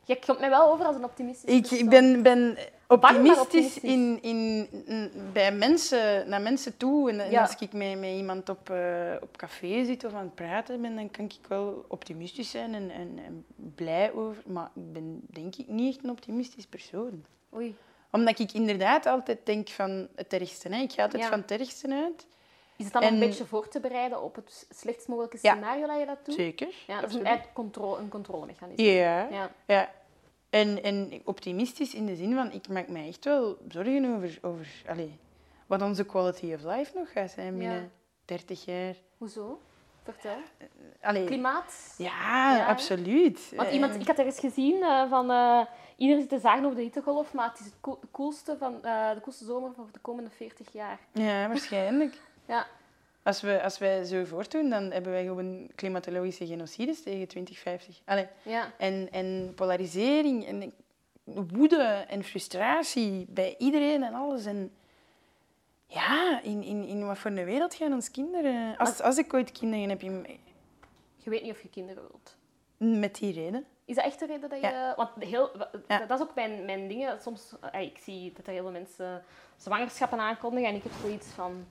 Je 0.07 0.19
komt 0.25 0.39
mij 0.39 0.49
wel 0.49 0.71
over 0.71 0.85
als 0.85 0.95
een 0.95 1.03
optimistisch 1.03 1.53
Ik, 1.55 1.59
persoon. 1.61 1.77
ik 1.79 1.89
ben, 1.89 2.21
ben 2.23 2.57
optimistisch, 2.87 3.41
optimistisch. 3.41 3.83
In, 3.83 4.19
in, 4.21 4.67
in- 4.85 5.11
bij 5.33 5.51
mensen, 5.51 6.29
naar 6.29 6.41
mensen 6.41 6.77
toe. 6.77 7.09
En, 7.11 7.19
en 7.19 7.31
Ja. 7.31 7.41
als 7.41 7.55
ik 7.59 7.73
met, 7.73 7.99
met 7.99 8.09
iemand 8.09 8.49
op, 8.49 8.69
eh, 8.69 9.13
op 9.21 9.37
café 9.37 9.85
zit 9.85 10.03
of 10.05 10.13
aan 10.13 10.23
het 10.23 10.35
praten 10.35 10.81
ben, 10.81 10.95
dan 10.95 11.11
kan 11.11 11.25
ik 11.25 11.35
wel 11.47 11.85
optimistisch 11.87 12.49
zijn 12.51 12.73
en, 12.75 12.89
en, 12.91 13.19
en 13.25 13.45
blij 13.75 14.13
over. 14.13 14.43
Maar 14.45 14.69
ik 14.75 14.93
ben 14.93 15.21
denk 15.29 15.55
ik 15.55 15.67
niet 15.67 15.95
echt 15.95 16.03
een 16.03 16.09
optimistisch 16.11 16.65
persoon. 16.67 17.25
Oei. 17.55 17.75
Omdat 18.11 18.39
ik 18.39 18.51
inderdaad 18.51 19.05
altijd 19.05 19.39
denk 19.43 19.69
van 19.69 20.07
het 20.15 20.33
ergste. 20.33 20.69
Hè. 20.69 20.81
Ik 20.81 20.91
ga 20.91 21.03
altijd 21.03 21.23
Ja. 21.23 21.29
van 21.29 21.39
het 21.39 21.51
ergste 21.51 21.93
uit. 21.93 22.25
Is 22.77 22.83
het 22.85 22.93
dan 22.93 23.01
En- 23.01 23.13
een 23.13 23.19
beetje 23.19 23.45
voor 23.45 23.67
te 23.67 23.79
bereiden 23.79 24.21
op 24.21 24.35
het 24.35 24.67
slechtst 24.69 25.07
mogelijke 25.07 25.37
Ja. 25.41 25.51
scenario 25.53 25.87
dat 25.87 25.99
je 25.99 26.05
dat 26.05 26.25
doet? 26.25 26.35
Zeker. 26.35 26.67
Ja, 26.87 27.01
dat 27.01 27.09
is 27.09 27.15
een, 27.15 27.27
een 27.27 28.09
controlemechanisme. 28.09 28.83
Ja. 28.85 29.27
Ja. 29.31 29.49
Ja. 29.65 29.89
En, 30.49 30.83
en 30.83 31.21
optimistisch 31.25 31.93
in 31.93 32.05
de 32.05 32.15
zin 32.15 32.33
van, 32.33 32.51
ik 32.51 32.67
maak 32.67 32.87
me 32.87 33.07
echt 33.07 33.25
wel 33.25 33.57
zorgen 33.67 34.15
over, 34.15 34.37
over 34.41 34.67
allee, 34.87 35.17
wat 35.67 35.81
onze 35.81 36.05
quality 36.05 36.53
of 36.53 36.63
life 36.63 36.91
nog 36.97 37.11
gaat 37.11 37.31
zijn 37.31 37.57
binnen 37.57 37.81
Ja. 37.81 37.87
30 38.25 38.65
jaar. 38.65 38.95
Hoezo? 39.17 39.59
Vertel. 40.03 40.37
Allee, 41.01 41.25
Klimaat? 41.25 41.95
ja, 41.97 42.55
Ja. 42.55 42.65
absoluut. 42.67 43.51
Want 43.55 43.67
Eh, 43.67 43.73
iemand, 43.73 43.95
ik 43.95 44.07
had 44.07 44.17
er 44.19 44.25
eens 44.25 44.39
gezien 44.39 44.81
eh, 44.83 45.09
van... 45.09 45.31
eh 45.31 45.61
iedereen 45.97 46.21
zit 46.21 46.29
te 46.29 46.39
zagen 46.39 46.63
over 46.63 46.75
de 46.77 46.81
hittegolf, 46.83 47.33
maar 47.33 47.49
het 47.49 47.59
is 47.59 47.65
het 47.65 47.97
coolste, 48.11 48.55
van, 48.59 48.83
eh, 48.85 49.13
de 49.13 49.21
coolste 49.21 49.45
zomer 49.45 49.73
van 49.75 49.89
de 49.91 49.99
komende 49.99 50.29
40 50.29 50.73
jaar. 50.73 50.99
Ja, 51.11 51.47
waarschijnlijk. 51.47 52.17
Ja. 52.47 52.67
Als, 53.23 53.41
we, 53.41 53.63
als 53.63 53.77
wij 53.77 54.03
zo 54.03 54.25
voortdoen, 54.25 54.69
dan 54.69 54.91
hebben 54.91 55.11
wij 55.11 55.23
gewoon 55.25 55.69
klimatologische 55.75 56.45
genocides 56.47 57.03
tegen 57.03 57.27
2050. 57.27 58.01
Allee, 58.05 58.27
Ja. 58.43 58.71
en, 58.77 59.07
en 59.11 59.51
polarisering 59.55 60.45
en 60.47 60.73
woede 61.23 62.05
en 62.07 62.23
frustratie 62.23 63.25
bij 63.29 63.55
iedereen 63.57 64.03
en 64.03 64.13
alles. 64.13 64.45
En 64.45 64.71
ja, 65.87 66.41
in, 66.43 66.63
in, 66.63 66.85
in 66.87 67.05
wat 67.05 67.17
voor 67.17 67.31
een 67.31 67.45
wereld 67.45 67.73
gaan 67.75 67.93
ons 67.93 68.11
kinderen... 68.11 68.77
Als, 68.77 69.01
als 69.01 69.17
ik 69.17 69.33
ooit 69.33 69.51
kinderen 69.51 69.89
heb, 69.89 70.01
in- 70.01 70.27
Je 71.17 71.29
weet 71.29 71.41
niet 71.43 71.51
of 71.51 71.61
je 71.61 71.69
kinderen 71.69 72.03
wilt. 72.09 72.35
met 72.99 73.15
die 73.15 73.33
reden. 73.33 73.65
Is 73.85 73.95
dat 73.95 74.05
echt 74.05 74.19
de 74.19 74.25
reden 74.25 74.49
dat 74.49 74.59
je... 74.61 74.67
Ja. 74.67 74.93
Want 74.95 75.09
heel, 75.19 75.51
Ja. 75.87 76.05
dat 76.05 76.19
is 76.19 76.25
ook 76.25 76.35
mijn, 76.35 76.65
mijn 76.65 76.87
dingen. 76.87 77.21
Soms, 77.21 77.53
eh, 77.71 77.81
ik 77.81 77.97
zie 77.97 78.31
dat 78.35 78.45
er 78.47 78.51
heel 78.53 78.61
veel 78.61 78.71
mensen 78.71 79.23
zwangerschappen 79.57 80.19
aankondigen 80.19 80.69
en 80.69 80.75
ik 80.75 80.83
heb 80.83 80.91
zoiets 81.01 81.27
van... 81.27 81.65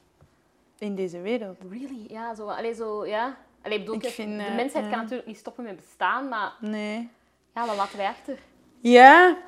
In 0.78 0.94
deze 0.94 1.20
wereld. 1.20 1.56
Really? 1.70 2.04
Ja, 2.08 2.34
zo... 2.34 2.46
Allee, 2.46 2.74
zo... 2.74 3.06
Ja. 3.06 3.36
Allee, 3.62 3.78
bedoel, 3.78 3.94
Ik 3.94 4.04
vind, 4.04 4.38
de 4.38 4.44
eh, 4.44 4.54
mensheid 4.54 4.88
kan 4.88 4.98
natuurlijk 4.98 5.28
niet 5.28 5.36
stoppen 5.36 5.64
met 5.64 5.76
bestaan, 5.76 6.28
maar 6.28 6.52
Nee. 6.60 7.08
ja, 7.54 7.66
wat 7.66 7.76
laten 7.76 7.96
wij 7.96 8.06
achter? 8.06 8.38
Ja. 8.80 9.38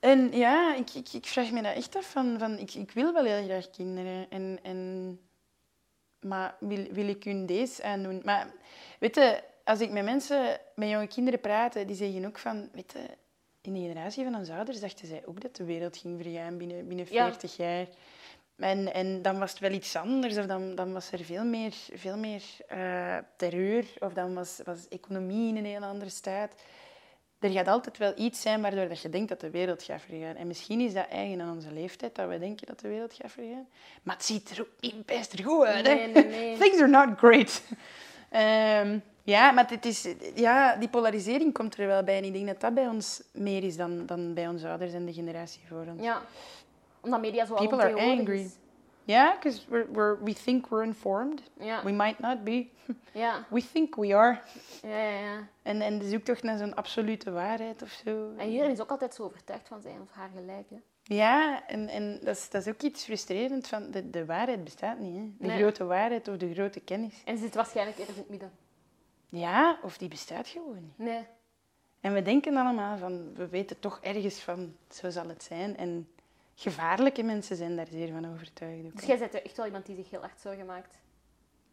En 0.00 0.32
ja, 0.32 0.74
ik, 0.74 0.90
ik, 0.94 1.08
ik 1.12 1.26
vraag 1.26 1.50
me 1.50 1.62
dat 1.62 1.74
echt 1.74 1.96
af 1.96 2.10
van... 2.10 2.38
van 2.38 2.58
ik, 2.58 2.74
ik 2.74 2.90
wil 2.90 3.12
wel 3.12 3.24
heel 3.24 3.44
graag 3.44 3.70
kinderen. 3.70 4.26
En, 4.30 4.58
en, 4.62 5.20
maar 6.20 6.56
wil, 6.60 6.86
wil 6.90 7.08
ik 7.08 7.24
hun 7.24 7.46
deze 7.46 7.82
aandoen? 7.82 8.22
Maar 8.24 8.52
weet 8.98 9.14
je, 9.14 9.42
als 9.64 9.80
ik 9.80 9.90
met 9.90 10.04
mensen, 10.04 10.60
met 10.74 10.88
jonge 10.88 11.06
kinderen 11.06 11.40
praat, 11.40 11.72
die 11.86 11.96
zeggen 11.96 12.26
ook 12.26 12.38
van... 12.38 12.68
Weet 12.72 12.92
je, 12.92 12.98
in 13.62 13.74
de 13.74 13.80
generatie 13.80 14.24
van 14.24 14.34
onze 14.34 14.52
ouders 14.52 14.80
dachten 14.80 15.06
zij 15.06 15.22
ook 15.26 15.40
dat 15.40 15.56
de 15.56 15.64
wereld 15.64 15.96
ging 15.96 16.22
vergaan 16.22 16.58
binnen, 16.58 16.88
binnen 16.88 17.06
Ja. 17.10 17.24
40 17.24 17.56
jaar. 17.56 17.86
En, 18.58 18.94
en 18.94 19.22
dan 19.22 19.38
was 19.38 19.50
het 19.50 19.60
wel 19.60 19.70
iets 19.70 19.96
anders, 19.96 20.36
of 20.36 20.46
dan, 20.46 20.74
dan 20.74 20.92
was 20.92 21.12
er 21.12 21.24
veel 21.24 21.44
meer, 21.44 21.72
veel 21.92 22.16
meer 22.16 22.42
eh, 22.68 23.16
terreur, 23.36 23.84
of 23.98 24.12
dan 24.12 24.34
was, 24.34 24.60
was 24.64 24.88
economie 24.88 25.48
in 25.48 25.56
een 25.56 25.64
heel 25.64 25.82
andere 25.82 26.10
staat. 26.10 26.52
Er 27.38 27.50
gaat 27.50 27.68
altijd 27.68 27.98
wel 27.98 28.12
iets 28.16 28.40
zijn 28.40 28.60
waardoor 28.60 28.88
dat 28.88 29.00
je 29.00 29.08
denkt 29.08 29.28
dat 29.28 29.40
de 29.40 29.50
wereld 29.50 29.82
gaat 29.82 30.02
vergaan. 30.02 30.36
En 30.36 30.46
misschien 30.46 30.80
is 30.80 30.92
dat 30.92 31.08
eigen 31.08 31.40
aan 31.40 31.54
onze 31.54 31.72
leeftijd, 31.72 32.14
dat 32.14 32.28
we 32.28 32.38
denken 32.38 32.66
dat 32.66 32.80
de 32.80 32.88
wereld 32.88 33.14
gaat 33.14 33.32
vergaan. 33.32 33.68
Maar 34.02 34.14
het 34.14 34.24
ziet 34.24 34.50
er 34.50 34.60
ook 34.60 34.80
niet 34.80 35.06
best 35.06 35.42
goed 35.42 35.64
uit. 35.64 35.86
hè. 35.86 35.94
Nee, 35.94 36.12
nee, 36.12 36.24
nee. 36.24 36.56
Things 36.60 36.78
are 36.80 36.88
not 36.88 37.18
great. 37.18 37.62
Ehm, 38.30 38.98
ja, 39.22 39.50
maar 39.50 39.70
het 39.70 39.84
is, 39.84 40.08
ja, 40.34 40.76
die 40.76 40.88
polarisering 40.88 41.52
komt 41.52 41.78
er 41.78 41.86
wel 41.86 42.02
bij. 42.02 42.16
En 42.16 42.24
ik 42.24 42.32
denk 42.32 42.46
dat 42.46 42.60
dat 42.60 42.74
bij 42.74 42.86
ons 42.88 43.22
meer 43.32 43.64
is 43.64 43.76
dan, 43.76 44.06
dan 44.06 44.34
bij 44.34 44.48
onze 44.48 44.68
ouders 44.68 44.92
en 44.92 45.04
de 45.04 45.12
generatie 45.12 45.60
voor 45.68 45.86
ons. 45.92 46.02
Ja. 46.02 46.22
Omdat 47.00 47.20
media 47.20 47.44
zo 47.44 47.54
People 47.54 47.82
are 47.82 47.94
angry. 48.00 48.40
is. 48.40 48.56
Ja, 49.04 49.34
because 49.34 49.60
we're, 49.68 49.86
we're, 49.92 50.16
we 50.24 50.32
think 50.32 50.66
we're 50.68 50.84
informed. 50.84 51.42
Ja. 51.60 51.82
We 51.84 51.92
might 51.92 52.18
not 52.18 52.44
be. 52.44 52.66
Ja. 53.12 53.46
We 53.50 53.62
think 53.72 53.94
we 53.96 54.14
are. 54.16 54.40
Ja, 54.82 54.98
ja, 55.02 55.18
ja. 55.18 55.48
En, 55.62 55.80
en 55.80 55.98
de 55.98 56.08
zoektocht 56.08 56.42
naar 56.42 56.58
zo'n 56.58 56.74
absolute 56.74 57.30
waarheid 57.30 57.82
of 57.82 58.00
zo. 58.04 58.32
En 58.36 58.48
iedereen 58.50 58.70
is 58.70 58.80
ook 58.80 58.90
altijd 58.90 59.14
zo 59.14 59.22
overtuigd 59.22 59.68
van 59.68 59.80
zijn 59.80 60.00
of 60.00 60.10
haar 60.12 60.30
gelijk. 60.34 60.70
Hè. 60.70 60.76
Ja, 61.02 61.66
en, 61.66 61.88
en 61.88 62.18
dat, 62.22 62.36
is, 62.36 62.50
dat 62.50 62.66
is 62.66 62.72
ook 62.72 62.82
iets 62.82 63.04
frustrerend 63.04 63.66
van 63.68 63.90
de, 63.90 64.10
de 64.10 64.24
waarheid 64.26 64.64
bestaat 64.64 64.98
niet. 64.98 65.16
Hè? 65.16 65.22
De 65.38 65.46
Nee. 65.46 65.58
grote 65.58 65.84
waarheid 65.84 66.28
of 66.28 66.36
de 66.36 66.52
grote 66.54 66.80
kennis. 66.80 67.22
En 67.24 67.36
ze 67.36 67.42
zit 67.44 67.54
waarschijnlijk 67.54 67.98
ergens 67.98 68.16
in 68.16 68.22
het 68.22 68.30
midden. 68.30 68.52
Ja, 69.28 69.78
of 69.82 69.98
die 69.98 70.08
bestaat 70.08 70.48
gewoon 70.48 70.80
niet. 70.82 70.98
Nee. 71.08 71.26
En 72.00 72.12
we 72.12 72.22
denken 72.22 72.56
allemaal 72.56 72.98
van, 72.98 73.34
we 73.34 73.48
weten 73.48 73.78
toch 73.80 73.98
ergens 74.02 74.40
van, 74.40 74.74
zo 74.90 75.10
zal 75.10 75.28
het 75.28 75.42
zijn. 75.42 75.76
En 75.76 76.08
gevaarlijke 76.62 77.22
mensen 77.22 77.56
zijn 77.56 77.76
daar 77.76 77.86
zeer 77.86 78.08
van 78.12 78.32
overtuigd. 78.32 78.84
Ook, 78.86 78.96
Dus 78.96 79.04
jij 79.06 79.18
bent 79.18 79.42
echt 79.42 79.56
wel 79.56 79.66
iemand 79.66 79.86
die 79.86 79.96
zich 79.96 80.10
heel 80.10 80.20
hard 80.20 80.40
zorgen 80.40 80.66
maakt. 80.66 80.98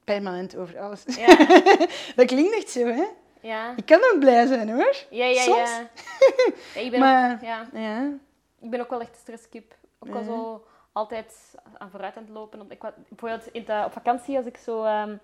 Permanent 0.03 0.55
over 0.55 0.80
alles. 0.80 1.03
Ja. 1.05 1.36
dat 2.16 2.26
klinkt 2.26 2.55
echt 2.55 2.70
zo, 2.70 2.86
hè? 2.86 3.03
Ja. 3.41 3.74
Ik 3.76 3.86
kan 3.86 3.99
ook 4.14 4.20
blij 4.20 4.45
zijn, 4.45 4.70
hoor. 4.70 4.95
Ja, 5.10 5.26
ja, 5.26 5.41
Soms. 5.41 5.70
ja. 5.70 5.80
ja 6.76 6.82
ik, 6.82 6.91
ben 6.91 6.99
Maar- 6.99 7.34
ook, 7.34 7.41
ja. 7.41 7.68
Ja. 7.74 8.12
ik 8.60 8.70
ben 8.70 8.80
ook 8.80 8.89
wel 8.89 9.01
echt 9.01 9.16
stresskip. 9.18 9.76
Ook 9.99 10.14
Ja. 10.14 10.24
zo 10.24 10.66
altijd 10.91 11.55
aan 11.78 11.89
vooruit 11.89 12.16
aan 12.18 12.24
het 12.24 12.32
lopen. 12.32 12.62
Op- 12.62 12.72
Ik, 12.72 12.80
bijvoorbeeld 13.10 13.47
in 13.51 13.64
de, 13.66 13.82
op 13.86 13.91
vakantie 13.91 14.38
als 14.38 14.45
ik 14.45 14.57
zo, 14.57 14.84
ehm, 14.84 15.16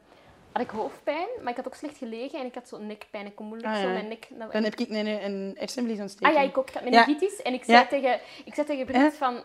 had 0.51 0.61
ik 0.61 0.69
hoofdpijn, 0.69 1.27
maar 1.41 1.49
ik 1.49 1.55
had 1.55 1.67
ook 1.67 1.75
slecht 1.75 1.97
gelegen 1.97 2.39
en 2.39 2.45
ik 2.45 2.53
had 2.55 2.67
zo 2.67 2.77
nekpijn. 2.77 3.25
Ik 3.25 3.35
kon 3.35 3.45
moeilijk 3.45 3.73
Ah, 3.73 3.81
zo 3.81 3.87
mijn 3.87 4.07
nek... 4.07 4.27
Dan 4.51 4.63
heb 4.63 4.75
ik 4.75 4.89
een, 4.89 5.07
een 5.07 5.55
hersenvliesontsteking. 5.57 6.37
Ah 6.37 6.43
ja, 6.43 6.49
ik 6.49 6.57
ook. 6.57 6.67
Ik 6.69 6.73
had 6.73 6.83
Ja. 6.83 6.89
meningitis. 6.89 7.41
En 7.41 7.53
ik 7.53 7.63
zei, 7.63 7.77
Ja. 7.77 7.85
tegen, 7.87 8.19
ik 8.45 8.53
zei 8.53 8.67
tegen 8.67 8.85
Britt 8.85 9.15
van... 9.17 9.43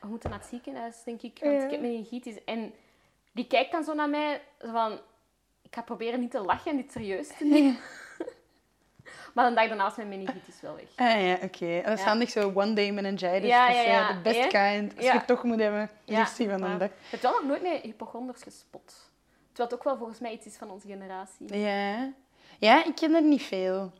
We 0.00 0.06
moeten 0.06 0.30
naar 0.30 0.38
het 0.38 0.48
ziekenhuis, 0.48 1.02
denk 1.04 1.22
ik. 1.22 1.38
Want 1.42 1.62
ik 1.62 1.70
heb 1.70 1.80
meningitis. 1.80 2.44
En 2.44 2.74
die 3.32 3.46
kijkt 3.46 3.72
dan 3.72 3.84
zo 3.84 3.94
naar 3.94 4.08
mij. 4.08 4.40
Zo 4.60 4.70
van... 4.72 4.92
Ik 5.62 5.74
ga 5.74 5.82
proberen 5.82 6.20
niet 6.20 6.30
te 6.30 6.40
lachen 6.40 6.70
en 6.70 6.76
dit 6.76 6.92
serieus 6.92 7.28
te 7.28 7.44
nemen. 7.44 7.76
Maar 9.34 9.46
een 9.46 9.54
dag 9.54 9.68
daarna 9.68 9.84
was 9.84 9.96
mijn 9.96 10.08
meningitis 10.08 10.60
wel 10.60 10.74
weg. 10.74 10.84
Ah 10.96 11.26
ja, 11.26 11.32
oké. 11.34 11.82
Dat 11.84 11.92
is 11.92 12.00
Ja. 12.00 12.06
handig 12.06 12.30
zo 12.30 12.52
one 12.54 12.72
day 12.72 12.90
meningitis. 12.90 13.48
Ja, 13.48 13.68
is 13.68 13.84
ja, 13.84 14.12
de 14.12 14.18
best 14.20 14.46
kind. 14.46 14.96
Als 14.96 15.06
je 15.06 15.12
het 15.12 15.26
toch 15.26 15.42
moet 15.42 15.60
hebben, 15.60 15.90
Ja, 16.04 16.26
van 16.26 16.62
een 16.62 16.78
dag. 16.78 16.88
Ik 16.88 16.94
heb 17.10 17.20
wel 17.22 17.32
nog 17.32 17.44
nooit 17.44 17.62
met 17.62 17.80
hypochonders 17.82 18.42
gespot. 18.42 19.09
Terwijl 19.52 19.68
het 19.68 19.74
ook 19.74 19.84
wel 19.84 19.96
volgens 19.96 20.18
mij 20.18 20.32
iets 20.32 20.46
is 20.46 20.56
van 20.56 20.70
onze 20.70 20.86
generatie. 20.86 21.56
Ja. 21.58 22.12
Ja, 22.58 22.84
ik 22.84 22.94
ken 22.94 23.14
er 23.14 23.22
niet 23.22 23.42
veel. 23.42 23.92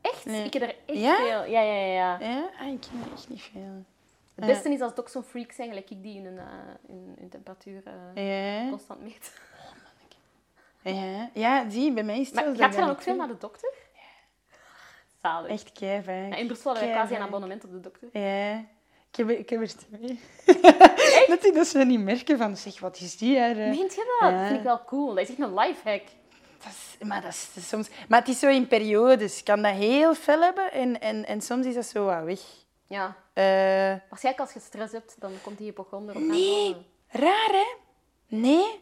Echt? 0.00 0.24
Nee. 0.24 0.44
Ik 0.44 0.52
heb 0.52 0.62
er 0.62 0.74
echt 0.86 0.98
Ja? 0.98 1.16
veel. 1.16 1.44
Ja, 1.52 1.60
ja, 1.60 1.72
ja. 1.74 1.84
ja. 1.86 2.18
Ja? 2.28 2.50
Ah, 2.60 2.66
ik 2.72 2.80
ken 2.80 3.00
er 3.06 3.12
echt 3.12 3.28
niet 3.28 3.42
veel. 3.42 3.84
Het 4.34 4.46
beste 4.46 4.68
is 4.72 4.80
als 4.80 4.90
het 4.90 5.00
ook 5.00 5.08
zo'n 5.08 5.22
freak 5.22 5.52
zijn, 5.52 5.68
gelijk 5.68 5.90
ik 5.90 6.02
die 6.02 6.16
in 6.16 6.26
een, 6.26 6.38
eh, 6.38 6.44
in, 6.88 7.14
in 7.18 7.28
temperatuur 7.28 7.82
eh, 8.14 8.62
Ja. 8.62 8.68
constant 8.70 9.02
meet. 9.02 9.32
Ja. 10.82 11.30
ja, 11.32 11.70
zie, 11.70 11.92
bij 11.92 12.02
mij 12.02 12.20
is 12.20 12.26
het 12.26 12.34
Maar 12.34 12.44
zo 12.44 12.54
gaat 12.54 12.74
je 12.74 12.80
dan 12.80 12.90
ook 12.90 13.02
veel 13.02 13.16
naar 13.16 13.28
de 13.28 13.38
dokter? 13.38 13.72
Zalig. 15.22 15.46
doe. 15.46 15.56
Echt 15.56 15.72
keivijk. 15.72 16.32
Ja, 16.32 16.38
in 16.38 16.46
Brussel 16.46 16.70
hadden 16.70 16.88
we 16.88 16.94
quasi 16.94 17.14
een 17.14 17.20
abonnement 17.22 17.64
op 17.64 17.70
de 17.70 17.80
dokter. 17.80 18.08
Ja. 18.12 18.58
Ik 19.10 19.16
heb, 19.16 19.30
ik 19.30 19.48
heb 19.50 19.60
er 19.60 19.76
twee. 19.76 20.20
dat 21.28 21.42
die 21.42 21.52
dat 21.52 21.66
ze 21.66 21.78
niet 21.78 22.00
merken 22.00 22.38
van, 22.38 22.56
zeg, 22.56 22.80
wat 22.80 23.00
is 23.00 23.16
die 23.16 23.36
er? 23.36 23.60
eh? 23.60 23.68
Meent 23.76 23.94
je 23.94 24.16
dat? 24.20 24.30
Ja. 24.30 24.36
Dat 24.38 24.46
vind 24.46 24.58
ik 24.58 24.64
wel 24.64 24.84
cool. 24.84 25.08
Dat 25.14 25.18
is 25.18 25.28
echt 25.28 25.38
een 25.38 25.54
lifehack. 25.54 26.02
Dat 26.62 26.72
is, 26.72 27.06
maar, 27.06 27.20
dat 27.22 27.30
is, 27.30 27.48
dat 27.54 27.62
is 27.62 27.68
soms, 27.68 27.88
maar 28.08 28.18
het 28.18 28.28
is 28.28 28.38
zo 28.38 28.48
in 28.48 28.66
periodes. 28.68 29.38
Ik 29.38 29.44
kan 29.44 29.62
dat 29.62 29.72
heel 29.74 30.14
fel 30.14 30.40
hebben 30.40 30.72
en, 30.72 31.00
en, 31.00 31.26
en 31.26 31.40
soms 31.40 31.66
is 31.66 31.74
dat 31.74 31.84
zo 31.86 32.04
wat 32.04 32.22
weg. 32.24 32.40
Ja. 32.86 33.16
Eh, 33.32 33.44
Waarschijnlijk 34.08 34.38
als 34.38 34.52
je 34.52 34.60
stress 34.60 34.92
hebt, 34.92 35.14
dan 35.18 35.32
komt 35.42 35.58
die 35.58 35.66
hypochonder 35.66 36.14
op 36.16 36.20
Nee. 36.22 36.76
raar, 37.08 37.50
hè? 37.50 37.76
Nee. 38.26 38.80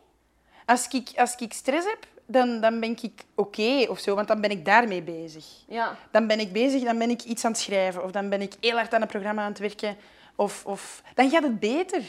Als 0.67 0.89
ik, 0.89 1.09
als 1.17 1.35
ik 1.37 1.53
stress 1.53 1.87
heb, 1.87 2.07
dan, 2.27 2.61
dan 2.61 2.81
ben 2.81 2.97
ik 3.03 3.25
oké 3.35 3.87
of 3.89 3.99
zo, 3.99 4.15
want 4.15 4.29
dan 4.29 4.41
ben 4.41 4.51
ik 4.51 4.65
daarmee 4.65 5.03
bezig. 5.03 5.45
Ja. 5.69 5.97
Dan 6.11 6.27
ben 6.27 6.41
ik 6.41 6.53
bezig, 6.53 6.83
dan 6.83 6.99
ben 6.99 7.11
ik 7.11 7.23
iets 7.23 7.45
aan 7.45 7.51
het 7.51 7.61
schrijven 7.61 8.05
of 8.05 8.11
dan 8.11 8.29
ben 8.29 8.41
ik 8.43 8.55
heel 8.61 8.77
hard 8.77 8.95
aan 8.95 9.03
een 9.03 9.09
programma 9.09 9.43
aan 9.43 9.49
het 9.51 9.59
werken. 9.59 9.97
Of, 10.43 10.67
of, 10.67 11.03
dan 11.15 11.31
gaat 11.31 11.43
het 11.43 11.61
beter. 11.61 12.03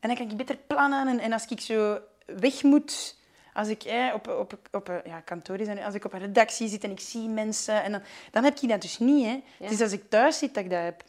En 0.00 0.08
dan 0.08 0.16
kan 0.16 0.30
ik 0.30 0.36
beter 0.36 0.56
plannen. 0.66 1.08
En, 1.08 1.18
en 1.18 1.32
als 1.32 1.46
ik 1.46 1.60
zo 1.60 1.98
weg 2.26 2.62
moet, 2.62 3.16
als 3.54 3.68
ik 3.68 3.82
eh, 3.82 4.10
op, 4.14 4.28
op, 4.28 4.58
op 4.72 4.88
een 4.88 5.00
ja, 5.04 5.20
kantoor 5.20 5.60
is 5.60 5.66
en 5.66 5.78
als 5.78 5.94
ik 5.94 6.04
op 6.04 6.12
een 6.12 6.20
redactie 6.20 6.68
zit 6.68 6.84
en 6.84 6.90
ik 6.90 7.00
zie 7.00 7.28
mensen, 7.28 7.82
en 7.82 7.92
dan, 7.92 8.00
dan 8.30 8.44
heb 8.44 8.58
ik 8.58 8.68
dat 8.68 8.82
dus 8.82 8.98
niet. 8.98 9.24
Hè. 9.26 9.40
Het 9.58 9.70
is 9.72 9.80
als 9.80 9.92
ik 9.92 10.10
thuis 10.10 10.38
zit 10.38 10.54
dat 10.54 10.64
ik 10.64 10.70
dat 10.70 10.82
heb. 10.82 11.02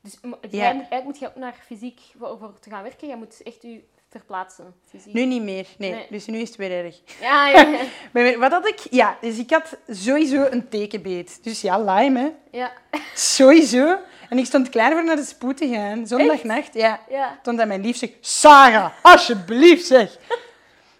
Dus 0.00 0.16
Ja. 0.50 0.62
eigenlijk 0.62 1.04
moet 1.04 1.18
je 1.18 1.26
ook 1.26 1.36
naar 1.36 1.54
fysiek 1.66 2.00
voor, 2.18 2.38
voor 2.38 2.58
te 2.60 2.70
gaan 2.70 2.82
werken. 2.82 3.08
Je 3.08 3.16
moet 3.16 3.42
echt 3.42 3.62
je 3.62 3.84
verplaatsen, 4.08 4.74
fysiek. 4.88 5.12
Nu 5.12 5.24
niet 5.24 5.42
meer, 5.42 5.66
nee. 5.78 5.90
Nee. 5.90 6.06
Dus 6.10 6.26
nu 6.26 6.38
is 6.38 6.48
het 6.48 6.56
weer 6.56 6.84
erg. 6.84 7.00
Ja, 7.20 7.48
ja. 7.48 7.80
Maar 8.12 8.38
Wat 8.38 8.52
had 8.52 8.68
ik? 8.68 8.78
Ja, 8.90 9.18
dus 9.20 9.38
ik 9.38 9.50
had 9.50 9.76
sowieso 9.88 10.46
een 10.50 10.68
tekenbeet. 10.68 11.38
Dus 11.42 11.60
ja, 11.60 11.78
Lyme, 11.78 12.20
hè. 12.20 12.58
Ja. 12.58 12.72
Sowieso. 13.14 13.98
En 14.28 14.38
ik 14.38 14.46
stond 14.46 14.68
klaar 14.68 14.92
voor 14.92 15.04
naar 15.04 15.16
de 15.16 15.24
spoed 15.24 15.56
te 15.56 15.68
gaan. 15.68 16.06
Zondagnacht, 16.06 16.74
ja. 16.74 17.00
ja. 17.08 17.38
Stond 17.40 17.60
aan 17.60 17.68
mijn 17.68 17.80
lief 17.80 17.96
zeg, 17.96 18.10
Sarah, 18.20 18.90
alsjeblieft 19.02 19.86
zeg. 19.86 20.18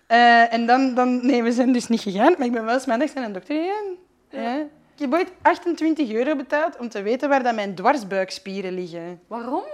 Eh, 0.06 0.52
en 0.52 0.66
dan, 0.66 0.94
dan, 0.94 1.26
nee, 1.26 1.42
we 1.42 1.52
zijn 1.52 1.72
dus 1.72 1.88
niet 1.88 2.00
gegaan, 2.00 2.34
maar 2.38 2.46
ik 2.46 2.52
ben 2.52 2.64
wel 2.64 2.74
eens 2.74 2.86
maandags 2.86 3.12
naar 3.12 3.24
een 3.24 3.32
dokter 3.32 3.56
gegaan. 3.56 3.96
Ja. 4.30 4.56
Ik 4.94 5.04
heb 5.04 5.12
ooit 5.12 5.32
28 5.42 6.10
euro 6.10 6.36
betaald 6.36 6.76
om 6.76 6.88
te 6.88 7.02
weten 7.02 7.28
waar 7.28 7.42
dat 7.42 7.54
mijn 7.54 7.74
dwarsbuikspieren 7.74 8.72
liggen. 8.72 9.20
Waarom? 9.26 9.64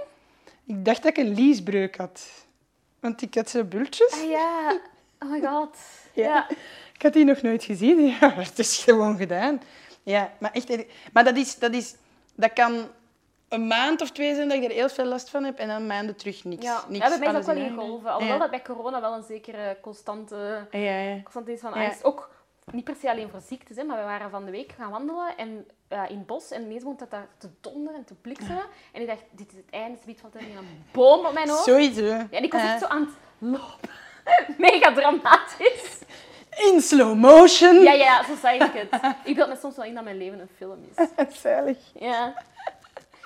Ik 0.65 0.85
dacht 0.85 1.03
dat 1.03 1.17
ik 1.17 1.25
een 1.25 1.33
liesbreuk 1.33 1.97
had. 1.97 2.27
Want 2.99 3.21
ik 3.21 3.35
had 3.35 3.49
zo 3.49 3.63
bultjes. 3.63 4.11
Ah 4.11 4.29
ja. 4.29 4.79
Oh 5.19 5.31
my 5.31 5.41
god. 5.41 5.77
Ja. 6.13 6.23
Ja. 6.23 6.47
Ik 6.93 7.01
had 7.01 7.13
die 7.13 7.25
nog 7.25 7.41
nooit 7.41 7.63
gezien. 7.63 7.99
Ja, 8.19 8.33
het 8.33 8.59
is 8.59 8.77
gewoon 8.77 9.17
gedaan. 9.17 9.61
Ja, 10.03 10.31
maar 10.39 10.51
echt... 10.51 10.85
Maar 11.13 11.23
dat, 11.23 11.37
is, 11.37 11.59
dat, 11.59 11.73
is, 11.73 11.95
dat 12.35 12.53
kan 12.53 12.87
een 13.55 13.67
maand 13.67 14.01
of 14.01 14.11
twee 14.11 14.35
zijn 14.35 14.47
dat 14.47 14.57
ik 14.57 14.63
er 14.63 14.71
heel 14.71 14.89
veel 14.89 15.05
last 15.05 15.29
van 15.29 15.43
heb 15.43 15.57
en 15.57 15.67
dan 15.67 15.87
maanden 15.87 16.15
terug 16.15 16.43
niks. 16.43 16.63
Ja. 16.65 16.83
niks 16.87 17.03
ja, 17.03 17.09
bij 17.09 17.19
mij 17.19 17.27
is 17.39 17.45
dat 17.45 17.55
wel 17.55 17.63
in 17.65 17.75
golven. 17.75 18.11
Alhoewel 18.11 18.39
dat 18.39 18.49
bij 18.49 18.61
corona 18.61 19.01
wel 19.01 19.13
een 19.13 19.23
zekere 19.23 19.77
constante, 19.81 20.67
Ja, 20.71 20.79
ja. 20.99 21.21
constante 21.21 21.51
is 21.51 21.59
van 21.59 21.73
angst. 21.73 22.03
Ook 22.03 22.29
niet 22.71 22.83
per 22.83 22.95
se 22.95 23.09
alleen 23.09 23.29
voor 23.29 23.39
ziektes, 23.47 23.77
hè, 23.77 23.83
maar 23.83 23.97
we 23.97 24.03
waren 24.03 24.29
van 24.29 24.45
de 24.45 24.51
week 24.51 24.71
gaan 24.77 24.91
wandelen 24.91 25.37
en, 25.37 25.67
eh, 25.87 26.03
in 26.07 26.17
het 26.17 26.25
bos 26.25 26.51
en 26.51 26.61
ineens 26.61 26.83
begon 26.83 26.97
dat 26.97 27.11
daar 27.11 27.27
te 27.37 27.49
donderen 27.61 27.97
en 27.97 28.05
te 28.05 28.13
blikselen. 28.13 28.63
En 28.91 29.01
ik 29.01 29.07
dacht, 29.07 29.23
dit 29.31 29.51
is 29.51 29.57
het 29.57 29.69
einde, 29.69 29.97
zoiets 30.03 30.21
valt 30.21 30.35
er 30.35 30.41
in 30.41 30.57
een 30.57 30.83
boom 30.91 31.25
op 31.25 31.33
mijn 31.33 31.49
hoofd. 31.49 31.63
Sowieso. 31.63 32.05
Ja, 32.05 32.27
en 32.29 32.43
ik 32.43 32.51
was 32.51 32.61
echt 32.61 32.79
zo 32.79 32.85
aan 32.85 33.01
het 33.01 33.13
lopen. 33.37 33.89
Mega 34.57 34.93
dramatisch. 34.93 35.99
In 36.73 36.81
slow 36.81 37.15
motion. 37.15 37.81
Ja, 37.81 37.91
ja, 37.91 38.23
zo 38.23 38.35
zei 38.41 38.59
ik 38.63 38.71
het. 38.73 39.15
Ik 39.23 39.35
beeld 39.35 39.49
me 39.49 39.55
soms 39.55 39.75
wel 39.75 39.85
in 39.85 39.93
dat 39.93 40.03
mijn 40.03 40.17
leven 40.17 40.39
een 40.39 40.49
film 40.55 40.85
is. 40.95 41.07
Zalig. 41.41 41.77
Ja. 41.93 42.33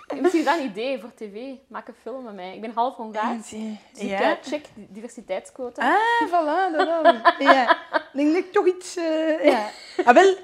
Misschien 0.21 0.39
is 0.39 0.45
dat 0.45 0.57
een 0.59 0.65
idee 0.65 0.99
voor 0.99 1.13
tv. 1.15 1.35
Maak 1.67 1.87
een 1.87 1.93
film 2.01 2.23
met 2.23 2.33
mij. 2.35 2.55
Ik 2.55 2.61
ben 2.61 2.71
half 2.75 2.95
Hongaars. 2.95 3.49
Dus 3.49 3.59
ik 4.01 4.09
Ja. 4.09 4.37
check 4.43 4.65
diversiteitsquota. 4.75 5.81
Ah, 5.95 6.27
voilà, 6.27 6.75
dat 6.77 6.87
dan. 7.03 7.15
Ja. 7.53 7.71
Ik 7.91 8.09
denk 8.13 8.33
dat 8.33 8.43
ik 8.43 8.51
toch 8.51 8.67
iets... 8.67 8.95
eh, 8.97 9.43
ja. 9.45 9.69
Ah, 10.05 10.13
wel, 10.13 10.35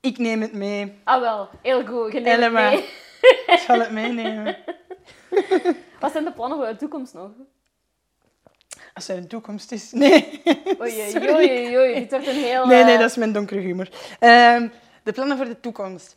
ik 0.00 0.18
neem 0.18 0.40
het 0.40 0.52
mee. 0.52 0.98
Ah 1.04 1.20
wel, 1.20 1.48
heel 1.62 1.86
goed. 1.86 2.12
Je 2.12 2.20
neemt 2.20 2.26
het 2.26 2.34
Helemaal. 2.34 2.70
mee. 2.70 2.84
Ik 3.46 3.62
zal 3.66 3.78
het 3.80 3.90
meenemen. 3.90 4.56
Wat 6.00 6.12
zijn 6.12 6.24
de 6.24 6.32
plannen 6.32 6.58
voor 6.58 6.66
de 6.66 6.76
toekomst 6.76 7.14
nog? 7.14 7.30
Als 8.94 9.08
er 9.08 9.16
een 9.16 9.28
toekomst 9.28 9.72
is. 9.72 9.92
Nee. 9.92 10.42
Oei, 10.80 10.92
oei, 11.16 11.30
oei, 11.34 11.76
oei. 11.78 11.94
Dit 11.94 12.10
wordt 12.10 12.26
een 12.26 12.34
heel... 12.34 12.66
Nee, 12.66 12.84
nee, 12.84 12.92
eh, 12.94 13.00
dat 13.00 13.10
is 13.10 13.16
mijn 13.16 13.32
donkere 13.32 13.60
humor. 13.60 13.88
Ehm, 14.18 14.68
de 15.02 15.12
plannen 15.12 15.36
voor 15.36 15.46
de 15.46 15.60
toekomst. 15.60 16.16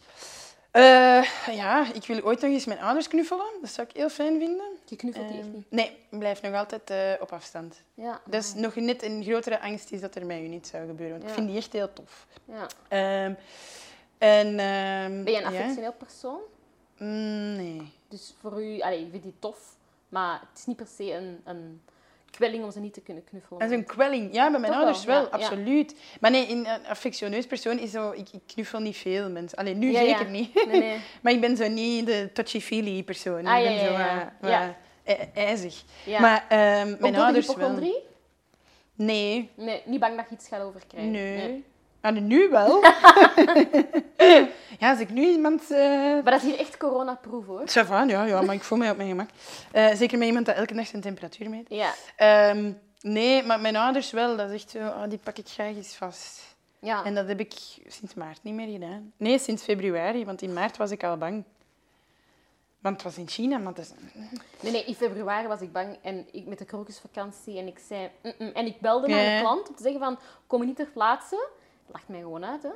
Eh, 0.72 1.28
ja, 1.51 1.93
ik 1.93 2.05
wil 2.05 2.22
ooit 2.22 2.41
nog 2.41 2.51
eens 2.51 2.65
mijn 2.65 2.80
ouders 2.80 3.07
knuffelen. 3.07 3.45
Dat 3.61 3.69
zou 3.69 3.88
ik 3.89 3.95
heel 3.95 4.09
fijn 4.09 4.39
vinden. 4.39 4.65
Je 4.86 4.95
knuffelt 4.95 5.28
die 5.28 5.38
echt 5.38 5.47
Ehm, 5.47 5.55
niet. 5.55 5.72
nee, 5.72 5.97
ik 6.09 6.19
blijf 6.19 6.41
nog 6.41 6.53
altijd 6.53 6.89
eh, 6.89 7.11
op 7.22 7.32
afstand. 7.32 7.82
Ja. 7.93 8.22
Is 8.30 8.53
nog 8.53 8.76
net 8.76 9.03
een 9.03 9.24
grotere 9.24 9.59
angst 9.61 9.91
is 9.91 10.01
dat 10.01 10.15
er 10.15 10.26
met 10.26 10.38
u 10.38 10.47
niet 10.47 10.67
zou 10.67 10.88
gebeuren. 10.88 11.17
Want 11.17 11.30
ik 11.30 11.36
vind 11.36 11.47
die 11.47 11.57
echt 11.57 11.74
heel 11.74 11.93
tof. 11.93 12.28
ja. 12.45 12.67
Ehm, 12.88 13.34
en, 14.17 14.47
ehm, 14.59 15.24
Ben 15.24 15.34
je 15.34 15.41
een 15.43 15.51
ja. 15.51 15.59
affectioneel 15.59 15.93
persoon? 15.93 16.39
Mm, 16.97 17.55
nee. 17.55 17.91
Dus 18.07 18.34
voor 18.39 18.63
u... 18.63 18.80
Allee, 18.80 18.99
je 18.99 19.09
vindt 19.09 19.24
die 19.26 19.36
tof, 19.39 19.76
maar 20.09 20.39
het 20.49 20.59
is 20.59 20.65
niet 20.65 20.78
per 20.78 20.88
se 20.88 21.13
een, 21.13 21.41
een 21.43 21.82
kwelling 22.32 22.63
om 22.63 22.71
ze 22.71 22.79
niet 22.79 22.93
te 22.93 23.01
kunnen 23.01 23.23
knuffelen. 23.23 23.59
Dat 23.59 23.69
is 23.71 23.77
een 23.77 23.86
kwelling. 23.86 24.34
Ja, 24.34 24.51
bij 24.51 24.59
mijn 24.59 24.71
Toch 24.73 24.82
ouders 24.82 25.05
wel, 25.05 25.15
wel, 25.21 25.29
ja, 25.32 25.38
ja. 25.38 25.43
absoluut. 25.43 25.95
Maar 26.19 26.32
nee, 26.32 26.45
in 26.47 26.57
een 26.57 26.86
affectioneus 26.88 27.45
persoon 27.45 27.79
is 27.79 27.91
zo... 27.91 28.11
Ik, 28.11 28.27
ik 28.32 28.41
knuffel 28.45 28.79
niet 28.79 28.97
veel 28.97 29.29
mensen. 29.29 29.57
Alleen 29.57 29.77
nu 29.79 29.91
Ja, 29.91 29.99
zeker 29.99 30.29
niet. 30.29 30.65
Nee, 30.65 30.79
nee. 30.79 30.97
maar 31.21 31.34
ik 31.34 31.41
ben 31.41 31.57
zo 31.57 31.67
niet 31.67 32.05
de 32.05 32.29
touchy-feely 32.34 33.03
persoon. 33.03 33.45
Ah, 33.45 33.59
ik 33.59 33.65
ben 33.65 33.79
zo 33.79 33.93
ij- 35.03 35.29
ijzig. 35.34 35.84
Maar 36.19 36.43
Ook 36.91 36.99
mijn 36.99 37.15
ouders 37.15 37.55
wel. 37.55 37.79
Nee. 38.95 39.49
Nee, 39.55 39.82
niet 39.86 39.99
bang 39.99 40.15
dat 40.17 40.25
je 40.29 40.36
iets 40.36 40.47
gaat 40.47 40.61
overkrijgen. 40.61 41.11
Nee. 41.11 41.63
Ah, 42.01 42.15
nu 42.15 42.49
wel. 42.49 42.81
ja, 44.79 44.89
als 44.89 44.99
ik 44.99 45.09
nu 45.09 45.27
iemand... 45.27 45.71
eh 45.71 45.77
Maar 46.13 46.23
dat 46.23 46.33
is 46.33 46.41
hier 46.43 46.59
echt 46.59 46.77
coronaproof 46.77 47.45
hoor. 47.45 47.61
Ça 47.69 47.85
va, 47.87 48.03
ja, 48.03 48.23
ja, 48.23 48.41
maar 48.41 48.55
ik 48.55 48.63
voel 48.63 48.77
mij 48.77 48.89
op 48.91 48.97
mijn 48.97 49.09
gemak. 49.09 49.29
Eh, 49.71 49.93
zeker 49.95 50.17
met 50.17 50.27
iemand 50.27 50.45
dat 50.45 50.55
elke 50.55 50.73
dag 50.73 50.87
zijn 50.87 51.01
temperatuur 51.01 51.49
meet. 51.49 51.65
Ja. 51.69 51.93
Ehm, 52.15 52.71
nee, 53.01 53.43
maar 53.43 53.59
mijn 53.59 53.75
ouders 53.75 54.11
wel. 54.11 54.37
Dat 54.37 54.49
is 54.49 54.61
echt 54.61 54.69
zo, 54.71 54.77
oh, 54.77 55.03
die 55.09 55.19
pak 55.23 55.37
ik 55.37 55.47
graag 55.47 55.75
eens 55.75 55.95
vast. 55.95 56.55
ja. 56.79 57.03
En 57.05 57.15
dat 57.15 57.27
heb 57.27 57.39
ik 57.39 57.53
sinds 57.87 58.13
maart 58.13 58.39
niet 58.43 58.53
meer 58.53 58.71
gedaan. 58.71 59.11
Nee, 59.17 59.39
sinds 59.39 59.63
februari, 59.63 60.25
want 60.25 60.41
in 60.41 60.53
maart 60.53 60.77
was 60.77 60.91
ik 60.91 61.03
al 61.03 61.17
bang. 61.17 61.43
Want 62.79 62.95
het 62.95 63.03
was 63.03 63.17
in 63.17 63.27
China, 63.27 63.57
maar 63.57 63.73
dat 63.73 63.85
is... 63.85 63.91
Nee, 64.59 64.71
nee, 64.71 64.83
in 64.85 64.95
februari 64.95 65.47
was 65.47 65.61
ik 65.61 65.71
bang 65.71 65.97
en 66.01 66.27
ik 66.31 66.45
met 66.45 66.57
de 66.57 66.65
krokusvakantie 66.65 67.57
en 67.57 67.67
ik 67.67 67.79
zei... 67.87 68.09
"Mm, 68.23 68.33
mm." 68.37 68.51
En 68.53 68.65
ik 68.65 68.79
belde 68.79 69.07
naar 69.07 69.35
de 69.35 69.41
klant 69.41 69.69
om 69.69 69.75
te 69.75 69.81
zeggen 69.83 69.99
van, 70.01 70.19
kom 70.47 70.59
je 70.61 70.67
niet 70.67 70.75
ter 70.75 70.89
plaatse? 70.93 71.47
Lacht 71.91 72.07
mij 72.07 72.19
gewoon 72.19 72.45
uit, 72.45 72.63
hè. 72.63 72.69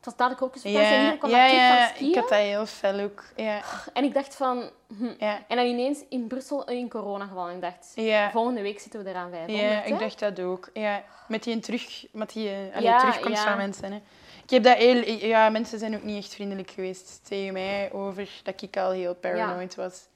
Het 0.00 0.14
was 0.18 0.34
krokusvakantie 0.36 0.78
en 0.78 0.86
Ja, 0.86 0.98
iedereen 0.98 1.18
kwam 1.18 1.30
ja, 1.30 1.46
ja, 1.46 1.86
van 1.86 1.94
skiën. 1.96 2.08
ik 2.08 2.14
had 2.14 2.28
dat 2.28 2.38
heel 2.38 2.66
fel 2.66 3.00
ook. 3.00 3.24
Ja, 3.36 3.62
En 3.92 4.04
ik 4.04 4.14
dacht 4.14 4.36
van... 4.36 4.70
hm. 4.98 5.12
ja, 5.18 5.38
En 5.48 5.56
dan 5.56 5.66
ineens 5.66 6.04
in 6.08 6.26
Brussel 6.26 6.68
in 6.68 6.88
corona 6.88 7.26
gevallen. 7.26 7.50
En 7.50 7.56
ik 7.56 7.62
dacht, 7.62 7.92
ja. 7.94 8.30
volgende 8.30 8.62
week 8.62 8.80
zitten 8.80 9.04
we 9.04 9.10
eraan 9.10 9.30
500, 9.30 9.68
Ja, 9.68 9.82
ik 9.82 9.98
dacht 9.98 10.18
dat 10.18 10.40
ook. 10.40 10.70
Ja, 10.72 11.02
met 11.28 11.42
die, 11.42 11.58
terug, 11.58 12.06
met 12.12 12.32
die 12.32 12.48
eh, 12.48 12.56
allee, 12.76 12.82
Ja, 12.82 12.98
terugkomst 12.98 13.42
van 13.42 13.56
mensen. 13.56 13.92
Hè. 13.92 14.02
Ik 14.42 14.50
heb 14.50 14.62
dat 14.62 14.76
heel... 14.76 15.26
Ja, 15.26 15.48
mensen 15.48 15.78
zijn 15.78 15.94
ook 15.94 16.02
niet 16.02 16.24
echt 16.24 16.34
vriendelijk 16.34 16.70
geweest 16.70 17.20
tegen 17.24 17.52
mij 17.52 17.92
over 17.92 18.28
dat 18.42 18.62
ik 18.62 18.76
al 18.76 18.90
heel 18.90 19.14
paranoid 19.14 19.74
was. 19.74 20.08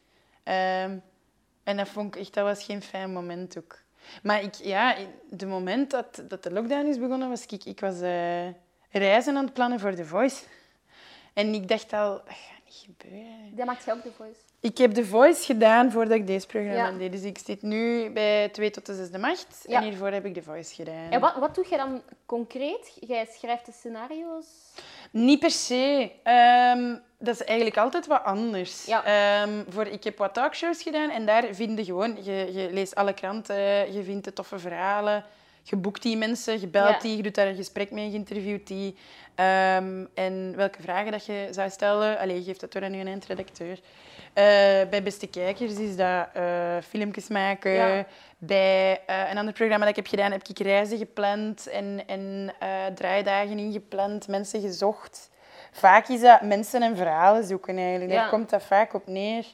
Ehm, 0.42 0.98
en 1.64 1.76
dat 1.76 1.88
vond 1.88 2.14
ik 2.14 2.20
echt... 2.20 2.34
Dat 2.34 2.44
was 2.44 2.64
geen 2.64 2.82
fijn 2.82 3.12
moment 3.12 3.59
ook. 3.59 3.84
Maar 4.22 4.42
ik, 4.42 4.54
ja, 4.54 4.94
de 5.30 5.46
moment 5.46 5.90
dat, 5.90 6.22
dat 6.28 6.42
de 6.42 6.52
lockdown 6.52 6.86
is 6.86 6.98
begonnen, 6.98 7.28
was 7.28 7.46
ik... 7.46 7.64
Ik 7.64 7.80
was 7.80 8.00
eh, 8.00 8.46
reizen 8.90 9.36
aan 9.36 9.44
het 9.44 9.52
plannen 9.54 9.80
voor 9.80 9.94
The 9.94 10.04
Voice. 10.04 10.42
En 11.32 11.54
ik 11.54 11.68
dacht 11.68 11.92
al... 11.92 12.22
niet 12.64 12.86
gebeuren. 12.98 13.57
Dat 13.57 13.66
maakt 13.66 13.84
jij 13.84 13.94
ook 13.94 14.02
de 14.02 14.12
voice. 14.16 14.40
Ik 14.61 14.78
heb 14.78 14.94
The 14.94 15.04
Voice 15.04 15.44
gedaan 15.44 15.90
voordat 15.90 16.16
ik 16.16 16.26
deze 16.26 16.46
programma 16.46 16.88
Ja. 16.90 16.98
deed. 16.98 17.12
Dus 17.12 17.22
ik 17.22 17.38
zit 17.38 17.62
nu 17.62 18.11
bij 18.11 18.48
2 18.48 18.70
tot 18.70 18.86
de 18.86 18.94
zesde 18.94 19.18
macht. 19.18 19.64
Ja. 19.68 19.78
En 19.78 19.84
hiervoor 19.84 20.11
heb 20.11 20.24
ik 20.24 20.34
The 20.34 20.42
Voice 20.42 20.74
gedaan. 20.74 21.11
En 21.11 21.20
wat, 21.20 21.34
wat 21.36 21.54
doe 21.54 21.66
jij 21.68 21.78
dan 21.78 22.02
concreet? 22.26 22.96
Jij 23.00 23.28
schrijft 23.38 23.66
de 23.66 23.72
scenario's? 23.72 24.46
Niet 25.11 25.39
per 25.39 25.51
se. 25.51 26.12
Ehm, 26.22 26.95
dat 27.18 27.35
is 27.35 27.45
eigenlijk 27.45 27.79
altijd 27.79 28.07
wat 28.07 28.24
anders. 28.24 28.85
Ja. 28.85 29.05
Ehm, 29.05 29.62
voor, 29.68 29.87
ik 29.87 30.05
heb 30.05 30.18
wat 30.18 30.35
talkshows 30.35 30.83
gedaan 30.83 31.11
en 31.11 31.27
daar 31.27 31.45
vind 31.51 31.79
je 31.79 31.85
gewoon... 31.85 32.24
Je, 32.24 32.51
je 32.53 32.68
leest 32.72 32.95
alle 32.95 33.12
kranten, 33.12 33.93
je 33.93 34.03
vindt 34.05 34.24
de 34.24 34.33
toffe 34.33 34.59
verhalen. 34.59 35.24
Je 35.68 35.76
boekt 35.76 36.02
die 36.02 36.16
mensen, 36.16 36.60
je 36.60 36.66
belt 36.66 36.88
Ja. 36.88 36.98
die, 36.98 37.16
je 37.16 37.22
doet 37.22 37.34
daar 37.34 37.46
een 37.46 37.56
gesprek 37.56 37.90
mee, 37.90 38.10
je 38.10 38.14
interviewt 38.16 38.66
die. 38.66 38.96
Ehm, 39.34 40.04
en 40.14 40.52
welke 40.56 40.82
vragen 40.82 41.12
dat 41.12 41.26
je 41.26 41.48
zou 41.50 41.70
stellen, 41.70 42.18
allee, 42.18 42.36
je 42.36 42.44
geeft 42.44 42.60
dat 42.60 42.72
door 42.72 42.82
aan 42.82 42.94
je 42.94 43.04
eindredacteur. 43.04 43.80
Eh, 44.32 44.44
bij 44.90 45.02
Beste 45.02 45.26
Kijkers 45.26 45.78
is 45.78 45.96
dat 45.96 46.28
eh, 46.32 46.76
filmpjes 46.88 47.28
maken. 47.28 47.70
Ja. 47.70 48.06
Bij 48.38 49.02
eh, 49.06 49.30
een 49.30 49.38
ander 49.38 49.54
programma 49.54 49.86
dat 49.86 49.96
ik 49.96 49.96
heb 49.96 50.06
gedaan, 50.06 50.32
heb 50.32 50.48
ik 50.48 50.58
reizen 50.58 50.98
gepland 50.98 51.66
en, 51.66 52.02
en 52.06 52.54
draaidagen 52.94 53.58
ingepland, 53.58 54.28
mensen 54.28 54.60
gezocht. 54.60 55.30
Vaak 55.72 56.08
is 56.08 56.20
dat 56.20 56.42
mensen 56.42 56.82
en 56.82 56.96
verhalen 56.96 57.44
zoeken 57.44 57.76
eigenlijk. 57.76 58.10
Daar 58.10 58.28
komt 58.28 58.50
dat 58.50 58.62
vaak 58.62 58.94
op 58.94 59.06
neer. 59.06 59.44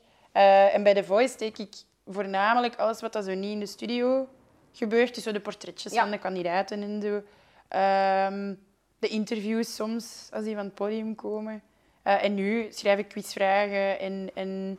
En 0.72 0.82
bij 0.82 0.94
The 0.94 1.04
Voice 1.04 1.32
steek 1.32 1.58
ik 1.58 1.74
voornamelijk 2.06 2.76
alles 2.76 3.00
wat 3.00 3.12
dat 3.12 3.24
zo 3.24 3.34
niet 3.34 3.52
in 3.52 3.60
de 3.60 3.66
studio 3.66 4.28
gebeurt. 4.72 5.14
Dus 5.14 5.24
zo 5.24 5.32
de 5.32 5.40
portretjes 5.40 5.92
Ja. 5.92 6.02
van 6.02 6.10
de 6.10 6.18
kandidaten 6.18 6.82
en 6.82 7.02
zo. 7.02 7.22
Ehm, 7.68 8.54
de 8.98 9.08
interviews 9.08 9.74
soms, 9.74 10.28
als 10.32 10.44
die 10.44 10.54
van 10.54 10.64
het 10.64 10.74
podium 10.74 11.14
komen. 11.14 11.62
Eh, 12.02 12.24
en 12.24 12.34
nu 12.34 12.66
schrijf 12.70 12.98
ik 12.98 13.08
quizvragen 13.08 13.98
en, 13.98 14.30
en 14.34 14.78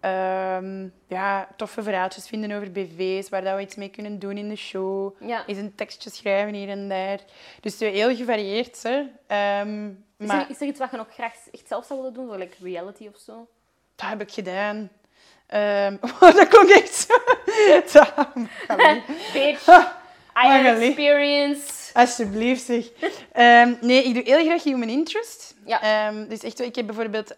ehm, 0.00 0.88
ja, 1.06 1.48
toffe 1.56 1.82
verhaaltjes 1.82 2.28
vinden 2.28 2.52
over 2.52 2.72
BV's, 2.72 3.28
waar 3.28 3.42
dat 3.42 3.56
we 3.56 3.62
iets 3.62 3.74
mee 3.74 3.88
kunnen 3.88 4.18
doen 4.18 4.36
in 4.36 4.48
de 4.48 4.56
show. 4.56 5.14
Ja. 5.20 5.46
Eens 5.46 5.58
een 5.58 5.74
tekstje 5.74 6.10
schrijven 6.10 6.54
hier 6.54 6.68
en 6.68 6.88
daar. 6.88 7.20
Dus 7.60 7.78
heel 7.78 8.16
gevarieerd. 8.16 8.82
Hè. 8.82 9.02
Ehm, 9.26 9.88
Is, 10.16 10.26
maar 10.26 10.40
er, 10.40 10.50
is 10.50 10.60
er 10.60 10.66
iets 10.66 10.78
wat 10.78 10.90
je 10.90 10.96
nog 10.96 11.12
graag 11.12 11.34
echt 11.52 11.68
zelf 11.68 11.84
zou 11.86 11.98
willen 11.98 12.14
doen? 12.14 12.26
Voor 12.26 12.38
like 12.38 12.56
reality 12.62 13.06
of 13.14 13.18
zo? 13.20 13.48
dat 13.94 14.08
heb 14.08 14.20
ik 14.20 14.32
gedaan. 14.32 14.90
Ehm, 15.48 15.96
dat 16.38 16.48
klonk 16.48 16.68
echt 16.68 16.94
zo. 16.94 17.14
Bitch, 19.32 19.66
I 20.44 20.46
have 20.46 20.80
experience. 20.84 21.90
Alsjeblieft, 21.94 22.62
zeg. 22.64 22.86
Ehm, 23.32 23.74
nee, 23.80 24.04
ik 24.04 24.14
doe 24.14 24.22
heel 24.22 24.44
graag 24.44 24.62
human 24.62 24.88
interest. 24.88 25.54
Ja. 25.64 25.82
Ehm, 25.82 26.28
dus 26.28 26.42
echt, 26.42 26.60
ik 26.60 26.74
heb 26.74 26.86
bijvoorbeeld 26.86 27.28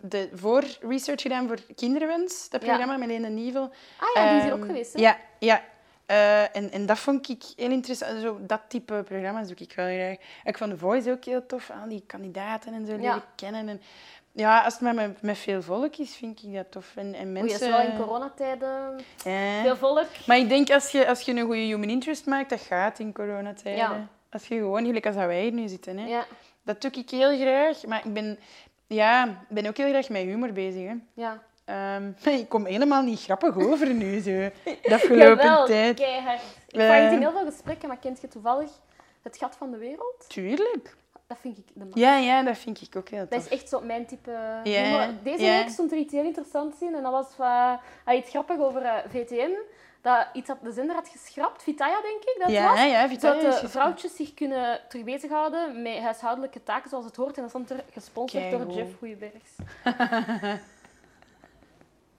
de 0.00 0.28
voor-research 0.34 1.22
gedaan 1.22 1.46
voor 1.48 1.58
Kinderwens, 1.76 2.48
dat 2.48 2.60
Ja. 2.60 2.66
programma 2.66 2.96
met 2.96 3.08
Lene 3.08 3.28
Nievel. 3.28 3.72
Ah 3.98 4.08
ja, 4.14 4.28
die 4.28 4.36
is 4.38 4.44
hier 4.44 4.52
ook 4.52 4.64
geweest. 4.64 4.92
Hè? 4.92 5.00
Ja, 5.00 5.18
ja. 5.38 5.62
Eh, 6.06 6.56
en, 6.56 6.70
en 6.72 6.86
dat 6.86 6.98
vond 6.98 7.28
ik 7.28 7.42
heel 7.56 7.70
interessant. 7.70 8.20
Zo, 8.20 8.38
dat 8.40 8.60
type 8.68 9.02
programma's 9.02 9.46
doe 9.48 9.56
ik 9.56 9.72
wel 9.76 9.86
graag. 9.86 10.16
Ik 10.44 10.58
vond 10.58 10.70
The 10.70 10.76
Voice 10.78 11.10
ook 11.10 11.24
heel 11.24 11.46
tof, 11.46 11.70
al 11.82 11.88
die 11.88 12.04
kandidaten 12.06 12.74
en 12.74 12.86
zo 12.86 12.96
leren 12.96 13.22
kennen. 13.36 13.68
En, 13.68 13.80
ja, 14.36 14.62
als 14.64 14.72
het 14.72 14.82
maar 14.82 14.94
met, 14.94 15.22
met 15.22 15.38
veel 15.38 15.62
volk 15.62 15.96
is, 15.96 16.16
vind 16.16 16.42
ik 16.42 16.54
dat 16.54 16.70
tof. 16.70 16.92
En, 16.96 17.14
en 17.14 17.24
Oei, 17.24 17.32
mensen... 17.32 17.60
dat 17.60 17.68
is 17.68 17.76
wel 17.76 17.86
in 17.92 17.96
coronatijden. 17.96 19.00
Ja. 19.24 19.62
Veel 19.62 19.76
volk. 19.76 20.06
Maar 20.26 20.36
ik 20.38 20.48
denk, 20.48 20.70
als 20.70 20.90
je, 20.90 21.08
als 21.08 21.20
je 21.20 21.32
een 21.32 21.44
goede 21.44 21.60
human 21.60 21.88
interest 21.88 22.26
maakt, 22.26 22.50
dat 22.50 22.60
gaat 22.60 22.98
in 22.98 23.12
coronatijden. 23.12 23.82
Ja. 23.84 24.08
Als 24.30 24.46
je 24.48 24.54
gewoon, 24.54 24.84
gelijk 24.84 25.06
als 25.06 25.14
wij 25.14 25.42
hier 25.42 25.52
nu 25.52 25.68
zitten, 25.68 25.98
hè. 25.98 26.06
Ja, 26.06 26.24
dat 26.62 26.80
doe 26.80 26.90
ik 26.90 27.10
heel 27.10 27.38
graag. 27.38 27.84
Maar 27.86 28.02
ik 28.06 28.12
ben, 28.12 28.38
ja, 28.86 29.44
ben 29.48 29.66
ook 29.66 29.76
heel 29.76 29.88
graag 29.88 30.08
met 30.08 30.22
humor 30.22 30.52
bezig. 30.52 30.88
Hè. 30.88 30.94
ja. 31.14 31.42
Ehm, 31.64 32.10
ik 32.40 32.48
kom 32.48 32.64
helemaal 32.64 33.02
niet 33.02 33.22
grappig 33.22 33.56
over 33.56 33.94
nu, 33.94 34.20
zo, 34.20 34.30
de 34.64 34.94
afgelopen 34.94 35.44
Jawel, 35.44 35.66
tijd. 35.66 35.96
keihard. 35.96 36.40
Ik 36.68 36.80
Eh. 36.80 36.86
vraag 36.86 37.02
het 37.02 37.12
in 37.12 37.18
heel 37.20 37.32
veel 37.32 37.44
gesprekken, 37.44 37.88
maar 37.88 37.98
kent 37.98 38.20
je 38.20 38.28
toevallig 38.28 38.70
Het 39.22 39.36
Gat 39.36 39.56
van 39.56 39.70
de 39.70 39.76
Wereld? 39.76 40.24
Tuurlijk. 40.28 40.96
Dat 41.26 41.38
vind 41.40 41.58
ik 41.58 41.66
de 41.74 41.84
max. 41.84 42.00
Ja, 42.00 42.16
ja, 42.16 42.42
dat 42.42 42.58
vind 42.58 42.80
ik 42.80 42.96
ook 42.96 43.08
heel 43.08 43.26
Dat 43.28 43.40
is 43.40 43.48
echt 43.48 43.68
zo 43.68 43.80
mijn 43.80 44.06
type 44.06 44.30
Ja, 44.64 44.82
humor. 44.82 45.08
Deze 45.22 45.44
ja. 45.44 45.58
week 45.58 45.68
stond 45.68 45.92
er 45.92 45.98
iets 45.98 46.12
heel 46.12 46.24
interessants 46.24 46.80
in 46.80 46.94
en 46.94 47.02
dat 47.02 47.12
was 47.12 47.28
uh, 47.40 48.16
iets 48.16 48.30
grappig 48.30 48.58
over 48.58 48.82
eh, 48.82 48.94
VTM. 49.08 49.50
Dat 50.00 50.26
iets 50.32 50.46
dat 50.48 50.58
de 50.62 50.72
zender 50.72 50.94
had 50.96 51.08
geschrapt, 51.08 51.62
Vitaya 51.62 52.00
denk 52.02 52.22
ik 52.22 52.36
dat 52.38 52.50
Ja, 52.50 52.70
was. 52.70 52.82
ja, 52.84 53.08
Vitaya 53.08 53.48
is 53.48 53.60
de 53.60 53.68
vrouwtjes 53.68 54.16
zich 54.16 54.34
kunnen 54.34 54.80
terug 54.88 55.04
bezighouden 55.04 55.82
met 55.82 55.98
huishoudelijke 55.98 56.62
taken 56.62 56.90
zoals 56.90 57.04
het 57.04 57.16
hoort. 57.16 57.36
En 57.36 57.42
dat 57.42 57.50
stond 57.50 57.70
er 57.70 57.84
gesponsord 57.92 58.50
door. 58.50 58.66
Jeff 58.70 58.98
Goeiebergs. 58.98 59.50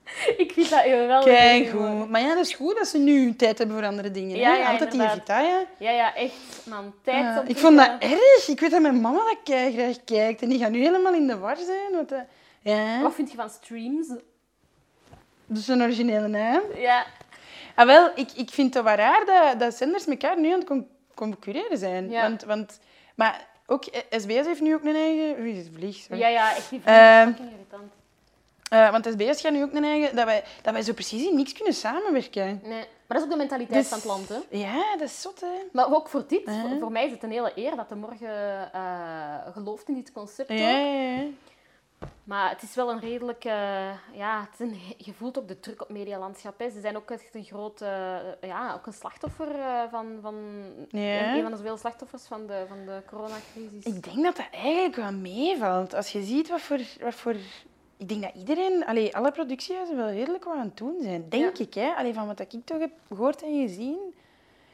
ik 0.44 0.52
vind 0.54 0.70
dat 0.70 0.80
geweldig. 0.80 1.34
Kijk 1.34 1.66
humor. 1.72 1.88
goed. 2.00 2.10
Maar 2.10 2.22
ja, 2.22 2.36
dat 2.36 2.46
is 2.46 2.54
goed 2.54 2.76
dat 2.78 2.88
ze 2.88 2.98
nu 2.98 3.36
tijd 3.36 3.58
hebben 3.58 3.76
voor 3.78 3.86
andere 3.86 4.12
dingen. 4.12 4.38
Ja, 4.38 4.56
ja, 4.56 4.72
Altijd 4.72 4.92
die. 4.92 5.10
Vitaya. 5.10 5.64
Ja, 5.78 5.92
ja, 5.92 6.16
echt, 6.16 6.34
man. 6.64 6.94
Tijd 7.04 7.18
Ja, 7.24 7.44
ik 7.48 7.58
vond 7.58 7.78
dat 7.78 7.92
eh, 8.00 8.12
erg. 8.12 8.48
Ik 8.48 8.60
weet 8.60 8.72
dat 8.72 8.82
mijn 8.82 9.02
mama 9.02 9.18
dat 9.24 9.38
kei 9.44 9.74
graag 9.74 10.04
kijkt. 10.06 10.42
En 10.42 10.50
die 10.50 10.60
gaat 10.60 10.72
nu 10.72 10.80
helemaal 10.82 11.14
in 11.14 11.28
de 11.28 11.38
war 11.38 11.58
zijn. 11.58 11.92
Want, 11.92 12.12
eh, 12.12 12.20
ja, 12.62 13.02
Wat 13.02 13.14
vind 13.16 13.32
je 13.32 13.38
van 13.38 13.50
streams? 13.50 14.08
dat 15.48 15.58
is 15.58 15.68
een 15.68 15.82
originele 15.82 16.28
naam. 16.28 16.62
Ja, 16.78 17.06
Ah, 17.76 17.86
wel, 17.86 18.10
ik, 18.16 18.30
ik 18.36 18.50
vind 18.50 18.74
het 18.74 18.84
wel 18.84 18.94
raar 18.96 19.26
dat, 19.26 19.60
dat 19.60 19.76
zenders 19.76 20.06
elkaar 20.08 20.40
nu 20.40 20.52
aan 20.52 20.60
het 20.60 20.68
con- 20.68 20.88
concurreren 21.16 21.78
zijn. 21.78 22.10
Ja. 22.10 22.22
Want, 22.22 22.44
want, 22.44 22.80
maar 23.16 23.48
ook 23.66 23.86
eh, 23.86 24.02
SBS 24.20 24.46
heeft 24.46 24.62
nu 24.62 24.74
ook 24.74 24.84
een 24.84 24.96
eigen... 24.96 25.40
Oei, 25.40 25.58
het 25.58 25.70
vlieg, 25.74 25.96
sorry. 25.96 26.20
ja, 26.22 26.28
ja 26.28 26.56
echt 26.56 26.70
die 26.70 26.82
Ehm, 26.86 27.28
fucking 27.28 27.52
irritant. 27.52 27.94
Eh, 28.70 28.92
want 28.92 29.06
SBS 29.06 29.42
gaat 29.42 29.52
nu 29.52 29.64
ook 29.64 29.74
een 29.74 29.84
eigen... 29.84 30.16
Dat 30.16 30.26
wij, 30.26 30.44
dat 30.62 30.74
wij 30.74 30.82
zo 30.82 30.94
precies 30.94 31.24
in 31.28 31.36
niks 31.36 31.54
kunnen 31.54 31.74
samenwerken. 31.74 32.60
Nee, 32.64 32.80
maar 32.80 32.88
dat 33.08 33.18
is 33.18 33.24
ook 33.24 33.30
de 33.30 33.36
mentaliteit 33.36 33.80
Dus- 33.80 33.88
van 33.88 33.98
het 33.98 34.08
land, 34.08 34.30
hè. 34.30 34.58
Ja, 34.58 34.92
dat 34.98 35.08
is 35.08 35.22
zot, 35.22 35.42
hè. 35.42 35.48
Maar 35.72 35.94
ook 35.94 36.10
voor 36.10 36.24
dit, 36.28 36.42
Uh-huh. 36.48 36.70
voor, 36.70 36.80
voor 36.80 36.92
mij 36.92 37.06
is 37.06 37.12
het 37.12 37.24
een 37.24 37.32
hele 37.32 37.52
eer 37.56 37.76
dat 37.76 37.90
de 37.90 37.96
morgen 37.96 38.74
eh, 38.74 39.52
gelooft 39.54 39.88
in 39.88 39.94
dit 39.94 40.12
concept. 40.12 40.50
Ja, 40.50 40.56
ook. 40.56 40.62
ja, 40.62 40.78
ja. 41.16 41.24
Maar 42.24 42.50
het 42.50 42.62
is 42.62 42.76
wel 42.76 42.92
een 42.92 43.00
redelijk... 43.00 43.44
eh, 43.46 43.90
ja, 44.14 44.40
het 44.52 44.60
is 44.60 44.60
een, 44.60 44.80
je 44.98 45.14
voelt 45.14 45.40
ook 45.40 45.48
de 45.48 45.60
druk 45.60 45.82
op 45.82 45.90
medialandschap. 45.90 46.60
Hè. 46.60 46.70
Ze 46.70 46.82
zijn 46.82 46.96
ook 46.98 47.12
echt 47.12 47.36
een 47.36 47.44
groot... 47.44 47.82
eh, 47.82 48.16
ja, 48.42 48.74
ook 48.74 48.86
een 48.86 48.94
slachtoffer 48.94 49.60
eh, 49.60 49.82
van... 49.92 50.18
van 50.22 50.36
Ja. 50.90 51.36
Een 51.36 51.42
van 51.42 51.52
de 51.52 51.58
zoveel 51.58 51.78
slachtoffers 51.78 52.24
van 52.26 52.48
de, 52.48 52.66
van 52.68 52.78
de 52.86 53.02
coronacrisis. 53.10 53.84
Ik 53.96 54.04
denk 54.04 54.24
dat 54.24 54.36
dat 54.36 54.46
eigenlijk 54.52 54.96
wel 54.96 55.12
meevalt. 55.14 55.94
Als 55.94 56.12
je 56.12 56.24
ziet 56.24 56.50
wat 56.50 56.62
voor... 56.62 56.80
Wat 57.00 57.16
voor 57.16 57.36
ik 57.98 58.08
denk 58.10 58.22
dat 58.22 58.32
iedereen, 58.36 58.86
allee, 58.86 59.16
alle 59.16 59.32
productiehuizen 59.32 59.96
wel 59.96 60.10
redelijk 60.10 60.44
wat 60.44 60.54
aan 60.56 60.60
het 60.66 60.78
doen 60.78 60.96
zijn. 61.02 61.30
Denk 61.30 61.58
Ja. 61.58 61.64
ik, 61.66 61.74
hè. 61.74 61.90
Allee, 61.96 62.14
van 62.14 62.28
wat 62.28 62.40
ik 62.40 62.52
toch 62.66 62.80
heb 62.80 62.92
gehoord 63.08 63.44
en 63.44 63.68
gezien. 63.68 63.98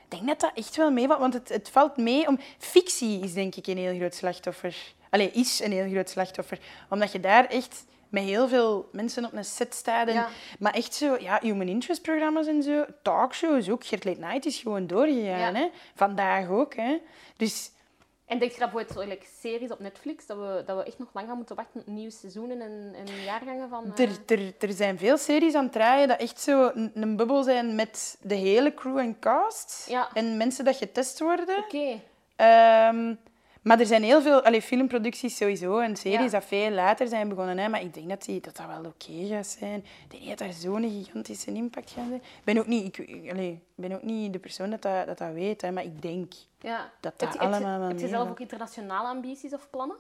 Ik 0.10 0.18
denk 0.18 0.28
dat 0.28 0.40
dat 0.40 0.52
echt 0.54 0.76
wel 0.76 0.92
meevalt. 0.92 1.20
Want 1.20 1.34
het, 1.34 1.50
het 1.50 1.70
valt 1.70 1.98
mee 1.98 2.28
om... 2.28 2.40
Fictie 2.58 3.22
is 3.24 3.34
denk 3.34 3.56
ik 3.56 3.68
een 3.68 3.78
heel 3.78 3.96
groot 3.96 4.16
slachtoffer. 4.16 4.94
Allee, 5.10 5.32
is 5.32 5.60
een 5.60 5.72
heel 5.72 5.90
groot 5.90 6.10
slachtoffer. 6.10 6.60
Omdat 6.90 7.12
je 7.12 7.20
daar 7.20 7.46
echt 7.46 7.86
met 8.10 8.24
heel 8.24 8.48
veel 8.48 8.90
mensen 8.92 9.26
op 9.26 9.34
een 9.34 9.46
set 9.46 9.74
staat. 9.74 10.08
En, 10.08 10.14
Ja. 10.14 10.28
Maar 10.60 10.74
echt 10.74 10.94
zo, 10.94 11.18
ja, 11.20 11.40
human 11.42 11.68
interest 11.68 12.02
programma's 12.02 12.48
en 12.48 12.64
zo. 12.64 12.86
Talkshows 13.02 13.70
ook. 13.70 13.86
Gert 13.86 14.04
Late 14.06 14.20
Night 14.20 14.46
is 14.46 14.58
gewoon 14.58 14.88
doorgegaan, 14.88 15.40
Ja. 15.40 15.54
hè. 15.54 15.68
Vandaag 15.96 16.50
ook, 16.50 16.76
hè. 16.76 16.98
Dus... 17.38 17.72
En 18.32 18.40
denk 18.40 18.52
je 18.52 18.60
dat 18.60 18.72
bijvoorbeeld 18.72 19.00
zo, 19.04 19.10
like, 19.10 19.26
series 19.42 19.72
op 19.72 19.80
Netflix, 19.80 20.26
dat 20.26 20.38
we, 20.38 20.64
dat 20.66 20.78
we 20.78 20.84
echt 20.84 21.00
nog 21.00 21.10
lang 21.14 21.28
gaan 21.28 21.38
moeten 21.38 21.56
wachten 21.56 21.80
op 21.80 21.88
nieuwe 21.88 22.12
seizoenen 22.12 22.62
en, 22.62 22.94
en 22.96 23.24
jaargangen 23.24 23.70
van... 23.70 23.94
eh, 23.96 24.06
Er, 24.06 24.18
er, 24.40 24.54
er 24.60 24.74
zijn 24.74 24.98
veel 24.98 25.18
series 25.18 25.54
aan 25.56 25.64
het 25.64 25.72
draaien 25.74 26.08
dat 26.08 26.20
echt 26.20 26.42
zo 26.42 26.72
een, 26.74 26.92
een 26.94 27.16
bubbel 27.16 27.44
zijn 27.44 27.76
met 27.76 28.18
de 28.22 28.36
hele 28.36 28.74
crew 28.74 28.98
en 28.98 29.20
cast. 29.20 29.86
Ja. 29.90 30.10
En 30.14 30.38
mensen 30.38 30.66
dat 30.66 30.76
getest 30.76 31.20
worden. 31.20 31.58
Oké. 31.58 32.02
Ehm, 32.36 33.16
maar 33.62 33.80
er 33.80 33.86
zijn 33.86 34.04
heel 34.04 34.22
veel 34.22 34.42
allee, 34.44 34.62
filmproducties 34.62 35.38
sowieso 35.38 35.80
en 35.80 35.96
series 35.96 36.32
Ja. 36.32 36.40
dat 36.40 36.46
veel 36.46 36.70
later 36.70 37.08
zijn 37.08 37.30
begonnen. 37.30 37.58
Hè, 37.58 37.68
maar 37.70 37.82
ik 37.82 37.94
denk 37.94 38.10
dat 38.10 38.22
die, 38.26 38.42
dat, 38.42 38.56
dat 38.58 38.66
wel 38.68 38.86
oké 38.86 39.28
gaat 39.28 39.48
zijn. 39.48 39.80
Ik 39.80 40.10
denk 40.10 40.22
niet 40.22 40.30
dat 40.30 40.38
daar 40.38 40.54
zo'n 40.54 40.90
gigantische 40.90 41.52
impact 41.54 41.92
gaat 41.92 42.08
zijn. 42.08 42.22
Ik 42.22 42.44
ben 42.44 42.58
ook 42.58 42.68
niet, 42.68 42.98
ik, 42.98 43.32
allee, 43.32 43.64
ben 43.76 43.92
ook 43.92 44.04
niet 44.04 44.34
de 44.34 44.40
persoon 44.40 44.70
dat 44.70 44.82
dat, 44.82 45.06
dat, 45.06 45.18
dat 45.18 45.34
weet, 45.34 45.62
hè, 45.62 45.72
maar 45.72 45.84
ik 45.84 46.02
denk... 46.02 46.34
Ja. 46.60 46.92
Dat 47.00 47.20
dat 47.20 47.34
je- 47.34 47.40
allemaal 47.40 47.80
wel 47.80 47.88
Heb 47.88 48.00
je 48.00 48.08
zelf 48.08 48.30
ook 48.30 48.40
internationale 48.40 49.08
ambities 49.08 49.54
of 49.54 49.70
plannen? 49.70 49.98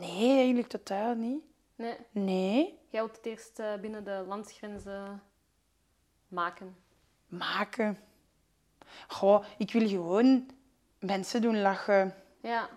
Nee, 0.00 0.36
eigenlijk 0.36 0.68
totaal 0.68 1.14
niet. 1.14 1.42
Nee. 1.76 1.94
Nee, 2.10 2.78
Jij 2.90 3.00
wilt 3.00 3.16
het 3.16 3.26
eerst 3.26 3.58
eh, 3.58 3.74
binnen 3.80 4.04
de 4.04 4.24
landsgrenzen 4.28 5.22
maken. 6.28 6.76
maken. 7.28 7.98
Goh, 9.08 9.44
ik 9.58 9.72
wil 9.72 9.88
gewoon 9.88 10.46
mensen 10.98 11.42
doen 11.42 11.60
lachen. 11.60 12.14
Ja. 12.42 12.68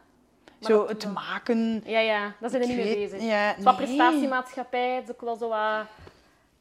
Zo 0.65 0.77
dat- 0.79 0.89
het 0.89 1.01
dat- 1.01 1.13
maken. 1.13 1.81
Ja, 1.85 1.99
ja. 1.99 2.33
Daar 2.39 2.49
zijn 2.49 2.61
we 2.61 2.67
Ik 2.69 2.75
niet 2.75 2.85
mee 2.85 2.95
weet- 2.97 3.11
bezig. 3.11 3.27
Ja, 3.27 3.55
is 3.55 3.63
wat 3.63 3.77
nee. 3.77 3.85
prestatiemaatschappij. 3.85 4.89
Het 4.95 5.03
is 5.03 5.11
ook 5.11 5.21
wel 5.21 5.35
zo 5.35 5.47
wat... 5.49 5.85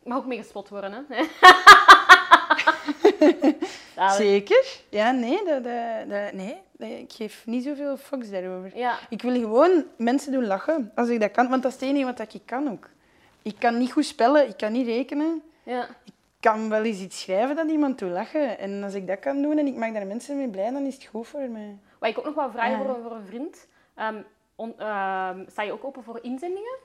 Mag 0.04 0.18
ook 0.18 0.26
mee 0.26 0.38
gespot 0.38 0.68
worden, 0.68 1.06
hè. 1.08 1.24
Zeker. 4.16 4.64
Ja, 4.88 5.10
nee, 5.10 5.44
dat, 5.44 5.64
dat, 5.64 6.08
dat- 6.08 6.32
nee, 6.32 6.56
dat- 6.72 6.88
ik 6.88 7.12
geef 7.12 7.42
niet 7.46 7.64
zoveel 7.64 7.96
fucks 7.96 8.30
daarover. 8.30 8.76
Ja. 8.78 8.98
Ik 9.08 9.22
wil 9.22 9.34
gewoon 9.34 9.84
mensen 9.96 10.32
doen 10.32 10.46
lachen, 10.46 10.92
als 10.94 11.08
ik 11.08 11.20
dat 11.20 11.30
kan. 11.30 11.48
Want 11.48 11.62
dat 11.62 11.72
is 11.74 11.80
het 11.80 11.88
enige 11.88 12.04
wat 12.04 12.34
ik 12.34 12.42
kan 12.44 12.70
ook. 12.70 12.88
Ik 13.42 13.54
kan 13.58 13.78
niet 13.78 13.92
goed 13.92 14.04
spellen, 14.04 14.48
ik 14.48 14.56
kan 14.56 14.72
niet 14.72 14.86
rekenen. 14.86 15.42
Ja. 15.62 15.82
Ik 16.04 16.12
kan 16.40 16.68
wel 16.68 16.82
eens 16.82 17.00
iets 17.00 17.20
schrijven 17.20 17.56
dat 17.56 17.70
iemand 17.70 17.98
doet 17.98 18.10
lachen. 18.10 18.58
En 18.58 18.82
als 18.82 18.94
ik 18.94 19.06
dat 19.06 19.18
kan 19.20 19.42
doen 19.42 19.58
en 19.58 19.66
ik 19.66 19.74
maak 19.76 19.94
daar 19.94 20.06
mensen 20.06 20.36
mee 20.36 20.48
blij, 20.48 20.70
dan 20.70 20.86
is 20.86 20.94
het 20.94 21.04
goed 21.04 21.28
voor 21.28 21.40
mij. 21.48 21.76
Wat 21.98 22.10
ik 22.10 22.18
ook 22.18 22.24
nog 22.24 22.34
wel 22.34 22.50
vragen 22.50 22.78
Ja. 22.78 22.84
voor, 22.84 22.98
voor 23.02 23.12
een 23.16 23.26
vriend. 23.26 23.66
On- 24.54 24.78
ehm, 24.78 25.44
sta 25.50 25.62
je 25.62 25.72
ook 25.72 25.84
open 25.84 26.02
voor 26.02 26.18
inzendingen 26.22 26.78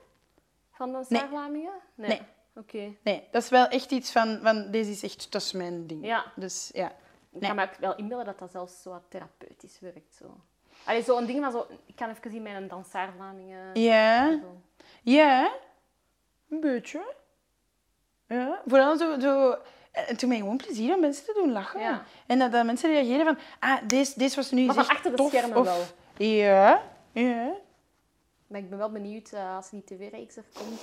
van 0.72 0.92
de 0.92 1.04
Star 1.04 1.28
Vlamingen? 1.28 1.72
Nee. 1.94 2.22
Oké. 2.56 2.92
Nee, 3.02 3.28
dat 3.30 3.42
is 3.42 3.48
wel 3.48 3.66
echt 3.66 3.90
iets 3.90 4.12
van, 4.12 4.38
van 4.42 4.70
deze 4.70 4.90
is 4.90 5.02
echt, 5.02 5.32
dat 5.32 5.42
is 5.42 5.52
mijn 5.52 5.86
ding. 5.86 6.06
Ja. 6.06 6.24
Dus 6.36 6.70
ja. 6.72 6.86
Ik 7.32 7.40
Nee. 7.40 7.50
kan 7.50 7.56
me 7.56 7.62
ook 7.64 7.76
wel 7.80 7.96
inbeelden 7.96 8.26
dat 8.26 8.38
dat 8.38 8.50
zelfs 8.50 8.82
zo 8.82 8.90
wat 8.90 9.02
therapeutisch 9.08 9.80
werkt. 9.80 10.14
Zo. 10.14 10.36
Allee, 10.84 11.02
zo'n 11.02 11.26
ding 11.26 11.42
van 11.42 11.52
zo... 11.52 11.66
Ik 11.86 11.96
kan 11.96 12.08
even 12.10 12.30
zien 12.30 12.46
een 12.46 12.68
dansaar 12.68 13.12
Vlamingen. 13.16 13.80
Ja, 13.80 14.38
ja, 15.02 15.52
een 16.50 16.60
beetje. 16.60 17.14
Ja, 18.26 18.62
vooral 18.66 18.96
zo, 18.96 19.20
zo... 19.20 19.50
eh, 19.50 19.58
Het 20.06 20.20
doet 20.20 20.28
mij 20.28 20.38
gewoon 20.38 20.56
plezier 20.56 20.94
om 20.94 21.00
mensen 21.00 21.24
te 21.24 21.32
doen 21.32 21.52
lachen. 21.52 21.80
Ja. 21.80 22.02
En 22.26 22.38
dat, 22.38 22.52
dat 22.52 22.64
mensen 22.64 22.90
reageren 22.90 23.24
van, 23.26 23.38
ah, 23.58 23.78
deze, 23.84 24.18
deze 24.18 24.36
was 24.36 24.50
nu 24.50 24.64
Maar 24.64 24.74
van 24.74 24.88
achter 24.88 25.10
de 25.10 25.16
tof. 25.16 25.28
schermen 25.30 25.56
of, 25.58 25.64
wel. 25.64 25.82
Ja, 26.28 26.82
ja. 27.12 27.52
Maar 28.46 28.60
ik 28.60 28.68
ben 28.68 28.78
wel 28.78 28.90
benieuwd, 28.90 29.30
eh, 29.32 29.56
als 29.56 29.70
die 29.70 29.84
tv-reeks 29.84 30.36
er 30.36 30.44
komt, 30.54 30.80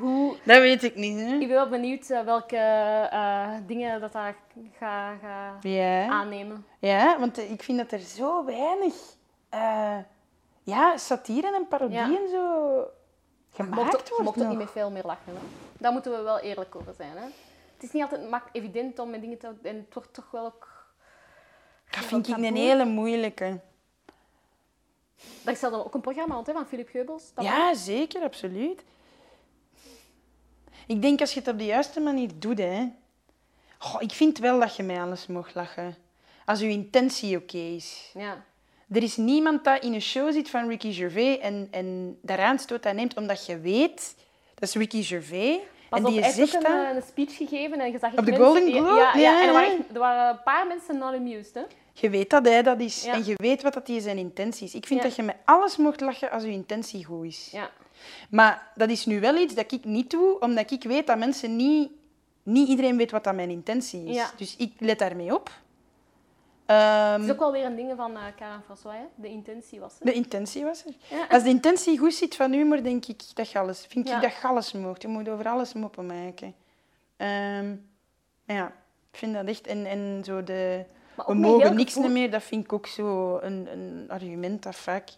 hoe... 0.00 0.36
Dat 0.44 0.58
weet 0.58 0.82
ik 0.82 0.94
niet, 0.94 1.18
hè. 1.18 1.32
Ik 1.34 1.38
ben 1.46 1.56
wel 1.56 1.68
benieuwd 1.68 2.10
eh, 2.10 2.24
welke 2.24 2.56
eh, 2.56 3.52
dingen 3.66 4.00
dat 4.00 4.12
daar 4.12 4.36
ga, 4.78 5.14
ga 5.16 5.58
aannemen. 6.08 6.66
Ja, 6.78 7.18
want 7.18 7.38
ik 7.38 7.62
vind 7.62 7.78
dat 7.78 7.92
er 7.92 7.98
zo 7.98 8.44
weinig 8.44 8.94
ja, 10.62 10.96
satire 10.96 11.54
en 11.54 11.68
parodie 11.68 11.96
Ja. 11.96 12.04
en 12.04 12.28
zo 12.28 12.76
Je 13.50 13.62
gemaakt 13.62 13.74
mocht, 13.76 14.08
je 14.08 14.14
wordt 14.14 14.22
mocht 14.22 14.28
ook 14.28 14.36
nog. 14.36 14.48
niet 14.48 14.58
met 14.58 14.70
veel 14.70 14.90
meer 14.90 15.04
lachen. 15.04 15.32
Hè. 15.32 15.40
Daar 15.78 15.92
moeten 15.92 16.12
we 16.12 16.22
wel 16.22 16.38
eerlijk 16.38 16.74
over 16.76 16.94
zijn. 16.94 17.16
Hè. 17.16 17.24
Het 17.74 17.82
is 17.82 17.92
niet 17.92 18.02
altijd 18.02 18.30
mak 18.30 18.48
evident 18.52 18.98
om 18.98 19.10
met 19.10 19.20
dingen 19.20 19.38
te... 19.38 19.46
En 19.62 19.76
het 19.76 19.94
wordt 19.94 20.14
toch 20.14 20.30
wel 20.30 20.44
ook... 20.44 20.86
Dat 21.90 22.04
vind 22.04 22.28
ik 22.28 22.36
een 22.36 22.56
hele 22.56 22.84
moeilijke. 22.84 23.60
Dat 25.42 25.54
is 25.54 25.60
zelfs 25.60 25.76
ook 25.76 25.94
een 25.94 26.00
programma 26.00 26.34
want, 26.34 26.46
hè, 26.46 26.52
van 26.52 26.66
Philip 26.66 26.88
Geubels. 26.88 27.30
Dat 27.34 27.44
Ja, 27.44 27.74
zeker, 27.74 28.22
absoluut. 28.22 28.82
Ik 30.86 31.02
denk 31.02 31.20
als 31.20 31.32
je 31.32 31.38
het 31.38 31.48
op 31.48 31.58
de 31.58 31.64
juiste 31.64 32.00
manier 32.00 32.30
doet, 32.38 32.58
hè. 32.58 32.88
Goh, 33.78 34.02
ik 34.02 34.12
vind 34.12 34.38
wel 34.38 34.60
dat 34.60 34.76
je 34.76 34.82
mij 34.82 35.00
alles 35.00 35.26
mag 35.26 35.54
lachen. 35.54 35.96
Als 36.44 36.60
je 36.60 36.68
intentie 36.68 37.36
oké 37.36 37.58
is. 37.58 38.10
Ja. 38.14 38.44
Er 38.90 39.02
is 39.02 39.16
niemand 39.16 39.64
dat 39.64 39.82
in 39.82 39.92
een 39.94 40.00
show 40.02 40.32
zit 40.32 40.50
van 40.50 40.68
Ricky 40.68 40.92
Gervais 40.92 41.38
en, 41.38 41.68
en 41.70 42.18
daaraan 42.22 42.58
stoot 42.58 42.86
aan 42.86 42.96
neemt, 42.96 43.16
omdat 43.16 43.46
je 43.46 43.60
weet, 43.60 44.14
dat 44.54 44.68
is 44.68 44.74
Ricky 44.74 45.02
Gervais. 45.02 45.58
Pas 45.88 45.98
en 45.98 46.04
op, 46.04 46.12
die 46.12 46.22
heeft 46.22 46.34
zegt 46.34 46.54
een, 46.54 46.62
dan... 46.62 46.96
een 46.96 47.02
speech 47.02 47.36
gegeven 47.36 47.80
en 47.80 47.92
je 47.92 47.98
zag 47.98 48.10
Op 48.10 48.16
de 48.16 48.22
mensen- 48.22 48.46
Golden 48.46 48.72
Globe? 48.72 49.00
Ja, 49.00 49.12
ja, 49.14 49.20
Ja, 49.20 49.40
en 49.42 49.46
er 49.46 49.52
waren, 49.52 49.84
er 49.92 49.98
waren 49.98 50.30
een 50.30 50.42
paar 50.42 50.66
mensen 50.66 50.98
not 50.98 51.14
amused. 51.14 51.54
Hè. 51.54 51.62
Je 51.98 52.10
weet 52.10 52.30
dat 52.30 52.44
hij 52.46 52.62
dat 52.62 52.80
is 52.80 53.04
Ja. 53.04 53.12
en 53.12 53.24
je 53.24 53.34
weet 53.36 53.62
wat 53.62 53.72
dat 53.74 53.86
die 53.86 54.00
zijn 54.00 54.18
intentie 54.18 54.66
is. 54.66 54.74
Ik 54.74 54.86
vind 54.86 55.00
Ja. 55.02 55.06
dat 55.06 55.16
je 55.16 55.22
met 55.22 55.36
alles 55.44 55.76
mocht 55.76 56.00
lachen 56.00 56.30
als 56.30 56.42
je 56.42 56.50
intentie 56.50 57.04
goed 57.04 57.26
is. 57.26 57.48
Ja. 57.52 57.70
Maar 58.30 58.70
dat 58.74 58.90
is 58.90 59.06
nu 59.06 59.20
wel 59.20 59.36
iets 59.36 59.54
dat 59.54 59.72
ik 59.72 59.84
niet 59.84 60.10
doe, 60.10 60.38
omdat 60.40 60.70
ik 60.70 60.82
weet 60.82 61.06
dat 61.06 61.18
mensen 61.18 61.56
niet... 61.56 61.90
Niet 62.42 62.68
iedereen 62.68 62.96
weet 62.96 63.10
wat 63.10 63.24
dat 63.24 63.34
mijn 63.34 63.50
intentie 63.50 64.04
is. 64.04 64.14
Ja. 64.16 64.30
Dus 64.36 64.56
ik 64.56 64.72
let 64.78 64.98
daarmee 64.98 65.34
op. 65.34 65.50
Ehm, 66.66 67.12
Het 67.12 67.22
is 67.22 67.30
ook 67.30 67.38
wel 67.38 67.52
weer 67.52 67.64
een 67.64 67.76
ding 67.76 67.92
van 67.96 68.16
eh 68.16 68.22
Karen 68.36 68.62
François. 68.64 68.94
Hè. 68.96 69.04
De 69.14 69.28
intentie 69.28 69.80
was 69.80 69.92
het. 69.94 70.02
de 70.02 70.12
intentie 70.12 70.64
was 70.64 70.84
er. 70.86 70.92
Ja. 71.10 71.26
Als 71.30 71.42
de 71.42 71.48
intentie 71.48 71.98
goed 71.98 72.14
zit 72.14 72.34
van 72.36 72.52
humor, 72.52 72.82
denk 72.82 73.06
ik 73.06 73.22
dat 73.34 73.50
je 73.50 73.58
alles... 73.58 73.86
Vind 73.88 74.08
Ja. 74.08 74.16
ik 74.16 74.22
dat 74.22 74.32
je 74.32 74.42
alles 74.48 74.72
mocht. 74.72 75.02
Je 75.02 75.08
moet 75.08 75.28
over 75.28 75.48
alles 75.48 75.72
moppen 75.72 76.06
maken. 76.06 76.54
Ehm, 77.16 77.74
ja, 78.46 78.66
ik 79.12 79.18
vind 79.18 79.34
dat 79.34 79.46
echt... 79.46 79.66
En, 79.66 79.86
en 79.86 80.22
zo 80.24 80.44
de... 80.44 80.84
Maar 81.16 81.26
We 81.26 81.34
mogen 81.34 81.76
niks 81.76 81.92
gevoel- 81.92 82.10
meer, 82.10 82.30
dat 82.30 82.42
vind 82.42 82.64
ik 82.64 82.72
ook 82.72 82.86
zo 82.86 83.38
een, 83.42 83.68
een 83.72 84.04
argument 84.08 84.62
dat 84.62 84.76
vaak 84.76 85.08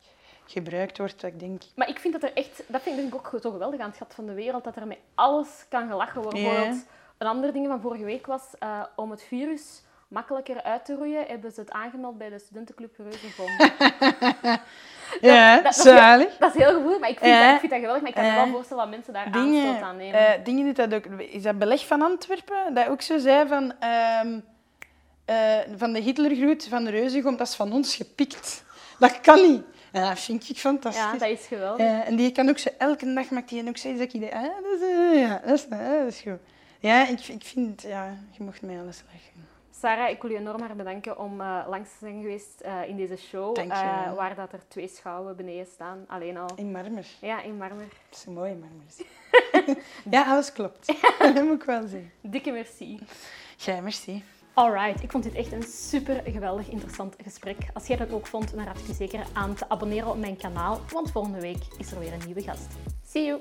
gebruikt 0.46 0.98
wordt. 0.98 1.20
Dat 1.20 1.30
ik 1.30 1.40
denk, 1.40 1.62
Maar 1.74 1.88
ik 1.88 1.98
vind 1.98 2.12
dat 2.12 2.22
er 2.22 2.32
echt, 2.36 2.62
dat 2.66 2.82
vind 2.82 2.98
ik 2.98 3.14
ook 3.14 3.30
zo 3.42 3.50
geweldig 3.50 3.80
aan 3.80 3.88
het 3.88 3.98
gat 3.98 4.14
van 4.14 4.26
de 4.26 4.34
wereld, 4.34 4.64
dat 4.64 4.76
er 4.76 4.86
met 4.86 4.98
alles 5.14 5.48
kan 5.68 5.88
gelachen 5.88 6.22
worden. 6.22 6.42
Bijvoorbeeld, 6.42 6.84
een 7.18 7.26
ander 7.26 7.52
ding 7.52 7.66
van 7.66 7.80
vorige 7.80 8.04
week 8.04 8.26
was, 8.26 8.42
eh, 8.58 8.82
om 8.96 9.10
het 9.10 9.22
virus 9.22 9.82
makkelijker 10.08 10.62
uit 10.62 10.84
te 10.84 10.94
roeien, 10.94 11.24
hebben 11.26 11.52
ze 11.52 11.60
het 11.60 11.70
aangemeld 11.70 12.18
bij 12.18 12.28
de 12.28 12.38
studentenclub 12.38 12.94
Reuzegom. 12.98 13.50
ja, 15.20 15.54
dat- 15.54 15.64
dat 15.64 15.74
zalig. 15.74 16.36
dat 16.36 16.54
is 16.54 16.62
heel 16.62 16.74
gevoelig, 16.74 16.98
maar 17.00 17.08
ik 17.08 17.18
vind, 17.18 17.30
Ja. 17.30 17.44
dat, 17.44 17.52
ik 17.54 17.58
vind 17.60 17.70
dat 17.72 17.80
geweldig. 17.80 18.00
Maar 18.02 18.10
ik 18.10 18.16
kan 18.16 18.24
me 18.24 18.30
Ja. 18.30 18.36
wel 18.44 18.52
voorstellen 18.52 18.82
dat 18.82 18.92
mensen 18.92 19.12
daar 19.12 19.24
aanstoot 19.24 19.42
Dingen, 19.44 19.82
aan 19.82 19.96
nemen. 19.96 20.26
eh, 20.26 20.44
dingen 20.44 20.64
doet 20.66 20.76
dat 20.76 20.94
ook. 20.94 21.04
Is 21.20 21.42
dat 21.42 21.58
beleg 21.58 21.86
van 21.86 22.02
Antwerpen? 22.02 22.74
Dat 22.74 22.88
ook 22.88 23.00
zo 23.02 23.18
zei 23.18 23.48
van... 23.48 23.72
ehm, 23.80 24.40
eh, 25.28 25.76
van 25.76 25.92
de 25.92 26.00
Hitlergroet 26.00 26.66
van 26.68 26.84
de 26.84 26.90
Reuzegom, 26.90 27.36
dat 27.36 27.48
is 27.48 27.54
van 27.54 27.72
ons 27.72 27.96
gepikt. 27.96 28.64
Dat 28.98 29.20
kan 29.20 29.50
niet. 29.50 29.62
En 29.92 30.02
dat 30.02 30.20
vind 30.20 30.48
ik 30.48 30.56
fantastisch. 30.56 31.02
ja, 31.02 31.12
dat 31.12 31.28
is 31.28 31.46
geweldig. 31.46 31.86
Eh, 31.86 32.08
en 32.08 32.16
die 32.16 32.32
kan 32.32 32.48
ook 32.48 32.58
zo 32.58 32.68
elke 32.78 33.14
dag 33.14 33.30
maakt 33.30 33.48
die 33.48 33.68
ook 33.68 33.76
zoiets 33.76 34.00
dat 34.00 34.14
ik 34.14 34.20
denk, 34.20 34.32
ah, 34.32 34.42
dat 34.42 34.80
is, 34.80 34.80
eh, 34.80 35.20
ja, 35.20 35.40
dat 35.44 35.54
is, 35.58 35.66
dat 35.68 36.06
is 36.06 36.20
goed. 36.20 36.38
Ja, 36.80 37.08
ik, 37.08 37.20
ik 37.20 37.44
vind, 37.44 37.82
ja, 37.82 38.16
je 38.30 38.44
mocht 38.44 38.62
mij 38.62 38.80
alles 38.80 39.02
leggen. 39.12 39.46
Sarah, 39.80 40.10
ik 40.10 40.22
wil 40.22 40.30
je 40.30 40.36
enorm 40.38 40.76
bedanken 40.76 41.18
om 41.18 41.40
eh, 41.40 41.64
langs 41.68 41.90
te 41.90 41.96
zijn 42.00 42.20
geweest 42.20 42.62
in 42.86 42.96
deze 42.96 43.16
show, 43.16 43.54
Dank 43.54 43.72
je 43.72 44.02
wel. 44.04 44.14
waar 44.14 44.34
dat 44.34 44.52
er 44.52 44.60
twee 44.68 44.88
schouwen 44.88 45.36
beneden 45.36 45.66
staan, 45.66 46.04
alleen 46.06 46.36
al. 46.36 46.50
In 46.56 46.72
marmer. 46.72 47.06
Ja, 47.20 47.42
in 47.42 47.56
marmer. 47.56 47.88
Dat 48.08 48.18
is 48.18 48.24
een 48.26 48.32
mooie 48.32 48.54
marmer. 48.54 49.76
ja, 50.10 50.32
alles 50.32 50.52
klopt. 50.52 50.86
dat 51.34 51.44
moet 51.44 51.60
ik 51.60 51.64
wel 51.64 51.86
zeggen. 51.86 52.12
Dikke 52.20 52.50
merci. 52.50 52.98
Jij, 53.56 53.82
merci. 53.82 54.24
Alright, 54.58 55.02
ik 55.02 55.10
vond 55.10 55.24
dit 55.24 55.34
echt 55.34 55.52
een 55.52 55.62
super 55.62 56.22
geweldig 56.24 56.68
interessant 56.68 57.16
gesprek. 57.22 57.56
Als 57.72 57.86
jij 57.86 57.96
dat 57.96 58.12
ook 58.12 58.26
vond, 58.26 58.54
dan 58.54 58.64
raad 58.64 58.78
ik 58.78 58.86
je 58.86 58.92
zeker 58.94 59.26
aan 59.32 59.54
te 59.54 59.68
abonneren 59.68 60.08
op 60.08 60.18
mijn 60.18 60.36
kanaal, 60.36 60.80
want 60.92 61.10
volgende 61.10 61.40
week 61.40 61.64
is 61.76 61.92
er 61.92 61.98
weer 61.98 62.12
een 62.12 62.24
nieuwe 62.24 62.42
gast. 62.42 62.66
See 63.06 63.24
you! 63.24 63.40